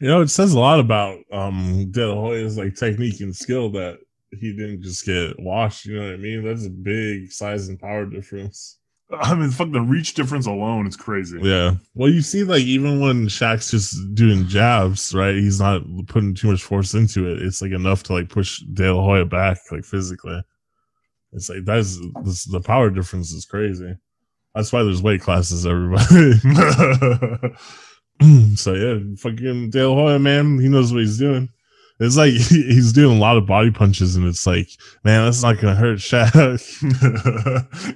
You 0.00 0.08
know, 0.08 0.22
it 0.22 0.28
says 0.28 0.54
a 0.54 0.58
lot 0.58 0.80
about 0.80 1.18
um 1.32 1.88
De 1.92 2.04
La 2.06 2.14
Hoya's 2.20 2.58
like 2.58 2.74
technique 2.74 3.20
and 3.20 3.36
skill 3.36 3.70
that 3.72 3.98
he 4.32 4.56
didn't 4.56 4.82
just 4.82 5.04
get 5.06 5.38
washed. 5.38 5.86
You 5.86 5.96
know 6.00 6.06
what 6.06 6.14
I 6.14 6.16
mean? 6.16 6.44
That's 6.44 6.66
a 6.66 6.70
big 6.70 7.30
size 7.30 7.68
and 7.68 7.78
power 7.78 8.06
difference. 8.06 8.78
I 9.20 9.34
mean, 9.34 9.50
fuck 9.50 9.72
the 9.72 9.80
reach 9.80 10.14
difference 10.14 10.46
alone 10.46 10.86
is 10.86 10.96
crazy. 10.96 11.38
Yeah. 11.42 11.74
Well, 11.94 12.10
you 12.10 12.22
see, 12.22 12.44
like 12.44 12.62
even 12.62 13.00
when 13.00 13.26
Shaq's 13.26 13.70
just 13.70 13.96
doing 14.14 14.46
jabs, 14.46 15.14
right? 15.14 15.34
He's 15.34 15.60
not 15.60 15.82
putting 16.06 16.34
too 16.34 16.50
much 16.50 16.62
force 16.62 16.94
into 16.94 17.30
it. 17.30 17.42
It's 17.42 17.60
like 17.60 17.72
enough 17.72 18.02
to 18.04 18.12
like 18.12 18.28
push 18.28 18.60
De 18.72 18.92
La 18.92 19.02
Hoya 19.02 19.24
back, 19.24 19.58
like 19.70 19.84
physically. 19.84 20.42
It's 21.32 21.48
like 21.48 21.64
that's 21.64 21.98
this, 22.24 22.44
the 22.44 22.60
power 22.60 22.90
difference 22.90 23.32
is 23.32 23.44
crazy. 23.44 23.94
That's 24.54 24.72
why 24.72 24.82
there's 24.82 25.02
weight 25.02 25.20
classes, 25.20 25.66
everybody. 25.66 26.04
so 28.56 28.74
yeah, 28.74 28.98
fucking 29.16 29.70
De 29.70 29.88
La 29.88 29.94
Hoya, 29.94 30.18
man, 30.18 30.58
he 30.58 30.68
knows 30.68 30.92
what 30.92 31.00
he's 31.00 31.18
doing. 31.18 31.48
It's 32.00 32.16
like 32.16 32.32
he's 32.32 32.92
doing 32.92 33.16
a 33.16 33.20
lot 33.20 33.36
of 33.36 33.46
body 33.46 33.70
punches, 33.70 34.16
and 34.16 34.26
it's 34.26 34.46
like, 34.46 34.68
man, 35.04 35.24
that's 35.24 35.42
not 35.42 35.60
gonna 35.60 35.74
hurt 35.74 35.98
Shaq. 35.98 36.32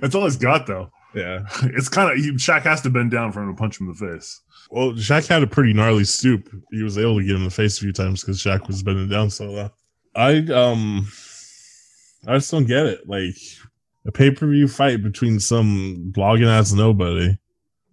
That's 0.01 0.15
all 0.15 0.25
he's 0.25 0.37
got, 0.37 0.67
though. 0.67 0.91
Yeah. 1.15 1.41
It's 1.63 1.89
kind 1.89 2.11
of 2.11 2.19
Shaq 2.37 2.63
has 2.63 2.81
to 2.83 2.91
bend 2.91 3.11
down 3.11 3.33
for 3.33 3.43
him 3.43 3.55
to 3.55 3.59
punch 3.59 3.81
him 3.81 3.89
in 3.89 3.95
the 3.95 4.13
face. 4.13 4.41
Well, 4.71 4.93
Shaq 4.93 5.27
had 5.27 5.43
a 5.43 5.47
pretty 5.47 5.73
gnarly 5.73 6.05
stoop. 6.05 6.49
He 6.71 6.83
was 6.83 6.99
able 6.99 7.19
to 7.19 7.23
get 7.25 7.33
him 7.33 7.39
in 7.39 7.45
the 7.45 7.51
face 7.51 7.79
a 7.79 7.81
few 7.81 7.93
times 7.93 8.23
because 8.23 8.43
Shaq 8.43 8.67
was 8.67 8.83
bending 8.83 9.09
down 9.09 9.31
so 9.31 9.47
low. 9.51 9.71
I 10.17 10.39
um, 10.53 11.09
I 12.27 12.35
just 12.37 12.51
don't 12.51 12.67
get 12.67 12.87
it. 12.87 13.09
Like 13.09 13.37
a 14.07 14.13
pay 14.13 14.31
per 14.31 14.47
view 14.47 14.69
fight 14.69 15.03
between 15.03 15.41
some 15.41 16.13
blogging 16.17 16.49
ass 16.49 16.73
nobody 16.73 17.37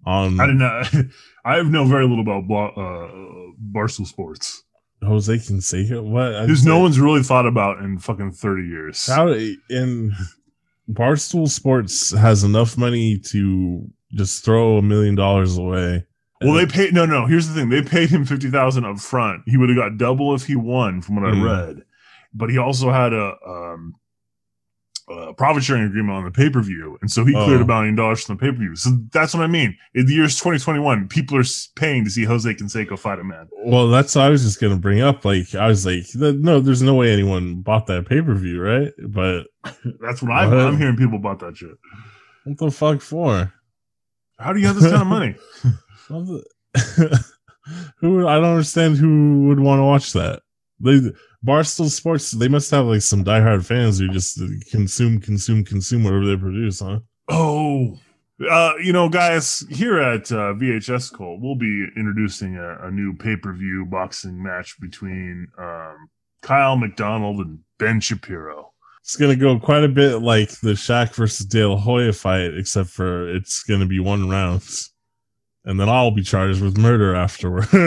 on 0.06 0.40
I 0.40 0.48
did 0.48 0.56
not. 0.56 0.94
know. 0.94 1.04
I 1.46 1.62
know 1.64 1.86
very 1.86 2.08
little 2.08 2.22
about 2.22 2.48
blo- 2.48 2.70
uh, 2.70 3.52
Barstool 3.76 4.06
Sports. 4.06 4.64
Jose 5.04 5.34
Canseco. 5.34 6.04
What? 6.04 6.46
There's 6.46 6.64
no 6.66 6.78
one's 6.78 7.00
really 7.00 7.24
thought 7.24 7.48
about 7.48 7.80
in 7.80 7.98
fucking 7.98 8.34
30 8.34 8.68
years. 8.68 9.08
How 9.08 9.30
in 9.30 10.14
Barstool 10.92 11.48
Sports 11.50 12.12
has 12.12 12.44
enough 12.44 12.78
money 12.78 13.18
to 13.32 13.90
just 14.14 14.44
throw 14.44 14.78
a 14.78 14.82
million 14.82 15.16
dollars 15.16 15.58
away. 15.58 16.06
Well, 16.42 16.54
they 16.54 16.66
paid. 16.66 16.94
No, 16.94 17.06
no. 17.06 17.28
Here's 17.28 17.48
the 17.48 17.54
thing: 17.54 17.70
they 17.70 17.84
paid 17.84 18.10
him 18.10 18.26
fifty 18.26 18.50
thousand 18.50 18.86
up 18.86 19.00
front. 19.00 19.44
He 19.46 19.58
would 19.58 19.70
have 19.70 19.78
got 19.78 19.98
double 19.98 20.34
if 20.34 20.46
he 20.48 20.56
won, 20.56 21.02
from 21.02 21.16
what 21.22 21.34
Hmm. 21.34 21.42
I 21.42 21.46
read. 21.46 21.84
But 22.34 22.50
he 22.50 22.58
also 22.58 22.92
had 22.92 23.14
a 23.14 23.36
um, 23.48 23.96
uh, 25.12 25.34
profit 25.34 25.64
sharing 25.64 25.84
agreement 25.84 26.18
on 26.18 26.24
the 26.26 26.32
pay 26.32 26.50
per 26.50 26.62
view, 26.62 26.98
and 27.02 27.12
so 27.12 27.26
he 27.26 27.34
cleared 27.34 27.60
Oh. 27.62 27.64
a 27.64 27.68
million 27.68 27.96
dollars 27.96 28.24
from 28.24 28.38
the 28.38 28.40
pay 28.42 28.52
per 28.52 28.58
view. 28.58 28.76
So 28.76 28.92
that's 29.12 29.34
what 29.34 29.44
I 29.44 29.48
mean. 29.48 29.78
In 29.94 30.06
the 30.06 30.14
year's 30.14 30.36
2021, 30.38 31.08
people 31.10 31.38
are 31.38 31.44
paying 31.76 32.04
to 32.06 32.10
see 32.10 32.24
Jose 32.24 32.52
Canseco 32.54 32.98
fight 32.98 33.20
a 33.20 33.24
man. 33.24 33.48
Well, 33.66 33.90
that's 33.90 34.16
what 34.16 34.26
I 34.26 34.30
was 34.30 34.44
just 34.44 34.60
gonna 34.62 34.78
bring 34.78 35.02
up. 35.02 35.26
Like, 35.26 35.54
I 35.56 35.68
was 35.68 35.86
like, 35.86 36.06
no, 36.16 36.60
there's 36.60 36.82
no 36.82 36.96
way 36.96 37.12
anyone 37.12 37.62
bought 37.62 37.88
that 37.88 38.08
pay 38.08 38.22
per 38.22 38.34
view, 38.36 38.62
right? 38.62 38.92
But 39.08 39.48
That's 40.02 40.22
what, 40.22 40.32
I, 40.32 40.48
What? 40.48 40.58
I'm 40.60 40.78
hearing 40.78 40.96
people 40.98 41.20
bought 41.20 41.40
that 41.40 41.58
shit. 41.58 41.78
what 42.46 42.58
the 42.58 42.72
fuck 42.72 43.02
for? 43.02 43.54
How 44.40 44.54
do 44.54 44.60
you 44.60 44.68
have 44.68 44.76
this 44.78 44.90
kind 44.92 45.02
of 45.04 45.08
money? 45.08 45.36
Who 48.00 48.28
I 48.28 48.36
don't 48.36 48.46
understand 48.46 48.98
who 48.98 49.48
would 49.48 49.60
want 49.60 49.80
to 49.80 49.84
watch 49.84 50.14
that. 50.14 50.42
They 50.80 51.00
Barstool 51.46 51.90
Sports, 51.90 52.32
they 52.32 52.48
must 52.48 52.70
have 52.72 52.86
like 52.86 53.02
some 53.02 53.24
diehard 53.24 53.66
fans 53.66 54.00
who 54.00 54.10
just 54.10 54.40
consume, 54.70 55.20
consume, 55.20 55.64
consume 55.64 56.04
whatever 56.04 56.26
they 56.26 56.38
produce, 56.38 56.80
huh? 56.80 57.00
Oh, 57.30 57.98
uh, 58.50 58.74
you 58.82 58.94
know, 58.94 59.10
guys, 59.10 59.66
here 59.70 60.00
at 60.00 60.32
uh, 60.32 60.54
VHS 60.54 61.14
Cult, 61.14 61.42
we'll 61.42 61.56
be 61.56 61.88
introducing 61.96 62.58
a, 62.58 62.88
a 62.88 62.92
new 62.92 63.16
pay 63.16 63.36
per 63.36 63.54
view 63.54 63.86
boxing 63.86 64.42
match 64.42 64.80
between 64.80 65.48
um, 65.58 66.10
Kyle 66.42 66.76
McDonald 66.76 67.40
and 67.40 67.60
Ben 67.78 68.00
Shapiro. 68.00 68.72
It's 69.02 69.16
gonna 69.16 69.36
go 69.36 69.60
quite 69.60 69.84
a 69.84 69.90
bit 69.90 70.22
like 70.22 70.50
the 70.62 70.72
Shaq 70.72 71.16
versus 71.16 71.46
De 71.46 71.68
La 71.68 71.76
Hoya 71.76 72.14
fight, 72.14 72.56
except 72.56 72.90
for 72.90 73.30
it's 73.30 73.64
gonna 73.64 73.88
be 73.88 74.00
one 74.00 74.30
round, 74.30 74.64
and 75.66 75.80
then 75.80 75.90
I'll 75.90 76.12
be 76.12 76.24
charged 76.24 76.62
with 76.62 76.78
murder 76.78 77.16
afterward. 77.16 77.68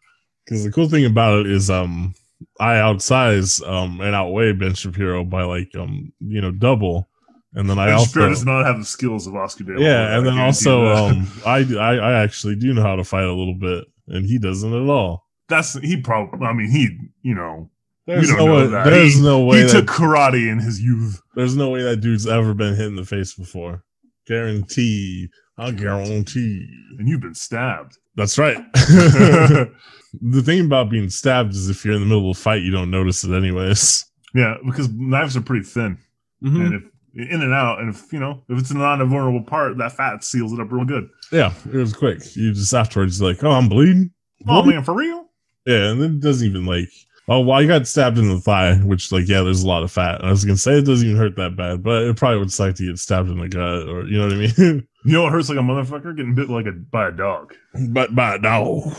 Because 0.49 0.65
the 0.65 0.73
cool 0.73 0.89
thing 0.89 1.05
about 1.05 1.41
it 1.41 1.47
is, 1.53 1.69
um, 1.71 2.15
I 2.61 2.79
outsize 2.79 3.61
um 3.63 4.01
and 4.01 4.15
outweigh 4.15 4.53
Ben 4.53 4.75
Shapiro 4.75 5.25
by 5.25 5.43
like 5.43 5.75
um 5.77 6.13
you 6.21 6.41
know 6.41 6.51
double, 6.53 7.09
and 7.55 7.69
then 7.69 7.79
I 7.79 7.87
ben 7.87 7.95
also 7.95 8.07
Shapiro 8.07 8.29
does 8.31 8.45
not 8.45 8.65
have 8.65 8.79
the 8.79 8.85
skills 8.85 9.27
of 9.27 9.35
Oscar 9.35 9.65
De 9.65 9.75
La 9.75 9.81
yeah, 9.81 10.17
and 10.17 10.27
I 10.29 10.31
then 10.31 10.39
also 10.39 10.87
um 10.87 11.29
I, 11.45 11.59
I 11.79 11.95
I 11.97 12.13
actually 12.23 12.57
do 12.57 12.73
know 12.73 12.83
how 12.83 12.97
to 12.97 13.05
fight 13.05 13.25
a 13.25 13.33
little 13.33 13.55
bit, 13.59 13.85
and 14.07 14.25
he 14.25 14.39
doesn't 14.39 14.73
at 14.73 14.89
all. 14.89 15.25
that's 15.49 15.75
he 15.81 16.01
probably. 16.01 16.47
I 16.47 16.53
mean, 16.53 16.71
he, 16.71 16.97
you 17.23 17.35
know, 17.35 17.71
There's 18.07 18.31
no 18.33 18.45
way. 18.55 18.67
that. 18.69 18.85
There's 18.85 19.17
He- 19.17 19.23
no 19.23 19.45
way 19.45 19.59
he 19.59 19.63
that 19.65 19.73
took 19.73 19.87
karate 19.87 20.49
in 20.51 20.59
his 20.61 20.81
youth. 20.81 21.21
There's 21.35 21.57
no 21.57 21.71
way 21.71 21.83
that 21.83 21.97
dude's 22.01 22.27
ever 22.27 22.55
been 22.55 22.75
hit 22.77 22.87
in 22.87 22.97
the 22.97 23.05
face 23.05 23.35
before. 23.35 23.83
Guarantee. 24.27 25.29
I 25.57 25.73
guarantee. 25.73 26.69
And 26.99 27.09
you've 27.09 27.21
been 27.21 27.35
stabbed. 27.35 27.99
That's 28.19 28.37
right. 28.37 28.57
the 28.75 30.43
thing 30.45 30.67
about 30.67 30.91
being 30.91 31.09
stabbed 31.09 31.55
is 31.55 31.71
if 31.71 31.85
you're 31.85 31.95
in 31.95 32.01
the 32.01 32.07
middle 32.07 32.31
of 32.31 32.37
a 32.37 32.41
fight, 32.41 32.63
you 32.63 32.73
don't 32.73 32.91
notice 32.91 33.23
it 33.23 33.33
anyways. 33.33 34.05
yeah, 34.35 34.57
because 34.67 34.91
knives 34.91 35.37
are 35.37 35.41
pretty 35.41 35.65
thin. 35.65 35.97
Mm-hmm. 36.43 36.61
and 36.61 36.75
if 36.75 36.83
in 37.31 37.43
and 37.43 37.55
out, 37.55 37.81
and 37.81 37.89
if 37.95 38.13
you 38.13 38.19
know 38.19 38.43
if 38.49 38.59
it's 38.59 38.73
not 38.73 38.95
a 38.95 38.99
non-vulnerable 38.99 39.45
part, 39.45 39.79
that 39.79 39.93
fat 39.93 40.23
seals 40.25 40.53
it 40.53 40.61
up 40.61 40.71
real 40.71 40.85
good. 40.85 41.09
Yeah, 41.31 41.53
it 41.67 41.77
was 41.77 41.95
quick. 41.95 42.37
You 42.37 42.53
just 42.53 42.75
afterwards 42.75 43.23
like, 43.23 43.43
oh, 43.45 43.53
I'm 43.53 43.69
bleeding. 43.69 44.11
Oh 44.49 44.65
man, 44.65 44.83
for 44.83 44.95
real? 44.95 45.27
Yeah, 45.65 45.91
and 45.91 46.03
then 46.03 46.15
it 46.15 46.21
doesn't 46.21 46.47
even 46.47 46.67
like. 46.67 46.89
Oh, 47.31 47.41
well, 47.41 47.59
I 47.59 47.67
got 47.67 47.87
stabbed 47.87 48.17
in 48.17 48.29
the 48.29 48.41
thigh, 48.41 48.77
which 48.77 49.13
like 49.13 49.29
yeah, 49.29 49.43
there's 49.43 49.63
a 49.63 49.69
lot 49.69 49.83
of 49.83 49.93
fat. 49.93 50.25
I 50.25 50.31
was 50.31 50.45
gonna 50.45 50.57
say 50.57 50.79
it 50.79 50.87
doesn't 50.87 51.07
even 51.07 51.21
hurt 51.21 51.37
that 51.37 51.57
bad, 51.57 51.83
but 51.83 52.03
it 52.03 52.17
probably 52.17 52.39
would 52.39 52.53
suck 52.53 52.75
to 52.77 52.87
get 52.87 52.99
stabbed 52.99 53.29
in 53.29 53.39
the 53.39 53.49
gut, 53.49 53.89
or 53.89 54.07
you 54.07 54.19
know 54.19 54.25
what 54.25 54.33
I 54.33 54.37
mean. 54.37 54.89
You 55.09 55.15
know 55.15 55.23
what 55.23 55.33
hurts 55.33 55.49
like 55.49 55.57
a 55.57 55.63
motherfucker 55.63 56.15
getting 56.15 56.35
bit 56.35 56.51
like 56.51 56.67
a 56.67 56.73
by 56.73 57.09
a 57.09 57.13
dog. 57.13 57.55
but 57.89 58.15
by 58.15 58.35
a 58.35 58.39
dog. 58.39 58.95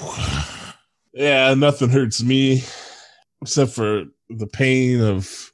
Yeah, 1.14 1.54
nothing 1.54 1.90
hurts 1.90 2.24
me 2.24 2.64
except 3.44 3.74
for 3.74 4.06
the 4.28 4.48
pain 4.48 5.02
of 5.02 5.54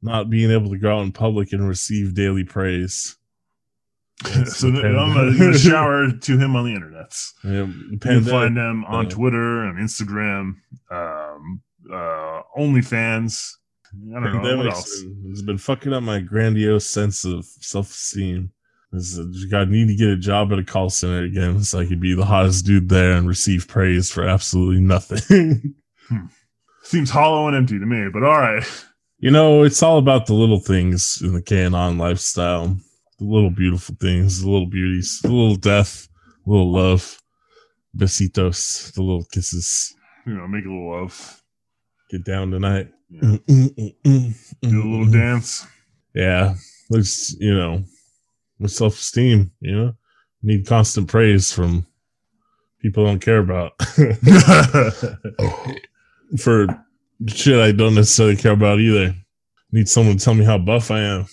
not 0.00 0.30
being 0.30 0.52
able 0.52 0.70
to 0.70 0.78
go 0.78 0.96
out 0.96 1.02
in 1.02 1.10
public 1.10 1.52
and 1.52 1.66
receive 1.66 2.14
daily 2.14 2.44
praise. 2.44 3.16
so 4.44 4.68
I'm 4.68 5.34
gonna, 5.36 5.58
shower 5.58 6.12
to 6.20 6.38
him 6.38 6.54
on 6.54 6.66
the 6.66 6.74
internet. 6.74 7.12
Yeah, 7.42 7.66
You 7.90 7.98
can 7.98 8.22
find 8.22 8.56
him 8.56 8.84
on 8.84 9.06
uh, 9.06 9.08
Twitter 9.08 9.64
and 9.64 9.76
Instagram, 9.76 10.54
um, 10.92 11.62
uh, 11.92 12.42
OnlyFans. 12.56 13.54
I 14.16 14.20
don't 14.20 14.40
know 14.40 14.56
what 14.56 14.66
else. 14.66 15.04
It's 15.26 15.42
been 15.42 15.58
fucking 15.58 15.92
up 15.92 16.04
my 16.04 16.20
grandiose 16.20 16.86
sense 16.86 17.24
of 17.24 17.44
self 17.44 17.88
esteem. 18.92 19.54
I 19.54 19.64
need 19.64 19.88
to 19.88 19.96
get 19.96 20.08
a 20.08 20.16
job 20.16 20.52
at 20.52 20.58
a 20.58 20.64
call 20.64 20.90
center 20.90 21.22
again 21.22 21.62
so 21.62 21.78
I 21.78 21.86
could 21.86 22.00
be 22.00 22.14
the 22.14 22.24
hottest 22.24 22.66
dude 22.66 22.88
there 22.88 23.12
and 23.12 23.28
receive 23.28 23.68
praise 23.68 24.10
for 24.10 24.26
absolutely 24.26 24.80
nothing. 24.80 25.74
Hmm. 26.08 26.26
Seems 26.82 27.10
hollow 27.10 27.46
and 27.46 27.56
empty 27.56 27.78
to 27.78 27.86
me, 27.86 28.08
but 28.12 28.24
all 28.24 28.40
right. 28.40 28.64
You 29.18 29.30
know, 29.30 29.62
it's 29.62 29.82
all 29.82 29.98
about 29.98 30.26
the 30.26 30.34
little 30.34 30.58
things 30.58 31.22
in 31.22 31.34
the 31.34 31.42
canon 31.42 31.98
lifestyle. 31.98 32.76
The 33.18 33.24
little 33.24 33.50
beautiful 33.50 33.94
things, 34.00 34.40
the 34.40 34.50
little 34.50 34.66
beauties, 34.66 35.20
the 35.22 35.28
little 35.28 35.56
death, 35.56 36.08
the 36.44 36.50
little 36.50 36.72
love, 36.72 37.20
besitos, 37.96 38.92
the 38.94 39.02
little 39.02 39.24
kisses. 39.26 39.94
You 40.26 40.34
know, 40.34 40.48
make 40.48 40.64
a 40.64 40.68
little 40.68 40.90
love, 40.90 41.40
Get 42.10 42.24
down 42.24 42.50
tonight. 42.50 42.88
Yeah. 43.08 43.36
Do 43.46 44.32
a 44.64 44.90
little 44.90 45.10
dance. 45.10 45.64
Yeah. 46.12 46.54
There's, 46.88 47.36
you 47.38 47.54
know, 47.54 47.84
with 48.60 48.70
self 48.70 48.94
esteem, 48.94 49.50
you 49.60 49.74
know, 49.76 49.94
need 50.42 50.66
constant 50.66 51.08
praise 51.08 51.52
from 51.52 51.86
people 52.80 53.04
I 53.04 53.10
don't 53.10 53.18
care 53.20 53.38
about 53.38 53.72
for 56.38 56.66
shit 57.26 57.58
I 57.60 57.72
don't 57.72 57.94
necessarily 57.94 58.36
care 58.36 58.52
about 58.52 58.78
either. 58.80 59.14
Need 59.72 59.88
someone 59.88 60.16
to 60.18 60.24
tell 60.24 60.34
me 60.34 60.44
how 60.44 60.58
buff 60.58 60.90
I 60.90 60.98
am. 60.98 61.26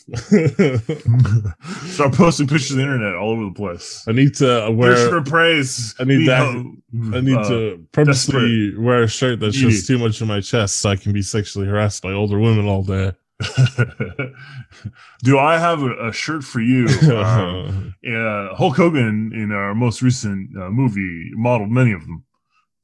Start 1.87 2.13
posting 2.13 2.45
pictures 2.47 2.69
on 2.73 2.77
the 2.77 2.83
internet 2.83 3.15
all 3.15 3.31
over 3.31 3.45
the 3.45 3.53
place. 3.55 4.03
I 4.07 4.11
need 4.11 4.35
to 4.35 4.69
wear. 4.71 5.09
for 5.09 5.23
praise. 5.23 5.95
I 5.99 6.03
need 6.03 6.27
that- 6.27 6.43
ho- 6.43 6.73
I 7.17 7.21
need 7.21 7.35
uh, 7.35 7.49
to 7.49 7.85
purposely 7.93 8.77
wear 8.77 9.01
a 9.03 9.07
shirt 9.07 9.39
that 9.39 9.53
shows 9.55 9.87
too 9.87 9.97
much 9.97 10.21
of 10.21 10.27
my 10.27 10.39
chest 10.39 10.77
so 10.81 10.91
I 10.91 10.95
can 10.97 11.13
be 11.13 11.23
sexually 11.23 11.65
harassed 11.67 12.03
by 12.03 12.11
older 12.11 12.37
women 12.37 12.65
all 12.67 12.83
day. 12.83 13.11
Do 15.23 15.37
I 15.37 15.57
have 15.59 15.83
a, 15.83 16.09
a 16.09 16.13
shirt 16.13 16.43
for 16.43 16.59
you? 16.59 16.87
Um, 17.11 17.95
uh, 18.07 18.55
Hulk 18.55 18.77
Hogan 18.77 19.31
in 19.33 19.51
our 19.51 19.75
most 19.75 20.01
recent 20.01 20.49
uh, 20.57 20.69
movie 20.69 21.31
modeled 21.33 21.69
many 21.69 21.91
of 21.91 22.01
them. 22.01 22.23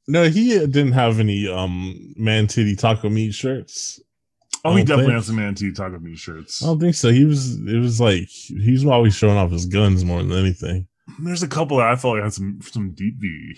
no, 0.06 0.28
he 0.28 0.50
didn't 0.50 0.92
have 0.92 1.18
any 1.18 1.48
um 1.48 2.14
man 2.16 2.46
titty 2.46 2.76
taco 2.76 3.08
meat 3.08 3.32
shirts. 3.34 4.00
Oh, 4.64 4.74
he 4.76 4.82
definitely 4.82 5.06
think- 5.06 5.14
has 5.16 5.26
some 5.26 5.36
man 5.36 5.54
titty 5.54 5.72
taco 5.72 5.98
meat 5.98 6.18
shirts. 6.18 6.62
I 6.62 6.66
don't 6.66 6.80
think 6.80 6.94
so. 6.94 7.10
He 7.10 7.24
was. 7.24 7.56
It 7.66 7.78
was 7.78 8.00
like 8.00 8.28
he's 8.28 8.86
always 8.86 9.14
showing 9.14 9.36
off 9.36 9.50
his 9.50 9.66
guns 9.66 10.04
more 10.04 10.22
than 10.22 10.32
anything. 10.32 10.86
There's 11.20 11.42
a 11.42 11.48
couple 11.48 11.78
that 11.78 11.88
I 11.88 11.96
felt 11.96 12.14
like 12.14 12.24
had 12.24 12.32
some 12.32 12.60
some 12.62 12.92
deep 12.92 13.16
V. 13.18 13.56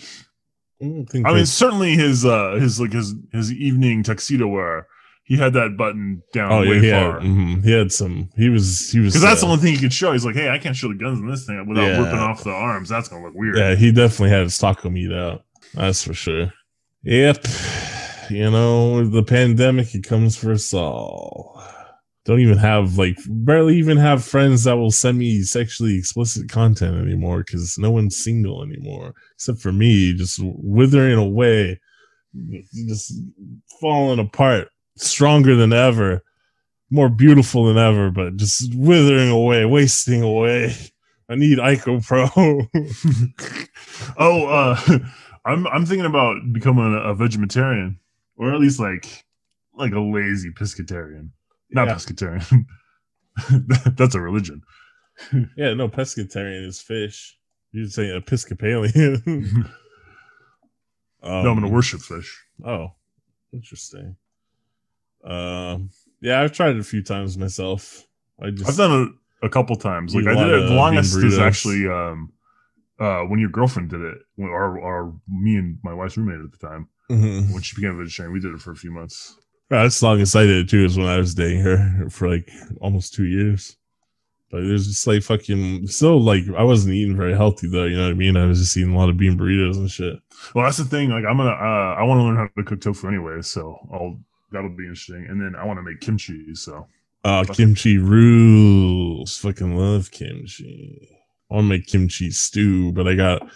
I 0.81 0.85
don't 0.85 1.07
think. 1.07 1.27
I 1.27 1.33
mean, 1.33 1.47
certainly 1.47 1.95
his 1.95 2.25
uh 2.25 2.53
his 2.55 2.81
like 2.81 2.93
his 2.93 3.15
his 3.33 3.53
evening 3.53 4.03
tuxedo 4.03 4.47
wear. 4.47 4.89
He 5.27 5.37
had 5.37 5.55
that 5.55 5.77
button 5.77 6.22
down 6.33 6.53
oh 6.53 6.62
yeah, 6.62 6.70
way 6.70 6.87
had, 6.87 7.03
far. 7.12 7.20
mhm, 7.20 7.64
he 7.64 7.72
had 7.72 7.91
some. 7.91 8.31
He 8.37 8.49
was. 8.49 8.91
He 8.91 9.01
was. 9.01 9.12
Because 9.12 9.22
that's 9.22 9.43
uh, 9.43 9.47
the 9.47 9.53
only 9.53 9.62
thing 9.64 9.74
he 9.74 9.81
could 9.81 9.93
show. 9.93 10.12
He's 10.12 10.24
like, 10.24 10.37
hey, 10.37 10.49
I 10.51 10.59
can't 10.59 10.77
show 10.77 10.87
the 10.89 10.95
guns 10.95 11.18
in 11.18 11.29
this 11.29 11.45
thing 11.45 11.66
without 11.68 11.83
Yeah. 11.85 11.99
ripping 12.01 12.18
off 12.20 12.45
the 12.45 12.51
arms. 12.51 12.89
That's 12.89 13.09
gonna 13.09 13.24
look 13.24 13.35
weird. 13.35 13.57
Yeah, 13.57 13.74
he 13.74 13.91
definitely 13.91 14.31
had 14.31 14.43
his 14.45 14.57
taco 14.57 14.89
meat 14.89 15.12
out. 15.12 15.45
That's 15.74 16.05
for 16.05 16.14
sure. 16.14 16.53
Yep. 17.03 17.45
You 18.31 18.51
know, 18.51 19.05
the 19.09 19.22
pandemic, 19.22 19.95
it 19.95 20.05
comes 20.05 20.37
for 20.37 20.53
us 20.53 20.72
all. 20.72 21.61
Don't 22.24 22.41
even 22.41 22.59
have, 22.59 22.99
like, 22.99 23.16
barely 23.29 23.77
even 23.79 23.97
have 23.99 24.24
friends 24.24 24.64
that 24.64 24.77
will 24.77 24.91
send 24.91 25.16
me 25.18 25.43
sexually 25.43 25.97
explicit 25.97 26.49
content 26.51 26.97
anymore 26.97 27.45
because 27.47 27.79
no 27.79 27.93
one's 27.93 28.16
single 28.16 28.64
anymore. 28.64 29.14
Except 29.35 29.59
for 29.61 29.70
me, 29.70 30.12
just 30.12 30.41
withering 30.43 31.18
away, 31.18 31.81
just 32.74 33.12
falling 33.81 34.18
apart, 34.18 34.68
stronger 34.97 35.55
than 35.57 35.73
ever, 35.73 36.23
more 36.91 37.09
beautiful 37.09 37.67
than 37.67 37.79
ever, 37.79 38.11
but 38.11 38.37
just 38.37 38.75
withering 38.75 39.31
away, 39.31 39.65
wasting 39.65 40.23
away. 40.23 40.75
I 41.29 41.35
need 41.35 41.59
Ico 41.59 42.05
Pro. 42.07 42.29
oh, 44.19 44.47
uh, 44.47 44.99
I'm 45.45 45.67
I'm 45.67 45.85
thinking 45.87 46.07
about 46.07 46.37
becoming 46.53 46.95
a, 46.95 47.11
a 47.11 47.15
vegetarian, 47.15 47.99
or 48.37 48.53
at 48.55 48.61
least 48.61 48.79
like 48.81 49.25
like 49.75 49.93
a 49.93 50.01
lazy 50.01 50.51
pescatarian. 50.51 51.31
Not 51.71 51.89
Yeah. 51.89 51.95
pescatarian. 51.95 52.65
That's 53.97 54.15
a 54.15 54.21
religion. 54.21 54.63
Yeah, 55.57 55.73
no, 55.73 55.89
pescatarian 55.89 56.67
is 56.67 56.79
fish. 56.83 57.39
You'd 57.73 57.91
say 57.91 58.15
Episcopalian. 58.15 59.23
um, 59.27 59.71
no, 61.23 61.51
I'm 61.51 61.55
gonna 61.61 61.69
worship 61.69 62.01
fish. 62.01 62.45
Oh, 62.65 62.89
interesting. 63.53 64.17
Um, 65.27 65.91
yeah, 66.20 66.41
I've 66.41 66.53
tried 66.53 66.77
it 66.77 66.81
a 66.81 66.85
few 66.85 67.03
times 67.03 67.37
myself. 67.37 68.07
I 68.41 68.51
just 68.51 68.68
I've 68.70 68.77
done 68.77 69.03
it 69.43 69.47
a 69.47 69.49
couple 69.49 69.77
times. 69.77 70.14
Like 70.14 70.27
I 70.27 70.35
did 70.35 70.49
it. 70.55 70.68
The 70.68 70.74
longest 70.74 71.16
is 71.16 71.39
actually 71.39 71.89
um, 71.89 72.33
uh, 72.99 73.20
when 73.22 73.39
your 73.41 73.51
girlfriend 73.51 73.91
did 73.91 74.01
it, 74.01 74.18
when- 74.37 74.49
or 74.51 74.79
or 74.79 75.14
me 75.29 75.57
and 75.57 75.79
my 75.83 75.93
wife's 75.95 76.16
roommate 76.16 76.41
at 76.45 76.53
the 76.53 76.59
time 76.66 76.89
Mhm. 77.11 77.53
when 77.53 77.62
she 77.62 77.77
became 77.77 77.95
a 77.99 78.03
vegetarian. 78.03 78.33
We 78.33 78.41
did 78.41 78.55
it 78.55 78.61
for 78.61 78.70
a 78.72 78.77
few 78.77 78.91
months. 78.91 79.37
That's 79.68 79.99
the 80.01 80.07
longest 80.07 80.37
I 80.37 80.45
did 80.45 80.64
it 80.66 80.68
too. 80.70 80.85
Is 80.85 80.97
when 80.97 81.07
I 81.09 81.18
was 81.18 81.35
dating 81.35 81.61
her 81.62 82.07
for 82.11 82.29
like 82.29 82.51
almost 82.81 83.14
two 83.14 83.27
years. 83.27 83.77
But 84.51 84.62
it 84.62 84.70
was 84.70 84.87
just 84.87 85.07
like 85.09 85.22
fucking 85.24 85.89
still 85.89 86.20
like 86.20 86.45
I 86.57 86.62
wasn't 86.62 86.95
eating 86.95 87.16
very 87.16 87.35
healthy 87.35 87.68
though. 87.68 87.85
You 87.85 87.97
know 87.97 88.05
what 88.05 88.11
I 88.12 88.14
mean? 88.14 88.37
I 88.37 88.47
was 88.47 88.61
just 88.61 88.77
eating 88.77 88.95
a 88.95 88.97
lot 88.97 89.09
of 89.09 89.16
bean 89.16 89.37
burritos 89.37 89.77
and 89.77 89.91
shit. 89.91 90.20
Well, 90.55 90.64
that's 90.64 90.77
the 90.77 90.85
thing. 90.85 91.11
Like, 91.11 91.24
I'm 91.24 91.37
gonna, 91.37 91.51
uh, 91.51 91.97
I 91.99 92.05
want 92.05 92.20
to 92.20 92.22
learn 92.22 92.37
how 92.37 92.49
to 92.57 92.62
cook 92.62 92.81
tofu 92.81 93.09
anyway, 93.09 93.43
so 93.43 93.77
I'll 93.93 94.20
that'll 94.57 94.77
be 94.77 94.85
interesting. 94.85 95.27
And 95.29 95.41
then 95.41 95.55
I 95.55 95.65
want 95.65 95.79
to 95.79 95.83
make 95.83 96.01
kimchi. 96.01 96.55
So 96.55 96.87
Uh, 97.25 97.45
kimchi 97.45 97.99
rules. 97.99 99.37
Fucking 99.39 99.77
love 99.77 100.11
kimchi. 100.11 101.09
I 101.51 101.55
want 101.55 101.65
to 101.65 101.69
make 101.69 101.87
kimchi 101.87 102.31
stew, 102.31 102.93
but 102.93 103.07
I 103.07 103.15
got 103.15 103.49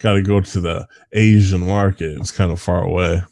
got 0.00 0.14
to 0.14 0.22
go 0.22 0.40
to 0.40 0.60
the 0.60 0.86
Asian 1.12 1.66
market. 1.66 2.18
It's 2.18 2.30
kind 2.30 2.52
of 2.52 2.60
far 2.60 2.82
away. 2.82 3.22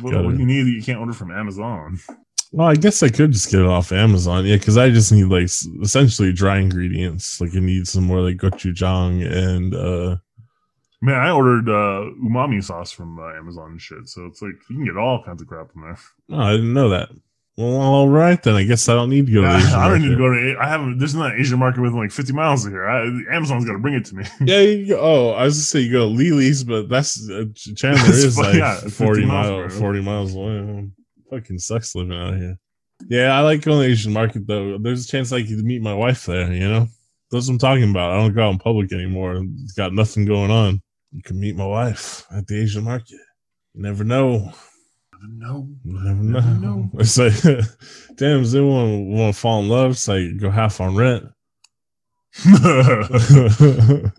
what, 0.00 0.12
Got 0.12 0.24
what 0.24 0.34
do 0.34 0.40
you 0.40 0.46
need 0.46 0.62
that 0.62 0.70
you 0.70 0.82
can't 0.82 1.00
order 1.00 1.12
from 1.12 1.30
Amazon? 1.30 1.98
Well, 2.50 2.68
I 2.68 2.76
guess 2.76 3.02
I 3.02 3.10
could 3.10 3.32
just 3.32 3.50
get 3.50 3.60
it 3.60 3.66
off 3.66 3.92
Amazon. 3.92 4.46
Yeah, 4.46 4.56
because 4.56 4.78
I 4.78 4.88
just 4.88 5.12
need 5.12 5.24
like 5.24 5.50
essentially 5.82 6.32
dry 6.32 6.58
ingredients. 6.58 7.40
Like 7.40 7.54
I 7.54 7.60
need 7.60 7.86
some 7.86 8.04
more 8.04 8.20
like 8.20 8.36
gochujang 8.38 9.26
and 9.30 9.74
uh 9.74 10.16
Man, 11.00 11.14
I 11.14 11.30
ordered 11.30 11.68
uh, 11.68 12.10
umami 12.24 12.62
sauce 12.62 12.90
from 12.90 13.18
uh, 13.20 13.32
Amazon 13.34 13.72
and 13.72 13.80
shit. 13.80 14.08
So 14.08 14.26
it's 14.26 14.42
like 14.42 14.54
you 14.68 14.76
can 14.76 14.84
get 14.84 14.96
all 14.96 15.22
kinds 15.22 15.40
of 15.40 15.48
crap 15.48 15.70
from 15.72 15.82
there. 15.82 15.98
no, 16.28 16.40
I 16.40 16.52
didn't 16.52 16.72
know 16.74 16.88
that. 16.88 17.10
Well, 17.56 17.76
all 17.76 18.08
right 18.08 18.40
then. 18.40 18.54
I 18.54 18.62
guess 18.62 18.88
I 18.88 18.94
don't 18.94 19.10
need 19.10 19.26
to 19.26 19.32
go 19.32 19.42
to 19.42 19.48
Asian 19.56 19.74
I 19.74 19.88
don't 19.88 20.02
need 20.02 20.10
to 20.10 20.16
go 20.16 20.28
to. 20.32 20.56
I 20.60 20.68
haven't. 20.68 20.98
There's 20.98 21.14
not 21.14 21.34
an 21.34 21.40
Asian 21.40 21.58
market 21.58 21.80
within 21.80 21.98
like 21.98 22.12
50 22.12 22.32
miles 22.32 22.64
of 22.64 22.72
here. 22.72 22.88
I, 22.88 23.02
Amazon's 23.34 23.64
got 23.64 23.72
to 23.72 23.78
bring 23.80 23.94
it 23.94 24.04
to 24.06 24.14
me. 24.16 24.24
Yeah, 24.40 24.60
you 24.60 24.88
go, 24.88 25.00
oh, 25.00 25.30
I 25.30 25.44
was 25.44 25.54
gonna 25.54 25.64
say 25.64 25.80
you 25.80 25.92
go 25.92 26.08
to 26.08 26.14
Lily's, 26.14 26.62
but 26.62 26.88
that's 26.88 27.28
uh, 27.28 27.46
Ch- 27.54 27.74
Chandler 27.76 28.02
That's 28.04 28.18
is 28.18 28.38
like 28.38 28.54
yeah, 28.54 28.78
forty 28.88 29.24
miles 29.24 29.50
miles, 29.50 29.72
away. 29.72 29.80
forty 29.80 30.00
miles 30.00 30.34
away. 30.36 30.88
Fucking 31.30 31.58
sucks 31.58 31.94
living 31.96 32.16
out 32.16 32.36
here. 32.36 32.58
Yeah, 33.08 33.36
I 33.36 33.40
like 33.40 33.62
going 33.62 33.78
to 33.80 33.86
the 33.86 33.90
Asian 33.92 34.12
market 34.12 34.46
though. 34.46 34.78
There's 34.78 35.04
a 35.04 35.08
chance 35.08 35.32
I 35.32 35.42
could 35.42 35.64
meet 35.64 35.82
my 35.82 35.94
wife 35.94 36.26
there. 36.26 36.52
You 36.52 36.68
know, 36.68 36.86
that's 37.30 37.46
what 37.48 37.54
I'm 37.54 37.58
talking 37.58 37.90
about. 37.90 38.12
I 38.12 38.16
don't 38.16 38.34
go 38.34 38.46
out 38.46 38.52
in 38.52 38.58
public 38.58 38.92
anymore. 38.92 39.44
It's 39.64 39.72
got 39.72 39.92
nothing 39.92 40.24
going 40.26 40.50
on. 40.52 40.80
You 41.12 41.22
can 41.22 41.40
meet 41.40 41.56
my 41.56 41.66
wife 41.66 42.26
at 42.30 42.46
the 42.46 42.60
Asian 42.60 42.84
market. 42.84 43.18
You 43.74 43.82
never 43.82 44.04
know. 44.04 44.52
no. 45.22 45.68
You 45.84 46.04
never 46.04 46.22
know. 46.22 46.40
Never 46.40 46.60
know. 46.60 46.90
It's 46.98 47.18
like, 47.18 47.32
damn, 48.16 48.42
does 48.42 48.54
anyone 48.54 49.08
want 49.08 49.34
to 49.34 49.40
fall 49.40 49.60
in 49.62 49.68
love? 49.68 49.92
It's 49.92 50.08
like 50.08 50.36
go 50.38 50.50
half 50.50 50.80
on 50.80 50.96
rent. 50.96 51.24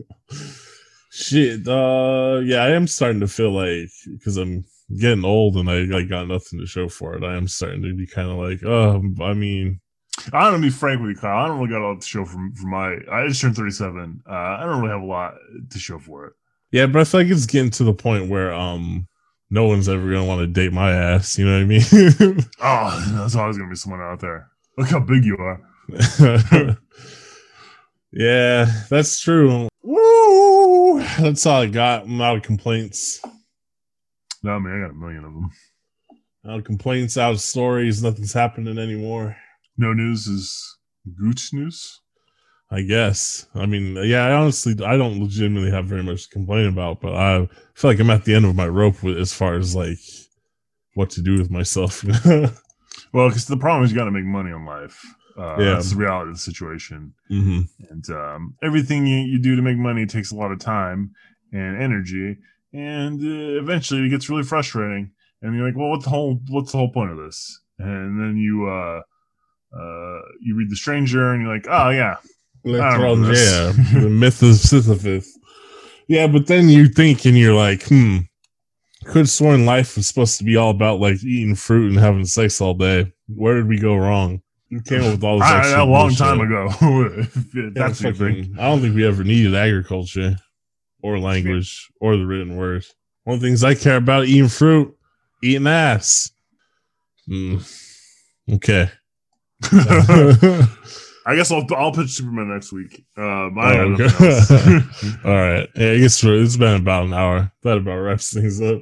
Shit, 1.11 1.67
uh, 1.67 2.41
yeah, 2.43 2.63
I 2.63 2.69
am 2.69 2.87
starting 2.87 3.19
to 3.19 3.27
feel 3.27 3.51
like 3.51 3.89
because 4.05 4.37
I'm 4.37 4.65
getting 4.99 5.25
old 5.25 5.57
and 5.57 5.69
I, 5.69 5.97
I 5.97 6.03
got 6.03 6.27
nothing 6.27 6.59
to 6.59 6.65
show 6.65 6.89
for 6.89 7.15
it. 7.15 7.23
I 7.23 7.35
am 7.35 7.47
starting 7.47 7.83
to 7.83 7.93
be 7.93 8.07
kind 8.07 8.29
of 8.29 8.37
like, 8.37 8.63
oh, 8.63 9.01
I 9.21 9.33
mean, 9.33 9.79
I'm 10.33 10.51
gonna 10.53 10.59
be 10.59 10.69
frank 10.69 11.01
with 11.01 11.11
you, 11.11 11.15
Kyle. 11.15 11.45
I 11.45 11.47
don't 11.47 11.59
really 11.59 11.71
got 11.71 11.81
a 11.81 11.87
lot 11.87 12.01
to 12.01 12.07
show 12.07 12.25
from 12.25 12.53
from 12.55 12.71
my. 12.71 12.97
I 13.11 13.27
just 13.27 13.41
turned 13.41 13.55
37. 13.55 14.23
Uh, 14.27 14.31
I 14.31 14.65
don't 14.65 14.81
really 14.81 14.91
have 14.91 15.01
a 15.01 15.05
lot 15.05 15.35
to 15.69 15.79
show 15.79 15.99
for 15.99 16.25
it. 16.27 16.33
Yeah, 16.71 16.85
but 16.85 17.01
I 17.01 17.03
feel 17.03 17.21
like 17.21 17.29
it's 17.29 17.45
getting 17.45 17.71
to 17.71 17.83
the 17.83 17.93
point 17.93 18.29
where 18.29 18.53
um, 18.53 19.07
no 19.49 19.65
one's 19.65 19.89
ever 19.89 20.03
gonna 20.03 20.25
want 20.25 20.41
to 20.41 20.47
date 20.47 20.71
my 20.73 20.91
ass. 20.91 21.37
You 21.37 21.45
know 21.45 21.53
what 21.53 21.61
I 21.61 21.65
mean? 21.65 22.45
Oh, 22.61 23.05
there's 23.15 23.35
always 23.35 23.57
gonna 23.57 23.69
be 23.69 23.75
someone 23.75 24.01
out 24.01 24.19
there. 24.19 24.47
Look 24.77 24.89
how 24.89 24.99
big 24.99 25.25
you 25.25 25.37
are. 25.37 25.61
yeah, 28.11 28.65
that's 28.89 29.19
true. 29.19 29.67
Woo! 29.81 30.99
That's 31.19 31.45
all 31.45 31.61
I 31.61 31.67
got. 31.67 32.03
I'm 32.03 32.21
out 32.21 32.37
of 32.37 32.43
complaints. 32.43 33.21
No, 34.43 34.59
man, 34.59 34.77
I 34.77 34.87
got 34.87 34.91
a 34.91 34.93
million 34.93 35.25
of 35.25 35.33
them. 35.33 35.49
Out 36.47 36.59
of 36.59 36.63
complaints, 36.65 37.17
out 37.17 37.33
of 37.33 37.41
stories. 37.41 38.01
Nothing's 38.01 38.33
happening 38.33 38.77
anymore. 38.77 39.35
No 39.77 39.93
news 39.93 40.27
is 40.27 40.77
good 41.17 41.39
news. 41.51 41.98
I 42.71 42.81
guess. 42.81 43.47
I 43.55 43.65
mean, 43.65 43.95
yeah, 44.05 44.25
I 44.27 44.33
honestly, 44.33 44.75
I 44.85 44.95
don't 44.95 45.19
legitimately 45.19 45.71
have 45.71 45.85
very 45.85 46.03
much 46.03 46.23
to 46.23 46.29
complain 46.29 46.67
about, 46.67 47.01
but 47.01 47.15
I 47.15 47.47
feel 47.73 47.89
like 47.91 47.99
I'm 47.99 48.09
at 48.11 48.25
the 48.25 48.35
end 48.35 48.45
of 48.45 48.55
my 48.55 48.67
rope 48.67 49.01
with, 49.01 49.17
as 49.17 49.33
far 49.33 49.55
as 49.55 49.75
like 49.75 49.97
what 50.93 51.09
to 51.11 51.21
do 51.21 51.37
with 51.37 51.49
myself. 51.51 52.03
Well, 53.13 53.29
because 53.29 53.45
the 53.47 53.57
problem 53.57 53.83
is 53.83 53.91
you 53.91 53.97
got 53.97 54.05
to 54.05 54.11
make 54.11 54.25
money 54.25 54.51
in 54.51 54.65
life. 54.65 55.01
Uh, 55.37 55.57
Yeah. 55.57 55.73
That's 55.73 55.91
the 55.91 55.95
reality 55.95 56.29
of 56.29 56.35
the 56.35 56.39
situation. 56.41 57.13
hmm 57.27 57.61
And 57.89 58.07
um, 58.09 58.55
everything 58.61 59.07
you, 59.07 59.17
you 59.19 59.39
do 59.39 59.55
to 59.55 59.61
make 59.61 59.77
money 59.77 60.05
takes 60.05 60.31
a 60.31 60.35
lot 60.35 60.51
of 60.51 60.59
time 60.59 61.11
and 61.51 61.81
energy. 61.81 62.37
And 62.73 63.19
uh, 63.21 63.59
eventually 63.61 64.05
it 64.05 64.09
gets 64.09 64.29
really 64.29 64.43
frustrating. 64.43 65.11
And 65.41 65.55
you're 65.55 65.65
like, 65.65 65.77
well, 65.77 65.89
what's 65.89 66.03
the 66.03 66.09
whole, 66.11 66.39
what's 66.49 66.71
the 66.71 66.77
whole 66.77 66.91
point 66.91 67.11
of 67.11 67.17
this? 67.17 67.59
And 67.79 68.19
then 68.19 68.37
you, 68.37 68.67
uh, 68.67 69.01
uh, 69.75 70.21
you 70.41 70.55
read 70.55 70.69
The 70.69 70.75
Stranger 70.75 71.31
and 71.31 71.41
you're 71.41 71.53
like, 71.53 71.67
oh, 71.69 71.89
yeah, 71.89 72.17
Yeah, 72.63 73.71
the 74.01 74.09
myth 74.11 74.41
of 74.43 74.55
Sisyphus. 74.55 75.37
Yeah, 76.07 76.27
but 76.27 76.47
then 76.47 76.69
you 76.69 76.87
think 76.87 77.25
and 77.25 77.37
you're 77.37 77.53
like, 77.55 77.83
hmm, 77.87 78.17
could 79.05 79.17
have 79.17 79.29
sworn 79.29 79.65
life 79.65 79.95
was 79.95 80.07
supposed 80.07 80.37
to 80.39 80.43
be 80.43 80.55
all 80.55 80.71
about 80.71 80.99
like 80.99 81.23
eating 81.23 81.55
fruit 81.55 81.91
and 81.91 81.99
having 81.99 82.25
sex 82.25 82.59
all 82.61 82.73
day. 82.73 83.11
Where 83.27 83.55
did 83.55 83.67
we 83.67 83.79
go 83.79 83.95
wrong? 83.95 84.41
Who 84.71 84.81
came 84.81 85.03
up 85.03 85.11
with 85.13 85.23
all 85.23 85.39
this? 85.39 85.47
I, 85.49 85.79
a 85.79 85.85
long 85.85 86.09
bullshit? 86.09 86.17
time 86.17 86.41
ago. 86.41 86.67
Yeah, 87.53 87.69
That's 87.73 88.01
you 88.01 88.13
think. 88.13 88.37
fucking- 88.45 88.55
I 88.59 88.63
don't 88.69 88.81
think 88.81 88.95
we 88.95 89.05
ever 89.05 89.23
needed 89.23 89.55
agriculture 89.55 90.35
or 91.01 91.17
language 91.19 91.87
or 92.01 92.17
the 92.17 92.25
written 92.25 92.55
word. 92.57 92.85
One 93.23 93.35
of 93.35 93.41
the 93.41 93.47
things 93.47 93.63
I 93.63 93.75
care 93.75 93.95
about 93.97 94.25
eating 94.25 94.49
fruit, 94.49 94.95
eating 95.43 95.67
ass. 95.67 96.31
Hmm. 97.27 97.57
Okay. 98.51 98.89
I 101.29 101.35
guess 101.35 101.51
I'll 101.51 101.63
I'll 101.75 101.91
pitch 101.91 102.09
Superman 102.09 102.49
next 102.49 102.71
week. 102.71 103.05
Um, 103.15 103.55
Oh, 103.57 103.95
okay. 103.99 104.05
All 105.25 105.35
right. 105.35 105.69
Yeah, 105.75 105.91
I 105.91 105.97
guess 105.99 106.23
it's 106.23 106.57
been 106.57 106.81
about 106.81 107.05
an 107.05 107.13
hour. 107.13 107.51
That 107.61 107.77
about 107.77 107.97
wraps 107.97 108.33
things 108.33 108.59
up. 108.61 108.81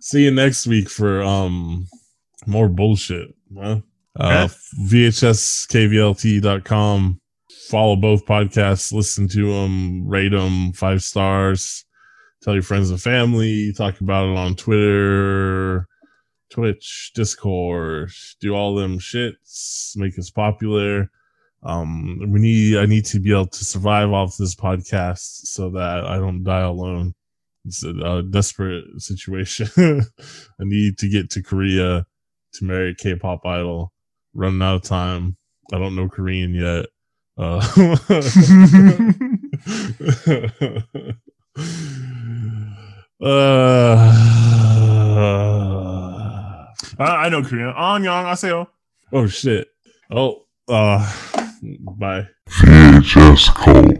See 0.00 0.22
you 0.24 0.30
next 0.30 0.68
week 0.68 0.88
for 0.88 1.20
um 1.22 1.86
more 2.46 2.68
bullshit. 2.68 3.34
Huh? 3.56 3.80
Uh, 4.18 4.48
VHSKVLT.com. 4.88 7.20
Follow 7.68 7.96
both 7.96 8.24
podcasts, 8.26 8.92
listen 8.92 9.28
to 9.28 9.52
them, 9.52 10.06
rate 10.08 10.30
them 10.30 10.72
five 10.72 11.02
stars, 11.02 11.84
tell 12.42 12.54
your 12.54 12.64
friends 12.64 12.90
and 12.90 13.00
family, 13.00 13.72
talk 13.76 14.00
about 14.00 14.28
it 14.28 14.36
on 14.36 14.56
Twitter, 14.56 15.86
Twitch, 16.50 17.12
Discord, 17.14 18.10
do 18.40 18.54
all 18.54 18.74
them 18.74 18.98
shits, 18.98 19.96
make 19.96 20.18
us 20.18 20.30
popular. 20.30 21.10
Um 21.62 22.18
we 22.28 22.40
need 22.40 22.78
i 22.78 22.86
need 22.86 23.04
to 23.06 23.20
be 23.20 23.32
able 23.32 23.46
to 23.46 23.64
survive 23.64 24.10
off 24.10 24.36
this 24.38 24.54
podcast 24.54 25.46
so 25.46 25.68
that 25.70 26.06
i 26.06 26.16
don't 26.16 26.42
die 26.42 26.60
alone. 26.60 27.14
It's 27.66 27.84
a, 27.84 27.90
a 27.90 28.22
desperate 28.22 28.84
situation. 28.96 29.68
I 29.78 30.64
need 30.64 30.96
to 30.98 31.08
get 31.08 31.28
to 31.30 31.42
korea 31.42 32.06
to 32.54 32.64
marry 32.64 32.92
a 32.92 32.94
k-pop 32.94 33.44
idol. 33.44 33.92
Running 34.32 34.62
out 34.62 34.76
of 34.76 34.82
time. 34.82 35.36
I 35.72 35.78
don't 35.78 35.96
know 35.96 36.08
korean 36.08 36.54
yet. 36.54 36.86
Uh 37.36 37.60
uh 43.22 44.40
I, 47.00 47.26
I 47.26 47.28
know 47.30 47.42
Korean. 47.42 47.72
Annyeong, 47.74 48.26
aseyo. 48.30 48.66
oh 49.12 49.26
Oh 49.26 49.26
shit 49.26 49.66
oh 50.12 50.44
uh 50.68 51.02
bye 51.98 52.26
VHS 52.48 53.54
cult. 53.54 53.98